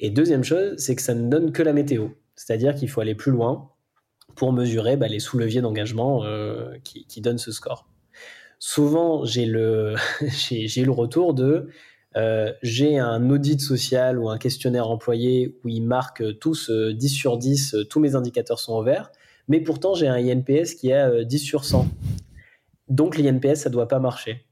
Et 0.00 0.10
deuxième 0.10 0.44
chose, 0.44 0.74
c'est 0.78 0.96
que 0.96 1.02
ça 1.02 1.14
ne 1.14 1.28
donne 1.28 1.52
que 1.52 1.62
la 1.62 1.72
météo. 1.72 2.08
C'est-à-dire 2.34 2.74
qu'il 2.74 2.88
faut 2.88 3.00
aller 3.00 3.14
plus 3.14 3.30
loin 3.30 3.70
pour 4.34 4.52
mesurer 4.52 4.96
bah, 4.96 5.06
les 5.06 5.20
sous-leviers 5.20 5.60
d'engagement 5.60 6.24
euh, 6.24 6.74
qui, 6.82 7.20
donnent 7.20 7.38
ce 7.38 7.52
score. 7.52 7.88
Souvent, 8.58 9.24
j'ai 9.24 9.46
le, 9.46 9.94
j'ai, 10.22 10.84
le 10.84 10.90
retour 10.90 11.34
de 11.34 11.68
euh, 12.16 12.52
j'ai 12.62 12.98
un 12.98 13.28
audit 13.30 13.60
social 13.60 14.18
ou 14.18 14.28
un 14.28 14.38
questionnaire 14.38 14.88
employé 14.88 15.58
où 15.64 15.68
il 15.68 15.82
marque 15.82 16.22
tous 16.38 16.70
10 16.70 16.70
euh, 16.70 17.08
sur 17.08 17.38
10, 17.38 17.76
tous 17.90 18.00
mes 18.00 18.14
indicateurs 18.14 18.60
sont 18.60 18.74
au 18.74 18.82
vert, 18.82 19.10
mais 19.48 19.60
pourtant 19.60 19.94
j'ai 19.94 20.08
un 20.08 20.16
INPS 20.16 20.74
qui 20.78 20.90
est 20.90 21.24
10 21.24 21.38
sur 21.38 21.64
100. 21.64 21.88
Donc 22.88 23.16
l'INPS, 23.16 23.56
ça 23.56 23.68
ne 23.68 23.72
doit 23.72 23.88
pas 23.88 23.98
marcher. 23.98 24.46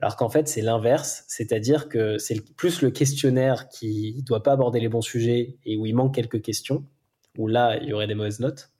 Alors 0.00 0.16
qu'en 0.16 0.28
fait, 0.28 0.46
c'est 0.46 0.62
l'inverse, 0.62 1.24
c'est-à-dire 1.26 1.88
que 1.88 2.18
c'est 2.18 2.54
plus 2.54 2.82
le 2.82 2.90
questionnaire 2.90 3.68
qui 3.68 4.14
ne 4.18 4.22
doit 4.22 4.42
pas 4.42 4.52
aborder 4.52 4.78
les 4.78 4.88
bons 4.88 5.02
sujets 5.02 5.58
et 5.64 5.76
où 5.76 5.86
il 5.86 5.94
manque 5.94 6.14
quelques 6.14 6.40
questions, 6.40 6.86
où 7.36 7.48
là, 7.48 7.76
il 7.82 7.88
y 7.88 7.92
aurait 7.92 8.06
des 8.06 8.14
mauvaises 8.14 8.38
notes, 8.38 8.70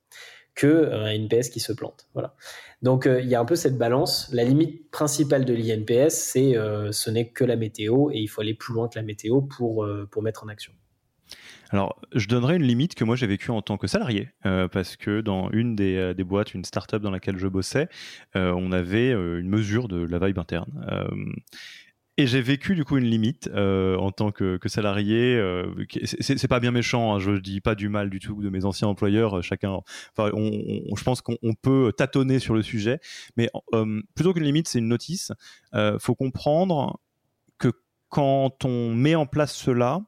que 0.58 0.66
euh, 0.66 1.04
un 1.04 1.24
INPS 1.24 1.50
qui 1.50 1.60
se 1.60 1.72
plante. 1.72 2.08
Voilà. 2.12 2.34
Donc 2.82 3.06
euh, 3.06 3.20
il 3.22 3.28
y 3.28 3.34
a 3.36 3.40
un 3.40 3.44
peu 3.44 3.54
cette 3.54 3.78
balance. 3.78 4.28
La 4.32 4.42
limite 4.44 4.90
principale 4.90 5.44
de 5.44 5.54
l'INPS, 5.54 6.12
c'est 6.12 6.56
euh, 6.56 6.90
ce 6.90 7.10
n'est 7.10 7.28
que 7.28 7.44
la 7.44 7.56
météo 7.56 8.10
et 8.10 8.18
il 8.18 8.26
faut 8.26 8.40
aller 8.40 8.54
plus 8.54 8.74
loin 8.74 8.88
que 8.88 8.98
la 8.98 9.04
météo 9.04 9.40
pour, 9.40 9.88
pour 10.10 10.22
mettre 10.22 10.44
en 10.44 10.48
action. 10.48 10.72
Alors, 11.70 12.00
je 12.14 12.26
donnerai 12.26 12.56
une 12.56 12.62
limite 12.62 12.94
que 12.94 13.04
moi 13.04 13.14
j'ai 13.14 13.26
vécue 13.26 13.50
en 13.50 13.60
tant 13.60 13.76
que 13.76 13.86
salarié, 13.86 14.30
parce 14.42 14.96
que 14.96 15.20
dans 15.20 15.50
une 15.50 15.76
des, 15.76 16.14
des, 16.14 16.24
boîtes, 16.24 16.54
une 16.54 16.64
startup 16.64 17.02
dans 17.02 17.10
laquelle 17.10 17.36
je 17.36 17.46
bossais, 17.46 17.88
on 18.34 18.72
avait 18.72 19.10
une 19.10 19.50
mesure 19.50 19.86
de 19.86 20.02
la 20.02 20.18
vibe 20.18 20.38
interne. 20.38 20.70
Et 22.18 22.26
j'ai 22.26 22.42
vécu 22.42 22.74
du 22.74 22.84
coup 22.84 22.98
une 22.98 23.06
limite 23.06 23.48
en 23.54 24.10
tant 24.10 24.32
que, 24.32 24.58
que 24.58 24.68
salarié. 24.68 25.40
c'est 26.20 26.48
pas 26.48 26.60
bien 26.60 26.72
méchant, 26.72 27.14
hein, 27.14 27.18
je 27.18 27.30
dis 27.32 27.60
pas 27.60 27.74
du 27.74 27.88
mal 27.88 28.10
du 28.10 28.18
tout 28.18 28.42
de 28.42 28.50
mes 28.50 28.64
anciens 28.64 28.88
employeurs. 28.88 29.42
Chacun, 29.42 29.80
enfin, 30.16 30.30
on, 30.34 30.96
je 30.96 31.04
pense 31.04 31.22
qu'on 31.22 31.54
peut 31.62 31.92
tâtonner 31.96 32.40
sur 32.40 32.54
le 32.54 32.62
sujet, 32.62 33.00
mais 33.36 33.48
plutôt 34.14 34.34
qu'une 34.34 34.44
limite, 34.44 34.68
c'est 34.68 34.80
une 34.80 34.88
notice. 34.88 35.32
faut 36.00 36.14
comprendre 36.14 37.00
que 37.56 37.72
quand 38.08 38.64
on 38.64 38.94
met 38.94 39.14
en 39.14 39.26
place 39.26 39.54
cela, 39.54 40.00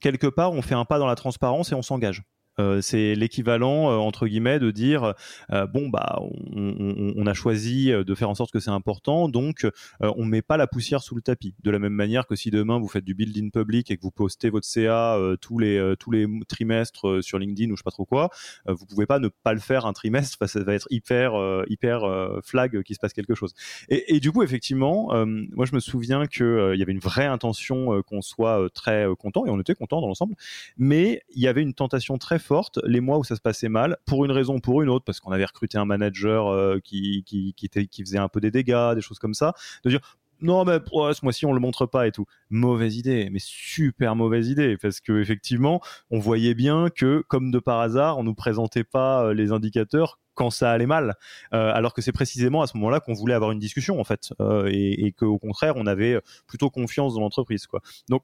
quelque 0.00 0.26
part, 0.26 0.52
on 0.52 0.62
fait 0.62 0.74
un 0.74 0.84
pas 0.84 0.98
dans 0.98 1.06
la 1.06 1.14
transparence 1.14 1.72
et 1.72 1.74
on 1.74 1.82
s'engage. 1.82 2.22
Euh, 2.60 2.80
c'est 2.80 3.14
l'équivalent 3.14 3.90
euh, 3.90 3.96
entre 3.96 4.26
guillemets 4.26 4.58
de 4.58 4.70
dire 4.70 5.14
euh, 5.52 5.66
bon 5.66 5.88
bah 5.88 6.20
on, 6.52 7.26
a 7.26 7.34
choisi 7.34 7.90
de 7.90 8.14
faire 8.14 8.28
en 8.28 8.34
sorte 8.34 8.50
que 8.50 8.60
c'est 8.60 8.70
important 8.70 9.28
donc 9.28 9.66
on 10.00 10.24
met 10.24 10.42
pas 10.42 10.56
la 10.56 10.66
poussière 10.66 11.02
sous 11.02 11.14
le 11.14 11.22
tapis 11.22 11.54
de 11.62 11.70
la 11.70 11.78
même 11.78 11.92
manière 11.92 12.26
que 12.26 12.34
si 12.34 12.50
demain 12.50 12.78
vous 12.78 12.88
faites 12.88 13.04
du 13.04 13.14
building 13.14 13.50
public 13.50 13.90
et 13.90 13.96
que 13.96 14.02
vous 14.02 14.10
postez 14.10 14.50
votre 14.50 14.66
CA 14.66 15.16
tous 15.40 15.58
les 15.58 15.94
tous 15.98 16.10
les 16.10 16.26
trimestres 16.48 17.22
sur 17.22 17.38
LinkedIn 17.38 17.70
ou 17.70 17.76
je 17.76 17.80
sais 17.80 17.84
pas 17.84 17.90
trop 17.90 18.04
quoi 18.04 18.30
vous 18.66 18.84
pouvez 18.86 19.06
pas 19.06 19.18
ne 19.20 19.28
pas 19.28 19.52
le 19.52 19.60
faire 19.60 19.86
un 19.86 19.92
trimestre 19.92 20.38
parce 20.38 20.54
que 20.54 20.58
ça 20.58 20.64
va 20.64 20.74
être 20.74 20.88
hyper 20.90 21.32
hyper 21.68 22.00
flag 22.42 22.82
qu'il 22.82 22.96
se 22.96 23.00
passe 23.00 23.12
quelque 23.12 23.34
chose. 23.34 23.54
Et, 23.88 24.18
du 24.18 24.32
coup 24.32 24.42
effectivement 24.42 25.10
moi 25.26 25.66
je 25.66 25.74
me 25.74 25.80
souviens 25.80 26.26
que 26.26 26.72
il 26.74 26.80
y 26.80 26.82
avait 26.82 26.92
une 26.92 26.98
vraie 26.98 27.26
intention 27.26 28.02
qu'on 28.02 28.22
soit 28.22 28.68
très 28.74 29.06
content 29.18 29.46
et 29.46 29.50
on 29.50 29.60
était 29.60 29.74
content 29.74 30.00
dans 30.00 30.08
l'ensemble 30.08 30.34
mais 30.78 31.22
il 31.30 31.42
y 31.42 31.48
avait 31.48 31.62
une 31.62 31.74
tentation 31.74 32.18
très 32.18 32.38
forte 32.38 32.49
les 32.84 33.00
mois 33.00 33.18
où 33.18 33.24
ça 33.24 33.36
se 33.36 33.40
passait 33.40 33.68
mal, 33.68 33.96
pour 34.06 34.24
une 34.24 34.32
raison 34.32 34.56
ou 34.56 34.60
pour 34.60 34.82
une 34.82 34.88
autre, 34.88 35.04
parce 35.04 35.20
qu'on 35.20 35.32
avait 35.32 35.44
recruté 35.44 35.78
un 35.78 35.84
manager 35.84 36.48
euh, 36.48 36.78
qui, 36.82 37.22
qui, 37.24 37.54
qui, 37.54 38.02
faisait 38.02 38.18
un 38.18 38.28
peu 38.28 38.40
des 38.40 38.50
dégâts, 38.50 38.94
des 38.94 39.00
choses 39.00 39.18
comme 39.18 39.34
ça, 39.34 39.54
de 39.84 39.90
dire 39.90 40.00
non 40.42 40.64
mais 40.64 40.78
ce 40.78 41.22
mois-ci 41.22 41.44
on 41.44 41.52
le 41.52 41.60
montre 41.60 41.84
pas 41.84 42.06
et 42.06 42.12
tout. 42.12 42.24
Mauvaise 42.48 42.96
idée, 42.96 43.28
mais 43.30 43.40
super 43.40 44.16
mauvaise 44.16 44.48
idée 44.48 44.78
parce 44.78 45.00
que 45.00 45.20
effectivement 45.20 45.82
on 46.10 46.18
voyait 46.18 46.54
bien 46.54 46.88
que 46.88 47.22
comme 47.28 47.50
de 47.50 47.58
par 47.58 47.80
hasard 47.80 48.16
on 48.16 48.24
nous 48.24 48.34
présentait 48.34 48.84
pas 48.84 49.24
euh, 49.24 49.34
les 49.34 49.52
indicateurs 49.52 50.18
quand 50.32 50.48
ça 50.48 50.70
allait 50.70 50.86
mal, 50.86 51.16
euh, 51.52 51.70
alors 51.74 51.92
que 51.92 52.00
c'est 52.00 52.12
précisément 52.12 52.62
à 52.62 52.66
ce 52.66 52.74
moment-là 52.78 53.00
qu'on 53.00 53.12
voulait 53.12 53.34
avoir 53.34 53.50
une 53.50 53.58
discussion 53.58 54.00
en 54.00 54.04
fait 54.04 54.32
et, 54.68 55.06
et 55.06 55.12
qu'au 55.12 55.38
contraire 55.38 55.74
on 55.76 55.86
avait 55.86 56.18
plutôt 56.46 56.70
confiance 56.70 57.14
dans 57.14 57.20
l'entreprise 57.20 57.66
quoi. 57.66 57.82
Donc 58.08 58.22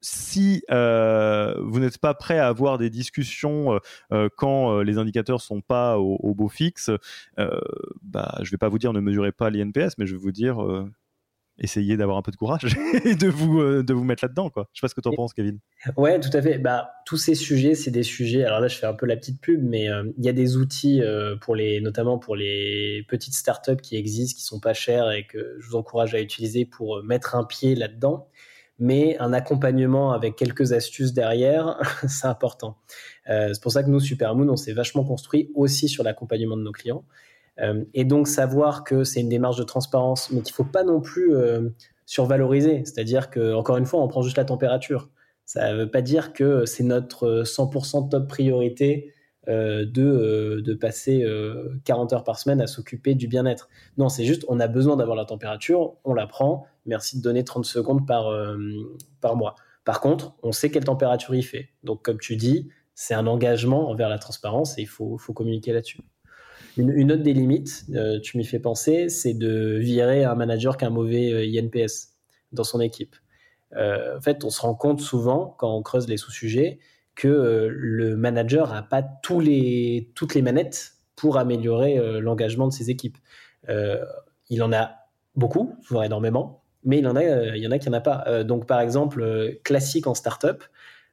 si 0.00 0.62
euh, 0.70 1.54
vous 1.58 1.80
n'êtes 1.80 1.98
pas 1.98 2.14
prêt 2.14 2.38
à 2.38 2.48
avoir 2.48 2.78
des 2.78 2.90
discussions 2.90 3.74
euh, 3.74 3.78
euh, 4.12 4.28
quand 4.36 4.80
les 4.80 4.98
indicateurs 4.98 5.40
sont 5.40 5.60
pas 5.60 5.98
au, 5.98 6.34
beau 6.34 6.48
fixe, 6.48 6.90
bah, 8.02 8.38
je 8.42 8.50
vais 8.50 8.56
pas 8.58 8.68
vous 8.68 8.78
dire 8.78 8.92
ne 8.92 9.00
mesurez 9.00 9.32
pas 9.32 9.50
l'INPS, 9.50 9.98
mais 9.98 10.06
je 10.06 10.14
vais 10.14 10.20
vous 10.20 10.32
dire 10.32 10.58
essayez 11.60 11.96
d'avoir 11.96 12.16
un 12.16 12.22
peu 12.22 12.30
de 12.30 12.36
courage 12.36 12.76
et 13.04 13.16
de 13.16 13.28
vous 13.28 13.82
de 13.82 13.92
vous 13.92 14.04
mettre 14.04 14.24
là-dedans 14.24 14.48
quoi. 14.50 14.68
Je 14.72 14.80
sais 14.80 14.84
pas 14.84 14.88
ce 14.88 14.94
que 14.94 15.00
tu 15.00 15.08
en 15.08 15.12
penses 15.12 15.34
Kevin. 15.34 15.58
Ouais, 15.96 16.20
tout 16.20 16.30
à 16.32 16.40
fait. 16.40 16.58
Bah 16.58 16.90
tous 17.04 17.16
ces 17.16 17.34
sujets, 17.34 17.74
c'est 17.74 17.90
des 17.90 18.04
sujets. 18.04 18.44
Alors 18.44 18.60
là, 18.60 18.68
je 18.68 18.76
fais 18.76 18.86
un 18.86 18.94
peu 18.94 19.06
la 19.06 19.16
petite 19.16 19.40
pub, 19.40 19.62
mais 19.62 19.88
il 20.18 20.24
y 20.24 20.28
a 20.28 20.32
des 20.32 20.56
outils 20.56 21.02
pour 21.40 21.56
les 21.56 21.80
notamment 21.80 22.18
pour 22.18 22.36
les 22.36 23.04
petites 23.08 23.34
startups 23.34 23.82
qui 23.82 23.96
existent, 23.96 24.36
qui 24.36 24.44
sont 24.44 24.60
pas 24.60 24.74
chères 24.74 25.10
et 25.10 25.26
que 25.26 25.56
je 25.58 25.68
vous 25.68 25.76
encourage 25.76 26.14
à 26.14 26.20
utiliser 26.20 26.64
pour 26.64 27.02
mettre 27.02 27.34
un 27.34 27.44
pied 27.44 27.74
là-dedans 27.74 28.28
mais 28.78 29.16
un 29.18 29.32
accompagnement 29.32 30.12
avec 30.12 30.36
quelques 30.36 30.72
astuces 30.72 31.12
derrière, 31.12 31.80
c'est 32.08 32.26
important. 32.26 32.76
Euh, 33.28 33.50
c'est 33.52 33.62
pour 33.62 33.72
ça 33.72 33.82
que 33.82 33.88
nous, 33.88 34.00
Supermoon, 34.00 34.48
on 34.48 34.56
s'est 34.56 34.72
vachement 34.72 35.04
construit 35.04 35.50
aussi 35.54 35.88
sur 35.88 36.04
l'accompagnement 36.04 36.56
de 36.56 36.62
nos 36.62 36.72
clients. 36.72 37.04
Euh, 37.60 37.84
et 37.94 38.04
donc 38.04 38.28
savoir 38.28 38.84
que 38.84 39.04
c'est 39.04 39.20
une 39.20 39.28
démarche 39.28 39.56
de 39.56 39.64
transparence, 39.64 40.30
mais 40.30 40.42
qu'il 40.42 40.54
faut 40.54 40.64
pas 40.64 40.84
non 40.84 41.00
plus 41.00 41.34
euh, 41.34 41.68
survaloriser. 42.06 42.82
C'est-à-dire 42.84 43.30
que 43.30 43.54
encore 43.54 43.76
une 43.76 43.86
fois, 43.86 44.00
on 44.00 44.08
prend 44.08 44.22
juste 44.22 44.36
la 44.36 44.44
température. 44.44 45.10
Ça 45.44 45.72
ne 45.72 45.78
veut 45.78 45.90
pas 45.90 46.02
dire 46.02 46.32
que 46.32 46.66
c'est 46.66 46.84
notre 46.84 47.42
100% 47.42 48.10
top 48.10 48.28
priorité 48.28 49.12
euh, 49.48 49.86
de, 49.86 50.02
euh, 50.02 50.62
de 50.62 50.74
passer 50.74 51.24
40 51.84 52.12
euh, 52.12 52.16
heures 52.16 52.24
par 52.24 52.38
semaine 52.38 52.60
à 52.60 52.66
s'occuper 52.66 53.14
du 53.14 53.28
bien-être. 53.28 53.70
Non, 53.96 54.10
c'est 54.10 54.26
juste, 54.26 54.44
on 54.48 54.60
a 54.60 54.68
besoin 54.68 54.96
d'avoir 54.96 55.16
la 55.16 55.24
température, 55.24 55.94
on 56.04 56.12
la 56.12 56.26
prend, 56.26 56.66
merci 56.84 57.16
de 57.16 57.22
donner 57.22 57.44
30 57.44 57.64
secondes 57.64 58.06
par, 58.06 58.30
par 59.22 59.36
mois. 59.36 59.54
Par 59.86 60.00
contre, 60.00 60.34
on 60.42 60.52
sait 60.52 60.70
quelle 60.70 60.84
température 60.84 61.34
il 61.34 61.42
fait. 61.42 61.70
Donc, 61.82 62.02
comme 62.02 62.18
tu 62.18 62.36
dis, 62.36 62.68
c'est 62.94 63.14
un 63.14 63.26
engagement 63.26 63.88
envers 63.88 64.10
la 64.10 64.18
transparence 64.18 64.76
et 64.76 64.82
il 64.82 64.88
faut, 64.88 65.16
faut 65.16 65.32
communiquer 65.32 65.72
là-dessus. 65.72 66.02
Une, 66.76 67.10
autre 67.10 67.22
des 67.22 67.32
limites, 67.32 67.86
tu 68.22 68.36
m'y 68.36 68.44
fais 68.44 68.58
penser, 68.60 69.08
c'est 69.08 69.34
de 69.34 69.78
virer 69.78 70.24
un 70.24 70.34
manager 70.34 70.76
qui 70.76 70.84
a 70.84 70.88
un 70.88 70.90
mauvais 70.90 71.48
INPS 71.58 72.10
dans 72.52 72.64
son 72.64 72.80
équipe. 72.80 73.16
en 73.74 74.20
fait, 74.20 74.44
on 74.44 74.50
se 74.50 74.60
rend 74.60 74.74
compte 74.74 75.00
souvent, 75.00 75.56
quand 75.58 75.74
on 75.74 75.82
creuse 75.82 76.06
les 76.06 76.18
sous-sujets, 76.18 76.80
que 77.18 77.26
euh, 77.26 77.68
le 77.72 78.16
manager 78.16 78.72
n'a 78.72 78.82
pas 78.82 79.02
toutes 79.02 79.44
les 79.44 80.42
manettes 80.42 80.92
pour 81.16 81.36
améliorer 81.36 81.98
euh, 81.98 82.20
l'engagement 82.20 82.68
de 82.68 82.72
ses 82.72 82.90
équipes. 82.90 83.18
Euh, 83.68 84.04
il 84.50 84.62
en 84.62 84.72
a 84.72 84.92
beaucoup, 85.34 85.74
voire 85.88 86.04
énormément, 86.04 86.62
mais 86.84 86.98
il, 86.98 87.08
en 87.08 87.16
a, 87.16 87.24
il 87.56 87.62
y 87.62 87.66
en 87.66 87.72
a 87.72 87.78
qui 87.80 87.90
n'en 87.90 87.96
a 87.96 88.00
pas. 88.00 88.44
donc, 88.44 88.66
par 88.66 88.80
exemple, 88.80 89.58
classique 89.64 90.06
en 90.06 90.14
startup, 90.14 90.62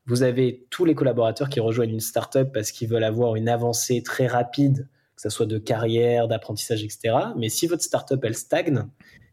vous 0.05 0.21
avez 0.21 0.67
tous 0.69 0.85
les 0.85 0.93
collaborateurs 0.93 1.49
qui 1.49 1.59
rejoignent 1.59 1.93
une 1.93 1.99
startup 1.99 2.51
parce 2.53 2.71
qu'ils 2.71 2.87
veulent 2.87 3.03
avoir 3.03 3.35
une 3.35 3.49
avancée 3.49 4.03
très 4.03 4.27
rapide, 4.27 4.87
que 5.15 5.21
ce 5.23 5.29
soit 5.29 5.47
de 5.47 5.57
carrière, 5.57 6.27
d'apprentissage, 6.27 6.83
etc. 6.83 7.15
Mais 7.35 7.49
si 7.49 7.65
votre 7.65 7.81
startup 7.81 8.23
elle 8.23 8.35
stagne, 8.35 8.83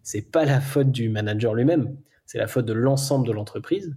c'est 0.02 0.22
pas 0.22 0.46
la 0.46 0.60
faute 0.60 0.90
du 0.90 1.10
manager 1.10 1.52
lui-même, 1.52 1.94
c'est 2.24 2.38
la 2.38 2.46
faute 2.46 2.64
de 2.64 2.72
l'ensemble 2.72 3.26
de 3.26 3.32
l'entreprise. 3.32 3.94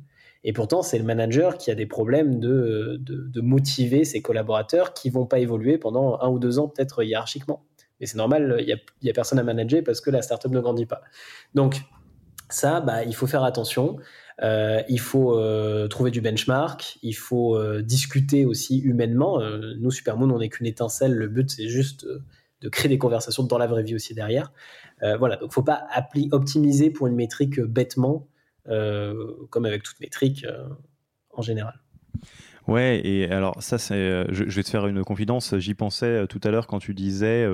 Et 0.47 0.53
pourtant, 0.53 0.83
c'est 0.83 0.99
le 0.99 1.03
manager 1.03 1.57
qui 1.57 1.71
a 1.71 1.75
des 1.75 1.87
problèmes 1.87 2.39
de, 2.39 2.97
de, 3.01 3.41
motiver 3.41 4.05
ses 4.05 4.21
collaborateurs 4.21 4.93
qui 4.93 5.09
vont 5.09 5.25
pas 5.25 5.39
évoluer 5.39 5.79
pendant 5.79 6.19
un 6.21 6.29
ou 6.29 6.37
deux 6.37 6.59
ans, 6.59 6.67
peut-être 6.67 7.03
hiérarchiquement. 7.03 7.65
Mais 7.99 8.05
c'est 8.05 8.17
normal, 8.17 8.57
il 8.59 8.65
n'y 8.65 8.71
a, 8.71 9.11
a, 9.11 9.13
personne 9.13 9.39
à 9.39 9.43
manager 9.43 9.81
parce 9.83 10.01
que 10.01 10.11
la 10.11 10.21
startup 10.21 10.51
ne 10.51 10.59
grandit 10.59 10.85
pas. 10.85 11.01
Donc, 11.55 11.81
ça, 12.47 12.79
bah, 12.79 13.03
il 13.03 13.15
faut 13.15 13.25
faire 13.25 13.43
attention. 13.43 13.97
il 14.39 14.99
faut 14.99 15.35
trouver 15.89 16.11
du 16.11 16.21
benchmark, 16.21 16.99
il 17.01 17.15
faut 17.15 17.59
discuter 17.81 18.45
aussi 18.45 18.77
humainement. 18.77 19.41
nous, 19.79 19.89
Supermoon, 19.89 20.29
on 20.29 20.37
n'est 20.37 20.49
qu'une 20.49 20.67
étincelle. 20.67 21.15
Le 21.15 21.27
but, 21.27 21.49
c'est 21.49 21.69
juste 21.69 22.05
de 22.61 22.69
créer 22.69 22.89
des 22.89 22.99
conversations 22.99 23.41
dans 23.41 23.57
la 23.57 23.65
vraie 23.65 23.81
vie 23.81 23.95
aussi 23.95 24.13
derrière. 24.13 24.53
voilà, 25.01 25.37
donc 25.37 25.51
faut 25.53 25.63
pas 25.63 25.87
optimiser 26.31 26.91
pour 26.91 27.07
une 27.07 27.15
métrique 27.15 27.59
bêtement, 27.59 28.27
comme 28.65 29.65
avec 29.65 29.83
toute 29.83 29.99
métrique 29.99 30.45
en 31.31 31.41
général. 31.41 31.79
Ouais, 32.67 32.99
et 33.03 33.29
alors 33.29 33.61
ça, 33.61 33.77
c'est, 33.77 33.93
euh, 33.93 34.25
je, 34.29 34.43
vais 34.43 34.63
te 34.63 34.69
faire 34.69 34.87
une 34.87 35.03
confidence. 35.03 35.55
J'y 35.57 35.75
pensais 35.75 36.05
euh, 36.05 36.25
tout 36.25 36.41
à 36.43 36.49
l'heure 36.49 36.65
quand 36.65 36.79
tu 36.79 36.95
disais, 36.95 37.47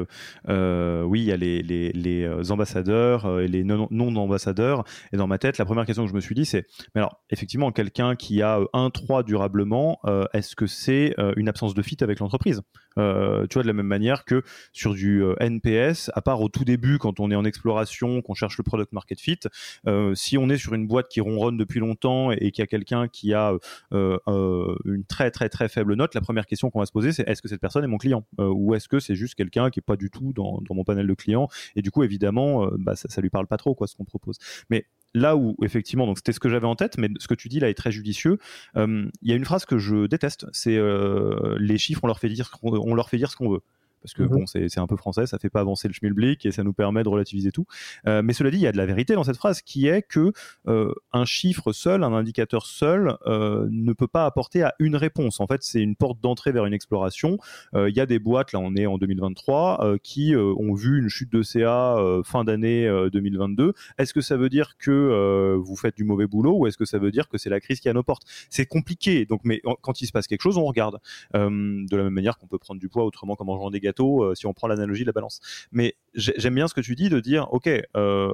euh, 0.47 1.03
oui, 1.03 1.22
il 1.22 1.26
y 1.26 1.32
a 1.34 1.38
les, 1.38 1.62
les, 1.62 1.91
les 1.91 2.51
ambassadeurs 2.51 3.41
et 3.41 3.47
les 3.47 3.64
non-ambassadeurs. 3.64 4.86
et 5.12 5.18
dans 5.18 5.28
ma 5.28 5.38
tête, 5.38 5.57
la 5.57 5.66
première 5.66 5.86
question 5.86 6.03
que 6.05 6.09
je 6.09 6.16
me 6.16 6.22
suis 6.22 6.36
dit, 6.36 6.45
c'est, 6.45 6.66
mais 6.95 7.01
alors, 7.01 7.22
effectivement, 7.30 7.72
quelqu'un 7.72 8.16
qui 8.16 8.41
a 8.41 8.59
un 8.74 8.89
3 8.89 9.24
durablement, 9.24 9.99
est-ce 10.34 10.55
que 10.55 10.68
c'est 10.68 11.16
une 11.36 11.49
absence 11.49 11.74
de 11.74 11.82
fit 11.82 11.97
avec 12.01 12.20
l'entreprise? 12.20 12.62
Euh, 12.98 13.48
tu 13.48 13.56
vois, 13.56 13.64
de 13.64 13.68
la 13.68 13.74
même 13.74 13.88
manière 13.88 14.26
que 14.26 14.44
sur 14.74 14.94
du 14.94 15.24
euh, 15.24 15.36
NPS, 15.39 16.12
à 16.14 16.22
part 16.22 16.42
au 16.42 16.50
tout 16.50 16.66
début, 16.66 16.98
quand 16.98 17.20
on 17.20 17.32
est 17.32 17.36
en 17.36 17.46
exploration, 17.46 18.22
qu'on 18.22 18.34
cherche 18.34 18.58
le 18.58 18.64
product 18.64 18.92
market 18.94 19.20
fit, 19.20 19.39
euh, 19.88 20.14
si 20.16 20.38
on 20.38 20.50
est 20.50 20.58
sur 20.58 20.74
une 20.74 20.88
boîte 20.88 21.08
qui 21.08 21.22
ronronne 21.22 21.58
depuis 21.58 21.80
longtemps 21.80 22.32
et, 22.32 22.52
qu'il 22.52 22.62
y 22.62 22.64
a 22.64 22.68
quelqu'un 22.68 23.08
qui 23.08 23.34
a 23.34 23.54
une 23.92 25.06
très 25.08 25.32
très 25.32 25.50
très 25.50 25.70
faible 25.70 25.96
note, 25.96 26.14
la 26.16 26.22
première 26.22 26.46
question 26.46 26.70
qu'on 26.70 26.80
va 26.80 26.86
se 26.86 26.92
poser, 26.92 27.12
c'est 27.12 27.28
est-ce 27.28 27.42
que 27.42 27.48
cette 27.48 27.62
personne 27.62 27.84
est 27.84 27.88
mon 27.88 27.98
client? 27.98 28.26
Ou 28.38 28.76
est-ce 28.76 28.88
que 28.88 29.00
c'est 29.00 29.16
juste 29.16 29.36
quelqu'un 29.36 29.70
qui 29.70 29.80
est 29.80 29.86
pas 29.86 29.96
du 29.96 30.10
tout 30.10 30.34
dans, 30.34 30.62
mon 30.70 30.84
panel 30.84 31.08
de 31.08 31.14
clients? 31.14 31.48
Et 31.76 31.82
du 31.82 31.92
coup 31.92 32.04
évidemment 32.04 32.68
bah, 32.78 32.96
ça, 32.96 33.10
ça 33.10 33.22
lui 33.22 33.30
parle 33.30 33.48
pas 33.48 33.58
trop 33.58 33.76
quoi 33.76 33.88
ce 33.88 33.96
qu'on 33.96 34.06
propose. 34.06 34.38
Mais 34.70 34.86
là 35.14 35.36
où 35.36 35.55
effectivement, 35.64 36.05
donc 36.05 36.18
c'était 36.18 36.34
ce 36.34 36.39
que 36.39 36.49
j'avais 36.49 36.68
en 36.68 36.76
tête, 36.76 36.97
mais 36.97 37.09
ce 37.20 37.28
que 37.28 37.34
tu 37.34 37.49
dis 37.49 37.59
là 37.59 37.70
est 37.70 37.74
très 37.74 37.91
judicieux. 37.91 38.38
Euh, 38.78 39.09
il 39.22 39.30
y 39.30 39.34
a 39.34 39.36
une 39.36 39.45
phrase 39.45 39.66
que 39.66 39.78
je 39.78 40.07
déteste, 40.07 40.45
c'est 40.51 40.78
euh, 40.78 41.55
les 41.59 41.78
chiffres, 41.78 42.01
on 42.03 42.07
leur 42.07 42.20
fait 42.20 42.30
dire, 42.30 42.51
on 42.64 42.95
leur 42.95 43.09
fait 43.09 43.18
dire 43.18 43.32
ce 43.32 43.36
qu'on 43.36 43.49
veut 43.49 43.62
parce 44.02 44.14
que 44.14 44.24
mhm. 44.24 44.30
bon, 44.30 44.45
c'est 44.45 44.80
un 44.80 44.88
peu 44.88 44.95
français, 44.95 45.26
ça 45.28 45.38
fait 45.39 45.49
pas 45.49 45.60
avancer 45.60 45.88
le 45.88 45.93
schmilblick 45.93 46.45
et 46.45 46.52
ça 46.52 46.64
nous 46.64 46.74
permet 46.74 47.04
de 47.04 47.10
relativiser 47.10 47.52
tout. 47.52 47.66
Euh, 48.08 48.22
mais 48.24 48.34
cela 48.34 48.52
dit, 48.52 48.58
il 48.58 48.62
y 48.62 48.68
a 48.68 48.72
de 48.72 48.78
la 48.78 48.86
vérité 48.86 49.14
dans 49.14 49.24
cette 49.24 49.38
phrase 49.38 49.62
qui 49.62 49.88
est 49.88 50.02
que 50.02 50.32
euh, 50.68 50.93
un 51.14 51.26
chiffre 51.26 51.72
seul, 51.72 52.04
un 52.04 52.14
indicateur 52.14 52.66
seul, 52.66 53.18
euh, 53.28 53.68
ne 53.70 53.93
peut 53.93 54.08
pas 54.08 54.26
apporter 54.26 54.64
à 54.64 54.74
une 54.80 54.95
réponse. 54.95 55.39
En 55.39 55.47
fait, 55.47 55.64
c'est 55.64 55.82
une 55.82 55.95
porte 55.95 56.20
d'entrée 56.22 56.52
vers 56.52 56.66
une 56.66 56.74
exploration. 56.74 57.38
Il 57.74 57.95
y 57.95 57.99
a 57.99 58.06
des 58.06 58.20
boîtes, 58.20 58.52
là 58.52 58.60
on 58.60 58.76
est 58.76 58.86
en 58.86 58.97
2023, 58.97 59.97
qui 60.04 60.36
ont 60.36 60.74
vu 60.74 60.99
une 60.99 61.10
chute 61.10 61.32
de 61.32 61.41
CA 61.41 61.97
fin 62.24 62.43
d'année 62.43 62.89
2022. 63.12 63.74
Est-ce 63.97 64.14
que 64.14 64.22
ça 64.22 64.38
veut 64.38 64.49
dire 64.49 64.78
que 64.78 65.56
vous 65.56 65.76
faites 65.76 65.95
du 65.95 66.04
mauvais 66.04 66.28
boulot 66.28 66.58
ou 66.58 66.68
est-ce 66.68 66.78
que 66.78 66.86
ça 66.86 66.99
veut 66.99 67.12
dire 67.12 67.30
que 67.30 67.38
c'est 67.38 67.49
la 67.49 67.60
crise 67.60 67.80
qui 67.80 67.88
est 67.88 67.91
à 67.91 67.93
nos 67.93 68.04
portes? 68.04 68.24
C'est 68.49 68.66
compliqué. 68.66 69.26
Donc, 69.26 69.41
mais 69.43 69.62
quand 69.82 70.02
il 70.02 70.06
se 70.06 70.12
passe 70.12 70.28
quelque 70.28 70.41
chose, 70.41 70.58
on 70.58 70.66
regarde. 70.66 70.99
de 71.34 71.95
la 71.95 72.04
même 72.04 72.14
manière 72.14 72.38
qu'on 72.38 72.47
peut 72.47 72.60
prendre 72.60 72.80
du 72.80 72.89
poids 72.89 73.06
autrement 73.06 73.36
qu'en 73.36 73.45
mangeant 73.45 73.70
des 73.70 73.80
euh, 74.00 74.36
si 74.36 74.46
on 74.48 74.54
prend 74.54 74.68
l'analogie 74.68 75.04
de 75.04 75.08
la 75.08 75.14
balance. 75.14 75.39
Mais 75.72 75.96
j'aime 76.14 76.56
bien 76.56 76.68
ce 76.68 76.74
que 76.74 76.82
tu 76.82 76.96
dis 76.96 77.10
de 77.10 77.20
dire, 77.20 77.48
ok, 77.52 77.70
euh, 77.96 78.34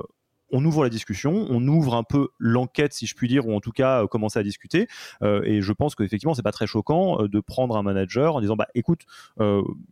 on 0.52 0.64
ouvre 0.64 0.84
la 0.84 0.89
discussion, 0.89 1.45
on 1.50 1.66
ouvre 1.68 1.95
un 1.95 2.04
peu 2.04 2.30
l'enquête, 2.39 2.93
si 2.93 3.06
je 3.06 3.16
puis 3.16 3.28
dire, 3.28 3.48
ou 3.48 3.56
en 3.56 3.60
tout 3.60 3.72
cas 3.72 4.04
euh, 4.04 4.08
commencer 4.08 4.39
à 4.39 4.43
discuter. 4.43 4.88
Euh, 5.22 5.41
et 5.43 5.62
je 5.62 5.74
pense 5.74 5.95
qu'effectivement, 5.95 6.34
c'est 6.34 6.43
pas 6.43 6.52
très 6.52 6.68
choquant 6.68 7.22
euh, 7.22 7.28
de 7.28 7.39
prendre 7.39 7.76
un 7.78 7.84
manager 7.84 8.36
en 8.36 8.41
disant, 8.41 8.56
bah 8.56 8.68
écoute, 8.76 9.02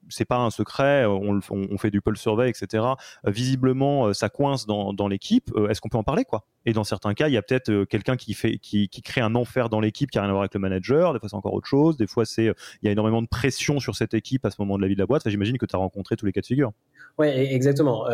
c'est 0.09 0.25
pas 0.25 0.37
un 0.37 0.49
secret, 0.49 1.05
on, 1.05 1.41
fait 1.77 1.91
du 1.91 2.01
pulse 2.01 2.21
survey, 2.21 2.49
etc. 2.49 2.83
visiblement, 3.25 4.13
ça 4.13 4.29
coince 4.29 4.65
dans, 4.65 4.93
dans 4.93 5.07
l'équipe. 5.07 5.51
Est-ce 5.69 5.81
qu'on 5.81 5.89
peut 5.89 5.97
en 5.97 6.03
parler, 6.03 6.23
quoi? 6.25 6.45
Et 6.65 6.73
dans 6.73 6.83
certains 6.83 7.13
cas, 7.13 7.27
il 7.27 7.33
y 7.33 7.37
a 7.37 7.41
peut-être 7.41 7.83
quelqu'un 7.85 8.15
qui 8.15 8.35
qui, 8.61 8.89
qui, 8.89 9.01
crée 9.01 9.21
un 9.21 9.35
enfer 9.35 9.69
dans 9.69 9.79
l'équipe 9.79 10.09
qui 10.09 10.17
a 10.17 10.21
rien 10.21 10.29
à 10.29 10.33
voir 10.33 10.43
avec 10.43 10.53
le 10.53 10.59
manager. 10.59 11.13
Des 11.13 11.19
fois, 11.19 11.29
c'est 11.29 11.35
encore 11.35 11.53
autre 11.53 11.67
chose. 11.67 11.97
Des 11.97 12.07
fois, 12.07 12.25
c'est, 12.25 12.45
il 12.81 12.85
y 12.85 12.87
a 12.87 12.91
énormément 12.91 13.21
de 13.21 13.27
pression 13.27 13.79
sur 13.79 13.95
cette 13.95 14.13
équipe 14.13 14.45
à 14.45 14.51
ce 14.51 14.55
moment 14.59 14.77
de 14.77 14.81
la 14.81 14.87
vie 14.87 14.95
de 14.95 14.99
la 14.99 15.05
boîte. 15.05 15.27
J'imagine 15.29 15.57
que 15.57 15.65
tu 15.65 15.75
as 15.75 15.79
rencontré 15.79 16.15
tous 16.15 16.25
les 16.25 16.31
cas 16.31 16.41
de 16.41 16.45
figure. 16.45 16.71
Ouais, 17.17 17.53
exactement. 17.53 18.05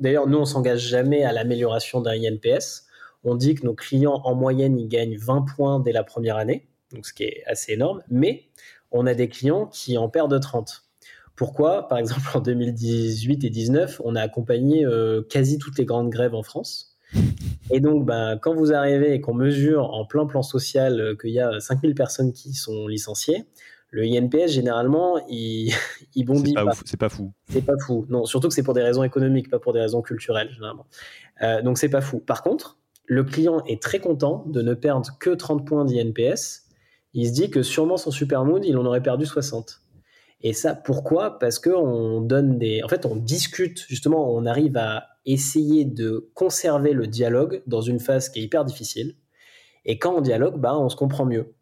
D'ailleurs, 0.00 0.26
nous, 0.26 0.38
on 0.38 0.44
s'engage 0.44 0.86
jamais 0.86 1.24
à 1.24 1.32
l'amélioration 1.32 1.85
d'un 1.94 2.12
INPS. 2.12 2.84
On 3.24 3.34
dit 3.34 3.54
que 3.54 3.64
nos 3.64 3.74
clients, 3.74 4.20
en 4.24 4.34
moyenne, 4.34 4.78
ils 4.78 4.88
gagnent 4.88 5.16
20 5.16 5.42
points 5.42 5.80
dès 5.80 5.92
la 5.92 6.04
première 6.04 6.36
année, 6.36 6.68
donc 6.92 7.06
ce 7.06 7.12
qui 7.12 7.24
est 7.24 7.42
assez 7.46 7.72
énorme, 7.72 8.02
mais 8.08 8.48
on 8.92 9.06
a 9.06 9.14
des 9.14 9.28
clients 9.28 9.66
qui 9.66 9.98
en 9.98 10.08
perdent 10.08 10.40
30. 10.40 10.82
Pourquoi? 11.34 11.88
Par 11.88 11.98
exemple, 11.98 12.26
en 12.34 12.40
2018 12.40 13.44
et 13.44 13.50
2019, 13.50 14.00
on 14.04 14.14
a 14.14 14.22
accompagné 14.22 14.84
euh, 14.84 15.22
quasi 15.22 15.58
toutes 15.58 15.78
les 15.78 15.84
grandes 15.84 16.10
grèves 16.10 16.34
en 16.34 16.42
France. 16.42 16.96
Et 17.70 17.80
donc, 17.80 18.06
ben, 18.06 18.38
quand 18.40 18.54
vous 18.54 18.72
arrivez 18.72 19.14
et 19.14 19.20
qu'on 19.20 19.34
mesure 19.34 19.92
en 19.92 20.04
plein 20.06 20.26
plan 20.26 20.42
social 20.42 21.00
euh, 21.00 21.16
qu'il 21.16 21.30
y 21.30 21.40
a 21.40 21.60
5000 21.60 21.94
personnes 21.94 22.32
qui 22.32 22.54
sont 22.54 22.86
licenciées, 22.86 23.44
le 23.96 24.02
INPS, 24.02 24.48
généralement, 24.48 25.18
il, 25.30 25.72
il 26.14 26.24
bondit 26.24 26.52
pas. 26.52 26.70
C'est 26.84 26.98
pas 26.98 27.08
fou. 27.08 27.32
C'est 27.48 27.64
pas 27.64 27.78
fou. 27.78 28.04
Non, 28.10 28.26
surtout 28.26 28.48
que 28.48 28.54
c'est 28.54 28.62
pour 28.62 28.74
des 28.74 28.82
raisons 28.82 29.02
économiques, 29.02 29.48
pas 29.48 29.58
pour 29.58 29.72
des 29.72 29.80
raisons 29.80 30.02
culturelles, 30.02 30.50
généralement. 30.52 30.86
Euh, 31.42 31.62
donc, 31.62 31.78
c'est 31.78 31.88
pas 31.88 32.02
fou. 32.02 32.18
Par 32.18 32.42
contre, 32.42 32.78
le 33.06 33.24
client 33.24 33.64
est 33.64 33.82
très 33.82 33.98
content 33.98 34.44
de 34.48 34.60
ne 34.60 34.74
perdre 34.74 35.16
que 35.18 35.30
30 35.30 35.66
points 35.66 35.86
d'INPS. 35.86 36.64
Il 37.14 37.26
se 37.26 37.32
dit 37.32 37.48
que 37.48 37.62
sûrement 37.62 37.96
son 37.96 38.10
Supermoon, 38.10 38.60
il 38.62 38.76
en 38.76 38.84
aurait 38.84 39.02
perdu 39.02 39.24
60. 39.24 39.80
Et 40.42 40.52
ça, 40.52 40.74
pourquoi? 40.74 41.38
Parce 41.38 41.58
qu'on 41.58 42.20
donne 42.20 42.58
des. 42.58 42.82
En 42.82 42.88
fait, 42.88 43.06
on 43.06 43.16
discute, 43.16 43.86
justement, 43.88 44.30
on 44.30 44.44
arrive 44.44 44.76
à 44.76 45.06
essayer 45.24 45.86
de 45.86 46.30
conserver 46.34 46.92
le 46.92 47.06
dialogue 47.06 47.62
dans 47.66 47.80
une 47.80 47.98
phase 47.98 48.28
qui 48.28 48.40
est 48.40 48.42
hyper 48.42 48.66
difficile. 48.66 49.14
Et 49.86 49.98
quand 49.98 50.16
on 50.16 50.20
dialogue, 50.20 50.60
bah, 50.60 50.78
on 50.78 50.90
se 50.90 50.96
comprend 50.96 51.24
mieux. 51.24 51.55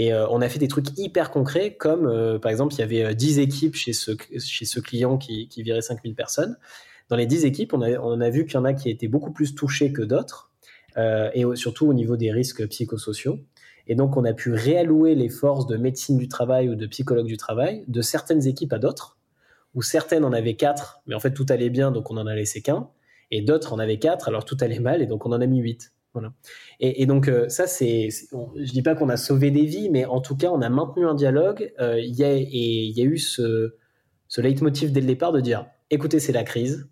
Et 0.00 0.14
euh, 0.14 0.26
on 0.30 0.40
a 0.40 0.48
fait 0.48 0.58
des 0.58 0.66
trucs 0.66 0.98
hyper 0.98 1.30
concrets, 1.30 1.74
comme 1.74 2.06
euh, 2.06 2.38
par 2.38 2.50
exemple, 2.50 2.72
il 2.72 2.78
y 2.78 2.82
avait 2.82 3.14
10 3.14 3.38
euh, 3.38 3.42
équipes 3.42 3.74
chez 3.74 3.92
ce, 3.92 4.12
chez 4.38 4.64
ce 4.64 4.80
client 4.80 5.18
qui, 5.18 5.46
qui 5.46 5.62
virait 5.62 5.82
5000 5.82 6.14
personnes. 6.14 6.56
Dans 7.10 7.16
les 7.16 7.26
10 7.26 7.44
équipes, 7.44 7.74
on 7.74 7.82
a, 7.82 8.30
vu 8.30 8.46
qu'il 8.46 8.54
y 8.54 8.56
en 8.56 8.64
a 8.64 8.72
qui 8.72 8.88
étaient 8.88 9.08
beaucoup 9.08 9.30
plus 9.30 9.54
touchés 9.54 9.92
que 9.92 10.00
d'autres, 10.00 10.52
et 10.96 11.44
surtout 11.54 11.86
au 11.86 11.92
niveau 11.92 12.16
des 12.16 12.32
risques 12.32 12.66
psychosociaux. 12.68 13.40
Et 13.88 13.94
donc, 13.94 14.16
on 14.16 14.24
a 14.24 14.32
pu 14.32 14.52
réallouer 14.54 15.16
les 15.16 15.28
forces 15.28 15.66
de 15.66 15.76
médecine 15.76 16.16
du 16.16 16.28
travail 16.28 16.70
ou 16.70 16.76
de 16.76 16.86
psychologue 16.86 17.26
du 17.26 17.36
travail 17.36 17.84
de 17.88 18.00
certaines 18.00 18.46
équipes 18.46 18.72
à 18.72 18.78
d'autres, 18.78 19.18
où 19.74 19.82
certaines 19.82 20.24
en 20.24 20.32
avaient 20.32 20.54
4, 20.54 21.02
mais 21.08 21.14
en 21.16 21.20
fait 21.20 21.34
tout 21.34 21.46
allait 21.50 21.68
bien, 21.68 21.90
donc 21.90 22.10
on 22.10 22.16
en 22.16 22.26
a 22.26 22.34
laissé 22.34 22.62
qu'un, 22.62 22.88
et 23.32 23.42
d'autres 23.42 23.74
en 23.74 23.78
avaient 23.80 23.98
4, 23.98 24.28
alors 24.28 24.46
tout 24.46 24.56
allait 24.60 24.78
mal, 24.78 25.02
et 25.02 25.06
donc 25.06 25.26
on 25.26 25.32
en 25.32 25.40
a 25.40 25.46
mis 25.46 25.58
8. 25.58 25.92
Voilà. 26.12 26.32
Et, 26.80 27.06
donc 27.06 27.28
euh, 27.28 27.48
ça, 27.48 27.66
c'est, 27.66 28.08
je 28.10 28.72
dis 28.72 28.82
pas 28.82 28.94
qu'on 28.94 29.08
a 29.08 29.16
sauvé 29.16 29.50
des 29.50 29.64
vies, 29.64 29.90
mais 29.90 30.04
en 30.04 30.20
tout 30.20 30.36
cas, 30.36 30.48
on 30.48 30.60
a 30.60 30.68
maintenu 30.68 31.06
un 31.06 31.14
dialogue. 31.14 31.72
Euh, 31.78 32.00
y 32.00 32.24
a, 32.24 32.32
et 32.32 32.46
il 32.48 32.98
y 32.98 33.00
a 33.00 33.04
eu 33.04 33.18
ce, 33.18 33.76
ce 34.26 34.40
leitmotiv 34.40 34.92
dès 34.92 35.00
le 35.00 35.06
départ 35.06 35.32
de 35.32 35.40
dire, 35.40 35.66
écoutez, 35.90 36.18
c'est 36.18 36.32
la 36.32 36.42
crise, 36.42 36.88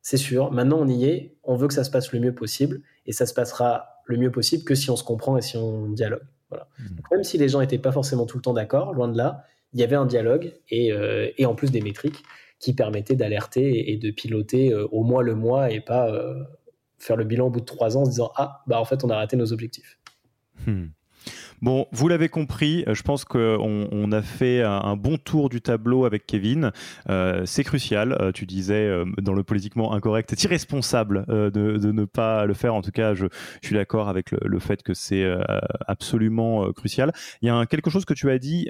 c'est 0.00 0.16
sûr. 0.16 0.52
Maintenant, 0.52 0.78
on 0.80 0.88
y 0.88 1.04
est. 1.04 1.36
On 1.42 1.54
veut 1.54 1.68
que 1.68 1.74
ça 1.74 1.84
se 1.84 1.90
passe 1.90 2.12
le 2.12 2.20
mieux 2.20 2.34
possible, 2.34 2.80
et 3.04 3.12
ça 3.12 3.26
se 3.26 3.34
passera 3.34 4.02
le 4.06 4.16
mieux 4.16 4.30
possible 4.30 4.64
que 4.64 4.74
si 4.74 4.90
on 4.90 4.96
se 4.96 5.04
comprend 5.04 5.36
et 5.36 5.42
si 5.42 5.56
on 5.56 5.88
dialogue. 5.90 6.22
Voilà. 6.48 6.68
Mmh. 6.78 6.84
même 7.12 7.24
si 7.24 7.38
les 7.38 7.48
gens 7.48 7.60
n'étaient 7.60 7.78
pas 7.78 7.92
forcément 7.92 8.26
tout 8.26 8.36
le 8.36 8.42
temps 8.42 8.52
d'accord, 8.52 8.92
loin 8.92 9.08
de 9.08 9.16
là, 9.16 9.44
il 9.72 9.80
y 9.80 9.82
avait 9.82 9.96
un 9.96 10.04
dialogue 10.04 10.52
et, 10.68 10.92
euh, 10.92 11.30
et 11.38 11.46
en 11.46 11.54
plus 11.54 11.70
des 11.70 11.80
métriques 11.80 12.22
qui 12.58 12.74
permettaient 12.74 13.16
d'alerter 13.16 13.90
et, 13.90 13.96
de 13.96 14.10
piloter 14.10 14.74
au 14.74 15.02
mois 15.02 15.22
le 15.22 15.34
mois 15.34 15.70
et 15.70 15.80
pas 15.80 16.12
faire 17.02 17.16
le 17.16 17.24
bilan 17.24 17.46
au 17.46 17.50
bout 17.50 17.60
de 17.60 17.64
trois 17.64 17.96
ans 17.96 18.02
en 18.02 18.04
se 18.04 18.10
disant 18.10 18.32
ah 18.36 18.62
bah 18.66 18.80
en 18.80 18.84
fait 18.84 19.02
on 19.04 19.10
a 19.10 19.16
raté 19.16 19.36
nos 19.36 19.52
objectifs. 19.52 19.98
Hmm. 20.66 20.86
Bon, 21.62 21.86
vous 21.92 22.08
l'avez 22.08 22.28
compris, 22.28 22.82
euh, 22.88 22.94
je 22.94 23.04
pense 23.04 23.24
qu'on 23.24 23.86
on 23.92 24.10
a 24.10 24.20
fait 24.20 24.62
un, 24.62 24.96
bon 24.96 25.16
tour 25.16 25.48
du 25.48 25.60
tableau 25.60 26.04
avec 26.04 26.26
Kevin. 26.26 26.72
Euh, 27.08 27.46
c'est 27.46 27.62
crucial, 27.62 28.16
euh, 28.20 28.32
tu 28.32 28.46
disais 28.46 28.90
dans 29.18 29.32
le 29.32 29.44
politiquement 29.44 29.92
incorrect, 29.92 30.30
c'est 30.30 30.42
irresponsable 30.42 31.24
de, 31.28 31.92
ne 31.92 32.04
pas 32.04 32.46
le 32.46 32.54
faire. 32.54 32.74
En 32.74 32.82
tout 32.82 32.90
cas, 32.90 33.14
je, 33.14 33.26
suis 33.62 33.76
d'accord 33.76 34.08
avec 34.08 34.32
le, 34.32 34.58
fait 34.58 34.82
que 34.82 34.92
c'est 34.92 35.24
absolument 35.86 36.72
crucial. 36.72 37.12
Il 37.42 37.46
y 37.46 37.50
a 37.50 37.64
quelque 37.66 37.90
chose 37.90 38.04
que 38.04 38.14
tu 38.14 38.28
as 38.28 38.40
dit 38.40 38.68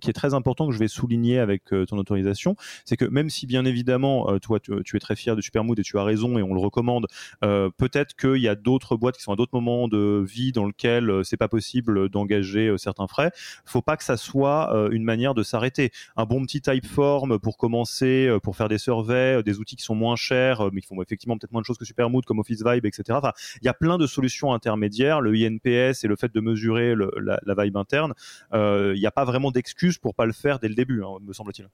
qui 0.00 0.10
est 0.10 0.12
très 0.12 0.32
important 0.32 0.68
que 0.68 0.72
je 0.72 0.78
vais 0.78 0.86
souligner 0.86 1.40
avec 1.40 1.64
ton 1.88 1.98
autorisation, 1.98 2.54
c'est 2.84 2.96
que 2.96 3.04
même 3.04 3.30
si 3.30 3.46
bien 3.46 3.64
évidemment, 3.64 4.38
toi, 4.38 4.60
tu, 4.60 4.72
tu, 4.84 4.96
es 4.96 5.00
très 5.00 5.16
fier 5.16 5.34
de 5.34 5.40
Supermood 5.40 5.78
et 5.80 5.82
tu 5.82 5.98
as 5.98 6.04
raison 6.04 6.38
et 6.38 6.42
on 6.42 6.54
le 6.54 6.60
recommande, 6.60 7.08
peut-être 7.40 8.14
qu'il 8.14 8.40
y 8.40 8.48
a 8.48 8.54
d'autres 8.54 8.96
boîtes 8.96 9.16
qui 9.16 9.22
sont 9.22 9.32
à 9.32 9.36
d'autres 9.36 9.58
moments 9.58 9.88
de 9.88 10.24
vie 10.24 10.52
dans 10.52 10.66
lesquels 10.66 11.24
c'est 11.24 11.36
pas 11.36 11.48
possible 11.48 12.08
d'engager 12.08 12.27
engager 12.28 12.68
euh, 12.68 12.76
certains 12.76 13.06
frais. 13.06 13.32
Faut 13.64 13.82
pas 13.82 13.96
que 13.96 14.04
ça 14.04 14.16
soit 14.16 14.74
euh, 14.74 14.90
une 14.90 15.04
manière 15.04 15.34
de 15.34 15.42
s'arrêter. 15.42 15.90
Un 16.16 16.24
bon 16.24 16.42
petit 16.44 16.60
Typeform 16.60 17.38
pour 17.38 17.56
commencer, 17.56 18.26
euh, 18.28 18.38
pour 18.38 18.56
faire 18.56 18.68
des 18.68 18.78
surveys, 18.78 19.42
des 19.42 19.58
outils 19.58 19.76
qui 19.76 19.84
sont 19.84 19.94
moins 19.94 20.16
chers, 20.16 20.70
mais 20.72 20.80
qui 20.80 20.88
font 20.88 21.00
effectivement 21.02 21.36
peut-être 21.38 21.52
moins 21.52 21.62
de 21.62 21.66
choses 21.66 21.78
que 21.78 21.84
Supermood, 21.84 22.24
comme 22.24 22.38
Office 22.38 22.62
Vibe, 22.64 22.86
etc. 22.86 23.04
Enfin, 23.12 23.32
il 23.62 23.66
y 23.66 23.68
a 23.68 23.74
plein 23.74 23.98
de 23.98 24.06
solutions 24.06 24.52
intermédiaires. 24.52 25.20
Le 25.20 25.32
INPS 25.34 26.04
et 26.04 26.08
le 26.08 26.16
fait 26.16 26.32
de 26.34 26.40
mesurer 26.40 26.94
la, 26.94 27.64
vibe 27.64 27.76
interne, 27.76 28.14
il 28.52 28.98
n'y 28.98 29.06
a 29.06 29.10
pas 29.10 29.24
vraiment 29.24 29.50
d'excuse 29.50 29.98
pour 29.98 30.14
pas 30.14 30.26
le 30.26 30.32
faire 30.32 30.58
dès 30.58 30.68
le 30.68 30.74
début, 30.74 31.02
hein, 31.02 31.18
me 31.22 31.32
semble-t-il. 31.32 31.68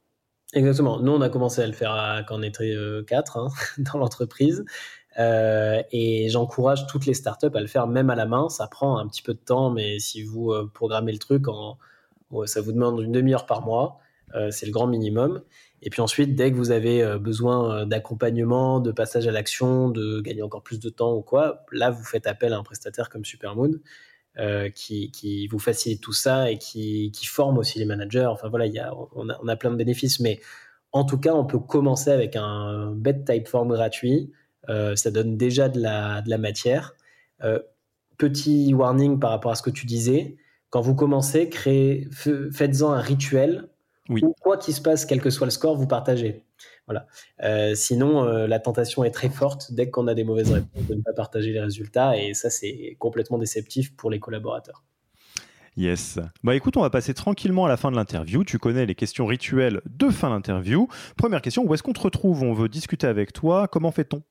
Exactement. 0.53 1.01
Nous, 1.01 1.11
on 1.11 1.21
a 1.21 1.29
commencé 1.29 1.63
à 1.63 1.67
le 1.67 1.73
faire 1.73 2.25
quand 2.29 2.39
on 2.39 2.43
était 2.43 2.75
quatre 3.07 3.39
hein, 3.39 3.49
dans 3.79 3.99
l'entreprise. 3.99 4.65
Et 5.17 6.29
j'encourage 6.29 6.87
toutes 6.87 7.07
les 7.07 7.15
startups 7.15 7.55
à 7.55 7.61
le 7.61 7.67
faire 7.67 7.87
même 7.87 8.11
à 8.11 8.15
la 8.15 8.27
main. 8.27 8.49
Ça 8.49 8.67
prend 8.67 8.99
un 8.99 9.07
petit 9.07 9.23
peu 9.23 9.35
de 9.35 9.39
temps, 9.39 9.71
mais 9.71 9.99
si 9.99 10.23
vous 10.23 10.53
programmez 10.73 11.13
le 11.13 11.19
truc, 11.19 11.45
ça 12.47 12.61
vous 12.61 12.73
demande 12.73 13.01
une 13.01 13.13
demi-heure 13.13 13.47
par 13.47 13.63
mois. 13.63 13.99
c'est 14.51 14.67
le 14.67 14.73
grand 14.73 14.87
minimum. 14.87 15.43
Et 15.85 15.91
puis 15.91 16.01
ensuite, 16.01 16.35
dès 16.35 16.51
que 16.51 16.57
vous 16.57 16.71
avez 16.71 17.03
euh, 17.03 17.19
besoin 17.19 17.83
euh, 17.83 17.85
d'accompagnement, 17.85 18.81
de 18.81 18.91
passage 18.91 19.29
à 19.29 19.31
l'action, 19.31 19.91
de 19.91 20.21
gagner 20.23 20.43
encore 20.43 20.63
plus 20.63 20.81
de 20.81 20.89
temps 20.89 21.15
ou 21.15 21.21
quoi, 21.21 21.67
là, 21.73 21.91
vous 21.91 22.03
faites 22.03 22.27
appel 22.27 22.55
à 22.55 22.59
un 22.59 22.63
prestataire 22.63 23.11
comme 23.11 23.27
Supermoon 23.27 23.81
euh, 24.39 24.71
qui, 24.71 25.47
vous 25.49 25.59
facilite 25.59 26.01
tout 26.01 26.15
ça 26.15 26.51
et 26.51 26.57
qui, 26.57 27.13
forme 27.25 27.59
aussi 27.59 27.79
les 27.79 27.85
managers. 27.85 28.25
Enfin 28.25 28.49
voilà, 28.49 28.67
y 28.67 28.79
a, 28.79 28.95
on, 29.15 29.29
a, 29.29 29.57
plein 29.57 29.71
de 29.71 29.77
bénéfices, 29.77 30.21
mais 30.21 30.41
en 30.93 31.05
tout 31.05 31.19
cas, 31.19 31.35
on 31.35 31.45
peut 31.45 31.59
commencer 31.59 32.11
avec 32.11 32.35
un 32.35 32.93
bed 32.93 33.27
type 33.27 33.47
form 33.47 33.69
gratuit. 33.69 34.33
Euh, 34.69 34.97
ça 34.97 35.11
donne 35.11 35.37
déjà 35.37 35.69
de 35.69 35.81
la, 35.81 36.23
de 36.23 36.31
la 36.31 36.39
matière. 36.39 36.95
Euh, 37.43 37.61
petit 38.17 38.73
warning 38.75 39.19
par 39.19 39.31
rapport 39.31 39.53
à 39.53 39.55
ce 39.55 39.63
que 39.63 39.71
tu 39.71 39.87
disais. 39.87 40.37
Quand 40.71 40.81
vous 40.81 40.95
commencez, 40.95 41.49
créez, 41.49 42.09
faites-en 42.11 42.93
un 42.93 43.01
rituel 43.01 43.69
oui. 44.09 44.23
quoi 44.41 44.57
qu'il 44.59 44.75
se 44.75 44.81
passe, 44.81 45.07
quel 45.07 45.21
que 45.21 45.31
soit 45.31 45.47
le 45.47 45.51
score, 45.51 45.77
vous 45.77 45.87
partagez. 45.87 46.45
Voilà. 46.87 47.07
Euh, 47.43 47.75
sinon, 47.75 48.25
euh, 48.25 48.47
la 48.47 48.59
tentation 48.59 49.05
est 49.05 49.11
très 49.11 49.31
forte 49.31 49.73
dès 49.73 49.89
qu'on 49.89 50.07
a 50.07 50.15
des 50.15 50.25
mauvaises 50.25 50.53
réponses 50.53 50.87
de 50.87 50.95
ne 50.95 51.01
pas 51.01 51.15
partager 51.15 51.53
les 51.53 51.61
résultats, 51.61 52.17
et 52.19 52.35
ça, 52.35 52.51
c'est 52.51 52.97
complètement 52.99 53.39
déceptif 53.39 53.97
pour 53.97 54.11
les 54.11 54.21
collaborateurs. 54.21 54.85
Yes. 55.77 56.21
Bah 56.45 56.55
écoute, 56.55 56.77
on 56.77 56.83
va 56.83 56.91
passer 56.91 57.15
tranquillement 57.15 57.65
à 57.65 57.69
la 57.69 57.77
fin 57.77 57.91
de 57.91 57.97
l'interview. 57.97 58.45
Tu 58.45 58.59
connais 58.59 58.87
les 58.87 58.95
questions 58.95 59.27
rituelles 59.27 59.81
de 59.87 60.09
fin 60.09 60.31
d'interview. 60.31 60.87
Première 61.17 61.43
question, 61.43 61.65
où 61.65 61.75
est-ce 61.75 61.83
qu'on 61.83 61.93
te 61.93 62.01
retrouve? 62.01 62.45
On 62.45 62.53
veut 62.53 62.69
discuter 62.69 63.09
avec 63.09 63.33
toi. 63.33 63.67
Comment 63.67 63.91
fait-on? 63.91 64.23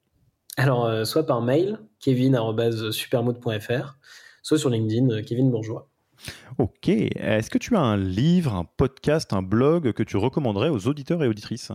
Alors, 0.58 0.86
euh, 0.86 1.04
soit 1.04 1.26
par 1.26 1.42
mail, 1.42 1.80
kevin.supermood.fr, 2.00 3.98
soit 4.42 4.58
sur 4.58 4.70
LinkedIn, 4.70 5.24
Kevin 5.24 5.50
Bourgeois. 5.50 5.90
Ok. 6.58 6.90
Est-ce 6.90 7.50
que 7.50 7.58
tu 7.58 7.76
as 7.76 7.82
un 7.82 7.98
livre, 7.98 8.54
un 8.54 8.66
podcast, 8.66 9.34
un 9.34 9.42
blog 9.42 9.94
que 9.94 10.04
tu 10.04 10.18
recommanderais 10.18 10.70
aux 10.70 10.88
auditeurs 10.88 11.24
et 11.24 11.28
auditrices? 11.28 11.72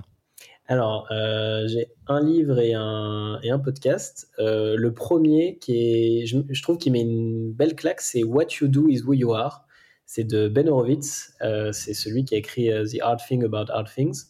Alors, 0.71 1.09
euh, 1.11 1.67
j'ai 1.67 1.89
un 2.09 2.23
livre 2.23 2.59
et 2.59 2.75
un, 2.75 3.41
et 3.43 3.51
un 3.51 3.59
podcast. 3.59 4.29
Euh, 4.39 4.77
le 4.77 4.93
premier, 4.93 5.57
qui 5.59 5.77
est, 5.77 6.27
je, 6.27 6.63
trouve 6.63 6.77
qu'il 6.77 6.93
met 6.93 7.01
une 7.01 7.53
belle 7.53 7.75
claque, 7.75 8.03
c'est 8.03 8.23
What 8.23 8.49
You 8.61 8.69
Do 8.69 8.89
Is 8.89 9.03
Who 9.03 9.15
You 9.15 9.33
Are. 9.33 9.67
C'est 10.05 10.25
de 10.25 10.47
Ben 10.49 10.69
Horowitz. 10.69 11.35
Euh, 11.41 11.73
c'est 11.73 11.95
celui 11.95 12.25
qui 12.25 12.35
a 12.35 12.39
écrit 12.39 12.69
The 12.69 13.01
Hard 13.01 13.21
Thing 13.27 13.45
About 13.45 13.73
Hard 13.73 13.89
Things. 13.93 14.27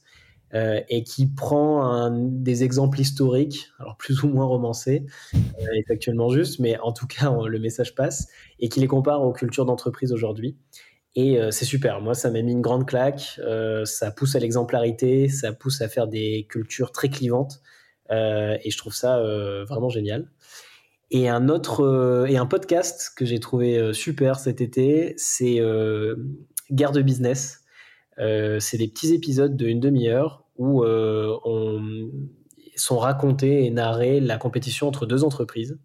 Euh, 0.55 0.81
et 0.89 1.05
qui 1.05 1.27
prend 1.27 2.11
des 2.11 2.65
exemples 2.65 3.01
historiques, 3.01 3.69
alors 3.79 3.99
plus 3.99 4.23
ou 4.23 4.29
moins 4.29 4.47
romancés, 4.47 5.05
euh, 5.35 5.67
factuellement 5.87 6.31
juste, 6.31 6.59
mais 6.59 6.79
en 6.79 6.93
tout 6.93 7.07
cas 7.07 7.31
le 7.47 7.59
message 7.59 7.95
passe, 7.95 8.29
et 8.59 8.71
qui 8.71 8.81
les 8.81 8.87
compare 8.87 9.23
aux 9.23 9.33
cultures 9.33 9.67
d'entreprise 9.67 10.11
aujourd'hui. 10.11 10.57
Et 11.15 11.39
euh, 11.39 11.51
c'est 11.51 11.67
super. 11.67 12.01
Moi, 12.01 12.15
ça 12.15 12.31
m'a 12.31 12.41
mis 12.41 12.53
une 12.53 12.63
grande 12.63 12.87
claque. 12.87 13.39
Euh, 13.41 13.85
ça 13.85 14.11
pousse 14.11 14.37
à 14.37 14.39
l'exemplarité, 14.39 15.29
ça 15.29 15.53
pousse 15.53 15.83
à 15.83 15.89
faire 15.89 16.09
des 16.09 16.47
cultures 16.49 16.93
très 16.93 17.11
clivantes, 17.11 17.61
et 18.11 18.71
je 18.71 18.79
trouve 18.79 18.95
ça 18.95 19.21
vraiment 19.69 19.91
génial. 19.91 20.31
Et 21.11 21.29
un 21.29 21.51
autre 21.51 22.27
et 22.27 22.39
un 22.39 22.47
podcast 22.47 23.11
que 23.15 23.27
j'ai 23.27 23.39
trouvé 23.39 23.93
super 23.93 24.39
cet 24.39 24.63
été, 24.63 25.13
c'est 25.19 25.61
Guerre 26.71 26.93
de 26.93 27.03
business. 27.03 27.58
Euh, 28.21 28.59
c'est 28.61 28.79
des 28.79 28.89
petits 28.89 29.15
épisodes 29.15 29.57
de 29.57 29.67
une 29.67 29.81
demi-heure 29.81 30.45
où 30.57 30.83
euh, 30.83 31.37
on, 31.45 32.11
sont 32.77 32.99
racontés 32.99 33.65
et 33.65 33.71
narrés 33.71 34.21
la 34.21 34.39
compétition 34.39 34.89
entre 34.89 35.07
deux 35.07 35.25
entreprises. 35.25 35.79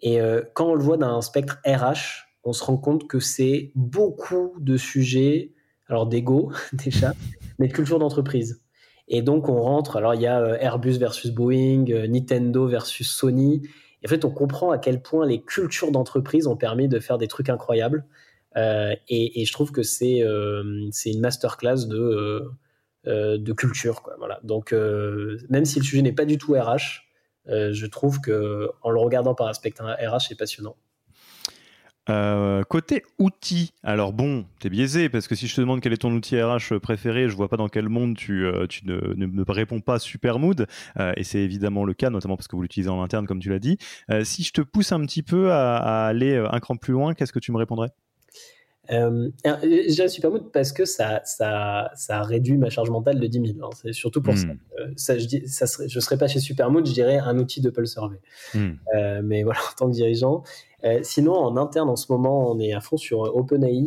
Et 0.00 0.20
euh, 0.20 0.42
quand 0.54 0.70
on 0.70 0.74
le 0.74 0.82
voit 0.82 0.96
d'un 0.96 1.20
spectre 1.20 1.58
RH, 1.66 2.26
on 2.44 2.52
se 2.52 2.64
rend 2.64 2.76
compte 2.76 3.08
que 3.08 3.18
c'est 3.20 3.72
beaucoup 3.74 4.54
de 4.60 4.76
sujets, 4.76 5.52
alors 5.88 6.06
d'ego 6.06 6.52
déjà, 6.72 7.14
mais 7.58 7.68
de 7.68 7.72
culture 7.72 7.98
d'entreprise. 7.98 8.62
Et 9.08 9.22
donc 9.22 9.48
on 9.48 9.60
rentre, 9.60 9.96
alors 9.96 10.14
il 10.14 10.20
y 10.20 10.26
a 10.26 10.62
Airbus 10.62 10.98
versus 10.98 11.30
Boeing, 11.30 11.86
Nintendo 12.08 12.66
versus 12.66 13.10
Sony. 13.10 13.62
Et 14.02 14.06
en 14.06 14.10
fait, 14.10 14.24
on 14.24 14.30
comprend 14.30 14.70
à 14.70 14.78
quel 14.78 15.02
point 15.02 15.26
les 15.26 15.42
cultures 15.42 15.90
d'entreprise 15.90 16.46
ont 16.46 16.56
permis 16.56 16.88
de 16.88 17.00
faire 17.00 17.18
des 17.18 17.26
trucs 17.26 17.48
incroyables. 17.48 18.04
Euh, 18.56 18.94
et, 19.08 19.44
je 19.44 19.52
trouve 19.52 19.72
que 19.72 19.82
c'est 19.82 20.22
euh, 20.22 20.90
une 21.06 21.20
masterclass 21.20 21.86
de, 21.86 22.50
euh, 23.06 23.38
de 23.38 23.52
culture. 23.52 24.02
Quoi, 24.02 24.14
voilà. 24.18 24.40
Donc, 24.42 24.72
même 25.48 25.64
si 25.64 25.78
le 25.78 25.84
sujet 25.84 26.02
n'est 26.02 26.12
pas 26.12 26.24
du 26.24 26.38
tout 26.38 26.54
RH, 26.54 27.04
je 27.46 27.86
trouve 27.86 28.20
que 28.20 28.68
en 28.82 28.90
le 28.90 29.00
regardant 29.00 29.34
par 29.34 29.48
aspect 29.48 29.72
RH, 29.78 30.28
c'est 30.28 30.38
passionnant. 30.38 30.76
côté 32.68 33.04
outils, 33.18 33.72
alors 33.82 34.12
bon, 34.12 34.44
t'es 34.60 34.68
biaisé 34.68 35.08
parce 35.08 35.28
que 35.28 35.34
si 35.34 35.46
je 35.46 35.54
te 35.54 35.60
demande 35.60 35.80
quel 35.80 35.92
est 35.92 35.98
ton 35.98 36.12
outil 36.12 36.40
RH 36.42 36.78
préféré, 36.78 37.28
je 37.28 37.36
vois 37.36 37.48
pas 37.48 37.56
dans 37.56 37.68
quel 37.68 37.88
monde 37.88 38.16
tu, 38.16 38.46
tu 38.68 38.86
ne, 38.86 39.14
ne, 39.14 39.26
me 39.26 39.44
réponds 39.46 39.80
pas 39.80 39.98
Supermood, 39.98 40.66
et 41.16 41.24
c'est 41.24 41.40
évidemment 41.40 41.84
le 41.84 41.94
cas, 41.94 42.10
notamment 42.10 42.36
parce 42.36 42.48
que 42.48 42.56
vous 42.56 42.62
l'utilisez 42.62 42.90
en 42.90 43.02
interne 43.02 43.26
comme 43.26 43.40
tu 43.40 43.50
l'as 43.50 43.58
dit. 43.58 43.78
si 44.24 44.42
je 44.42 44.52
te 44.52 44.60
pousse 44.60 44.92
un 44.92 45.00
petit 45.06 45.22
peu 45.22 45.52
à, 45.52 45.76
à 45.76 46.06
aller 46.06 46.36
un 46.36 46.60
cran 46.60 46.76
plus 46.76 46.92
loin, 46.92 47.14
qu'est-ce 47.14 47.32
que 47.32 47.40
tu 47.40 47.52
me 47.52 47.58
répondrais? 47.58 47.92
Euh, 48.90 49.30
J'ai 49.88 50.08
Supermood 50.08 50.50
parce 50.52 50.72
que 50.72 50.84
ça, 50.84 51.20
ça, 51.24 51.90
ça 51.94 52.18
a 52.18 52.22
réduit 52.22 52.56
ma 52.56 52.70
charge 52.70 52.90
mentale 52.90 53.20
de 53.20 53.26
10 53.26 53.54
000. 53.54 53.66
Hein. 53.66 53.70
C'est 53.74 53.92
surtout 53.92 54.22
pour 54.22 54.36
ça. 54.36 54.46
Hmm. 54.46 54.58
Euh, 54.80 54.88
ça, 54.96 55.18
je, 55.18 55.26
dis, 55.26 55.46
ça 55.46 55.66
serait, 55.66 55.88
je 55.88 56.00
serais 56.00 56.18
pas 56.18 56.28
chez 56.28 56.40
Supermood, 56.40 56.86
je 56.86 56.92
dirais 56.92 57.18
un 57.18 57.38
outil 57.38 57.60
de 57.60 57.72
Survey. 57.84 58.20
Hmm. 58.54 58.72
Euh, 58.94 59.20
mais 59.22 59.42
voilà, 59.42 59.60
en 59.60 59.74
tant 59.76 59.86
que 59.86 59.94
dirigeant. 59.94 60.42
Euh, 60.84 61.00
sinon, 61.02 61.34
en 61.34 61.56
interne, 61.56 61.88
en 61.88 61.96
ce 61.96 62.10
moment, 62.12 62.50
on 62.50 62.58
est 62.58 62.72
à 62.72 62.80
fond 62.80 62.96
sur 62.96 63.20
OpenAI 63.20 63.84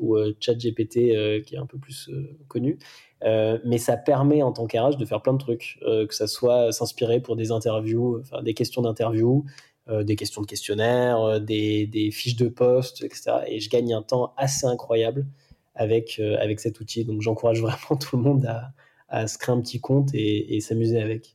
ou 0.00 0.16
euh, 0.16 0.34
ChatGPT 0.40 0.96
euh, 0.96 1.40
qui 1.40 1.54
est 1.54 1.58
un 1.58 1.66
peu 1.66 1.78
plus 1.78 2.10
connu. 2.48 2.78
mais 3.22 3.78
ça 3.78 3.96
permet 3.96 4.42
en 4.42 4.52
tant 4.52 4.66
qu'RH 4.66 4.96
de 4.98 5.04
faire 5.04 5.22
plein 5.22 5.32
de 5.32 5.38
trucs, 5.38 5.78
que 5.80 6.14
ça 6.14 6.26
soit 6.26 6.72
s'inspirer 6.72 7.20
pour 7.20 7.36
des 7.36 7.50
interviews, 7.52 8.20
enfin 8.20 8.42
des 8.42 8.52
questions 8.52 8.82
d'interview, 8.82 9.44
euh, 9.46 9.48
des 9.86 10.16
questions 10.16 10.42
de 10.42 10.46
questionnaire, 10.46 11.20
euh, 11.20 11.38
des, 11.38 11.86
des, 11.86 12.10
fiches 12.10 12.36
de 12.36 12.48
poste, 12.48 13.02
etc. 13.04 13.32
Et 13.46 13.60
je 13.60 13.68
gagne 13.68 13.92
un 13.92 14.02
temps 14.02 14.32
assez 14.36 14.66
incroyable 14.66 15.26
avec, 15.74 16.18
euh, 16.20 16.36
avec 16.40 16.60
cet 16.60 16.80
outil. 16.80 17.04
Donc 17.04 17.20
j'encourage 17.20 17.60
vraiment 17.62 17.98
tout 18.00 18.16
le 18.16 18.22
monde 18.22 18.46
à, 18.46 18.72
à 19.08 19.26
se 19.26 19.38
créer 19.38 19.54
un 19.54 19.60
petit 19.60 19.80
compte 19.80 20.14
et, 20.14 20.56
et 20.56 20.60
s'amuser 20.60 21.00
avec. 21.00 21.33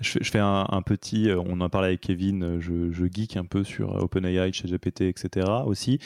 Je, 0.00 0.18
fais 0.22 0.38
un, 0.38 0.82
petit, 0.82 1.28
euh, 1.28 1.40
on 1.44 1.60
en 1.60 1.68
parlait 1.68 1.88
avec 1.88 2.02
Kevin, 2.02 2.44
euh, 2.44 2.60
je, 2.60 3.06
geek 3.12 3.36
un 3.36 3.44
peu 3.44 3.64
sur 3.64 3.96
euh, 3.96 4.02
OpenAI, 4.02 4.52
ChatGPT, 4.52 5.02
etc. 5.02 5.46
aussi. 5.66 5.98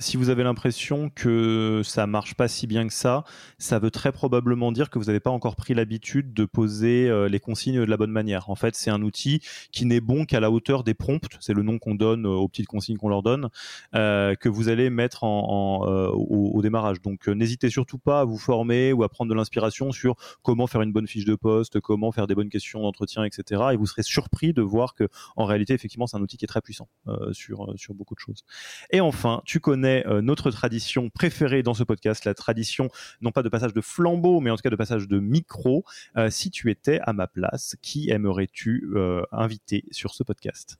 Si 0.00 0.16
vous 0.16 0.28
avez 0.28 0.42
l'impression 0.42 1.10
que 1.14 1.82
ça 1.84 2.06
marche 2.06 2.34
pas 2.34 2.48
si 2.48 2.66
bien 2.66 2.86
que 2.86 2.92
ça, 2.92 3.24
ça 3.58 3.78
veut 3.78 3.90
très 3.90 4.10
probablement 4.12 4.72
dire 4.72 4.90
que 4.90 4.98
vous 4.98 5.04
n'avez 5.06 5.20
pas 5.20 5.30
encore 5.30 5.56
pris 5.56 5.74
l'habitude 5.74 6.32
de 6.32 6.44
poser 6.44 7.10
les 7.28 7.40
consignes 7.40 7.80
de 7.80 7.84
la 7.84 7.96
bonne 7.96 8.10
manière. 8.10 8.50
En 8.50 8.54
fait, 8.54 8.74
c'est 8.74 8.90
un 8.90 9.02
outil 9.02 9.40
qui 9.70 9.84
n'est 9.84 10.00
bon 10.00 10.24
qu'à 10.24 10.40
la 10.40 10.50
hauteur 10.50 10.84
des 10.84 10.94
prompts, 10.94 11.36
c'est 11.40 11.54
le 11.54 11.62
nom 11.62 11.78
qu'on 11.78 11.94
donne 11.94 12.26
aux 12.26 12.48
petites 12.48 12.66
consignes 12.66 12.96
qu'on 12.96 13.08
leur 13.08 13.22
donne, 13.22 13.48
que 13.92 14.48
vous 14.48 14.68
allez 14.68 14.90
mettre 14.90 15.22
au, 15.24 16.60
démarrage. 16.62 17.00
Donc, 17.02 17.28
n'hésitez 17.28 17.70
surtout 17.70 17.98
pas 17.98 18.20
à 18.20 18.24
vous 18.24 18.38
former 18.38 18.92
ou 18.92 19.04
à 19.04 19.08
prendre 19.08 19.30
de 19.30 19.34
l'inspiration 19.34 19.92
sur 19.92 20.16
comment 20.42 20.66
faire 20.66 20.82
une 20.82 20.92
bonne 20.92 21.06
fiche 21.06 21.24
de 21.24 21.34
poste, 21.34 21.80
comment 21.80 22.12
faire 22.12 22.26
des 22.26 22.34
bonnes 22.34 22.50
questions 22.50 22.71
d'entretien 22.80 23.24
etc. 23.24 23.62
Et 23.72 23.76
vous 23.76 23.86
serez 23.86 24.02
surpris 24.02 24.52
de 24.52 24.62
voir 24.62 24.94
que 24.94 25.08
en 25.36 25.44
réalité, 25.44 25.74
effectivement, 25.74 26.06
c'est 26.06 26.16
un 26.16 26.22
outil 26.22 26.36
qui 26.36 26.44
est 26.44 26.48
très 26.48 26.60
puissant 26.60 26.88
euh, 27.08 27.32
sur 27.32 27.70
euh, 27.70 27.76
sur 27.76 27.94
beaucoup 27.94 28.14
de 28.14 28.20
choses. 28.20 28.44
Et 28.90 29.00
enfin, 29.00 29.42
tu 29.44 29.60
connais 29.60 30.06
euh, 30.06 30.20
notre 30.20 30.50
tradition 30.50 31.10
préférée 31.10 31.62
dans 31.62 31.74
ce 31.74 31.84
podcast, 31.84 32.24
la 32.24 32.34
tradition 32.34 32.88
non 33.20 33.32
pas 33.32 33.42
de 33.42 33.48
passage 33.48 33.72
de 33.72 33.80
flambeau, 33.80 34.40
mais 34.40 34.50
en 34.50 34.56
tout 34.56 34.62
cas 34.62 34.70
de 34.70 34.76
passage 34.76 35.08
de 35.08 35.18
micro. 35.18 35.84
si 36.28 36.50
tu 36.50 36.70
étais 36.70 37.00
à 37.02 37.12
ma 37.12 37.26
place, 37.26 37.76
qui 37.82 38.10
aimerais-tu 38.10 38.88
inviter 39.32 39.84
sur 39.90 40.14
ce 40.14 40.22
podcast? 40.22 40.78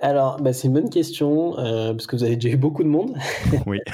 Alors, 0.00 0.40
bah, 0.40 0.52
c'est 0.52 0.68
une 0.68 0.74
bonne 0.74 0.90
question, 0.90 1.58
euh, 1.58 1.92
parce 1.92 2.06
que 2.06 2.14
vous 2.14 2.24
avez 2.24 2.36
déjà 2.36 2.54
eu 2.54 2.56
beaucoup 2.56 2.84
de 2.84 2.88
monde. 2.88 3.16
Oui. 3.66 3.78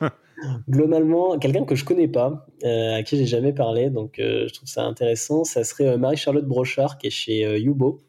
Globalement, 0.68 1.38
quelqu'un 1.38 1.64
que 1.64 1.74
je 1.74 1.84
connais 1.84 2.08
pas, 2.08 2.46
euh, 2.64 2.96
à 2.96 3.02
qui 3.02 3.16
j'ai 3.16 3.26
jamais 3.26 3.52
parlé, 3.52 3.88
donc 3.88 4.18
euh, 4.18 4.46
je 4.48 4.52
trouve 4.52 4.68
ça 4.68 4.84
intéressant, 4.84 5.44
ça 5.44 5.64
serait 5.64 5.96
Marie-Charlotte 5.96 6.44
Brochard, 6.44 6.98
qui 6.98 7.06
est 7.06 7.10
chez 7.10 7.40
Yubo. 7.58 8.02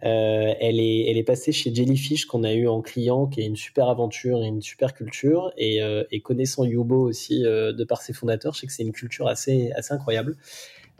elle, 0.00 0.80
est, 0.80 1.10
elle 1.10 1.18
est 1.18 1.24
passée 1.24 1.52
chez 1.52 1.74
Jellyfish, 1.74 2.24
qu'on 2.26 2.42
a 2.44 2.54
eu 2.54 2.68
en 2.68 2.80
client, 2.80 3.26
qui 3.26 3.42
est 3.42 3.46
une 3.46 3.56
super 3.56 3.88
aventure 3.88 4.42
et 4.42 4.46
une 4.46 4.62
super 4.62 4.94
culture. 4.94 5.52
Et, 5.56 5.80
et 6.10 6.20
connaissant 6.20 6.64
Yubo 6.64 7.08
aussi, 7.08 7.40
de 7.40 7.84
par 7.84 8.00
ses 8.00 8.12
fondateurs, 8.12 8.54
je 8.54 8.60
sais 8.60 8.66
que 8.66 8.72
c'est 8.72 8.84
une 8.84 8.92
culture 8.92 9.28
assez, 9.28 9.70
assez 9.72 9.92
incroyable. 9.92 10.36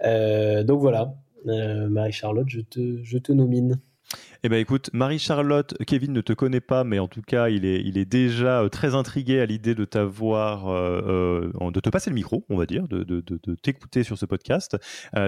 donc 0.03 0.81
voilà, 0.81 1.15
Marie-Charlotte, 1.47 2.49
je 2.49 2.61
te, 2.61 3.03
je 3.03 3.19
te 3.19 3.33
nomine. 3.33 3.81
Eh 4.45 4.49
ben 4.49 4.61
écoute, 4.61 4.91
Marie-Charlotte, 4.93 5.75
Kevin 5.85 6.13
ne 6.13 6.21
te 6.21 6.33
connaît 6.33 6.61
pas, 6.61 6.85
mais 6.85 7.01
en 7.01 7.09
tout 7.09 7.23
cas, 7.23 7.49
il 7.49 7.67
est, 7.67 8.05
déjà 8.05 8.61
euh, 8.61 8.69
très 8.69 8.95
intrigué 8.95 9.41
à 9.41 9.47
l'idée 9.47 9.75
de 9.75 9.85
t'avoir, 9.85 10.69
euh, 10.69 11.51
euh, 11.61 11.71
de 11.73 11.81
te 11.81 11.91
passer 11.91 12.09
le 12.09 12.15
micro, 12.15 12.45
on 12.49 12.57
va 12.57 12.65
dire, 12.65 12.87
de, 12.87 13.03
t'écouter 13.61 14.05
sur 14.05 14.17
ce 14.17 14.27
podcast. 14.27 14.77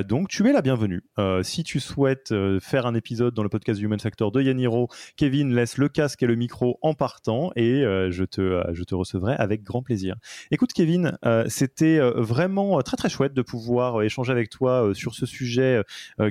donc, 0.06 0.28
tu 0.28 0.48
es 0.48 0.52
la 0.52 0.62
bienvenue. 0.62 1.02
si 1.42 1.64
tu 1.64 1.80
souhaites 1.80 2.32
faire 2.61 2.86
un 2.86 2.94
épisode 2.94 3.34
dans 3.34 3.42
le 3.42 3.48
podcast 3.48 3.80
Human 3.80 3.98
Factor 3.98 4.30
de 4.30 4.42
Yaniro, 4.42 4.88
Kevin 5.16 5.56
laisse 5.56 5.76
le 5.76 5.88
casque 5.88 6.22
et 6.22 6.26
le 6.26 6.36
micro 6.36 6.78
en 6.80 6.94
partant 6.94 7.50
et 7.56 7.82
je, 7.82 8.24
te, 8.24 8.94
recevrai 8.94 9.34
avec 9.34 9.64
grand 9.64 9.82
plaisir. 9.82 10.14
Écoute, 10.52 10.72
Kevin, 10.72 11.18
c'était 11.48 11.98
vraiment 11.98 12.80
très 12.82 12.96
très 12.96 13.08
chouette 13.08 13.34
de 13.34 13.42
pouvoir 13.42 14.02
échanger 14.02 14.30
avec 14.30 14.50
toi 14.50 14.92
sur 14.94 15.16
ce 15.16 15.26
sujet 15.26 15.82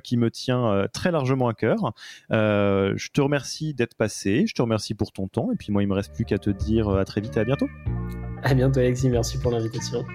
qui 0.01 0.15
me 0.15 0.32
tient 0.32 0.88
très 0.93 1.11
largement 1.11 1.49
à 1.49 1.53
cœur. 1.53 1.93
Euh, 2.68 2.68
je 2.95 3.09
te 3.09 3.22
remercie 3.22 3.74
d'être 3.74 3.95
passé, 3.95 4.45
je 4.47 4.53
te 4.53 4.61
remercie 4.61 4.93
pour 4.93 5.11
ton 5.11 5.28
temps, 5.28 5.51
et 5.51 5.55
puis 5.55 5.72
moi, 5.72 5.84
il 5.84 5.88
me 5.88 5.93
reste 5.93 6.13
plus 6.13 6.26
qu'à 6.26 6.38
te 6.38 6.49
dire 6.49 6.89
euh, 6.89 6.99
à 6.99 7.05
très 7.05 7.22
vite 7.22 7.38
et 7.38 7.39
à 7.39 7.45
bientôt. 7.45 7.70
À 8.43 8.53
bientôt, 8.53 8.80
Alexis, 8.80 9.09
merci 9.09 9.39
pour 9.39 9.51
l'invitation. 9.51 10.05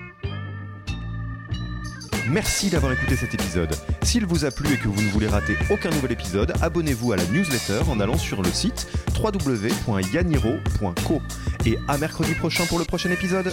Merci 2.31 2.71
d'avoir 2.71 2.93
écouté 2.93 3.17
cet 3.17 3.35
épisode. 3.35 3.75
S'il 4.03 4.25
vous 4.25 4.47
a 4.47 4.51
plu 4.51 4.73
et 4.73 4.79
que 4.79 4.89
vous 4.89 5.03
ne 5.03 5.09
voulez 5.09 5.27
rater 5.27 5.55
aucun 5.71 5.91
nouvel 5.91 6.13
épisode, 6.13 6.55
abonnez-vous 6.63 7.13
à 7.13 7.17
la 7.17 7.25
newsletter 7.27 7.83
en 7.91 8.01
allant 8.01 8.17
sur 8.17 8.41
le 8.41 8.49
site 8.49 8.89
www.yaniro.co. 9.23 11.23
Et 11.67 11.77
à 11.87 11.99
mercredi 11.99 12.35
prochain 12.35 12.65
pour 12.67 12.79
le 12.79 12.87
prochain 12.87 13.11
épisode. 13.11 13.53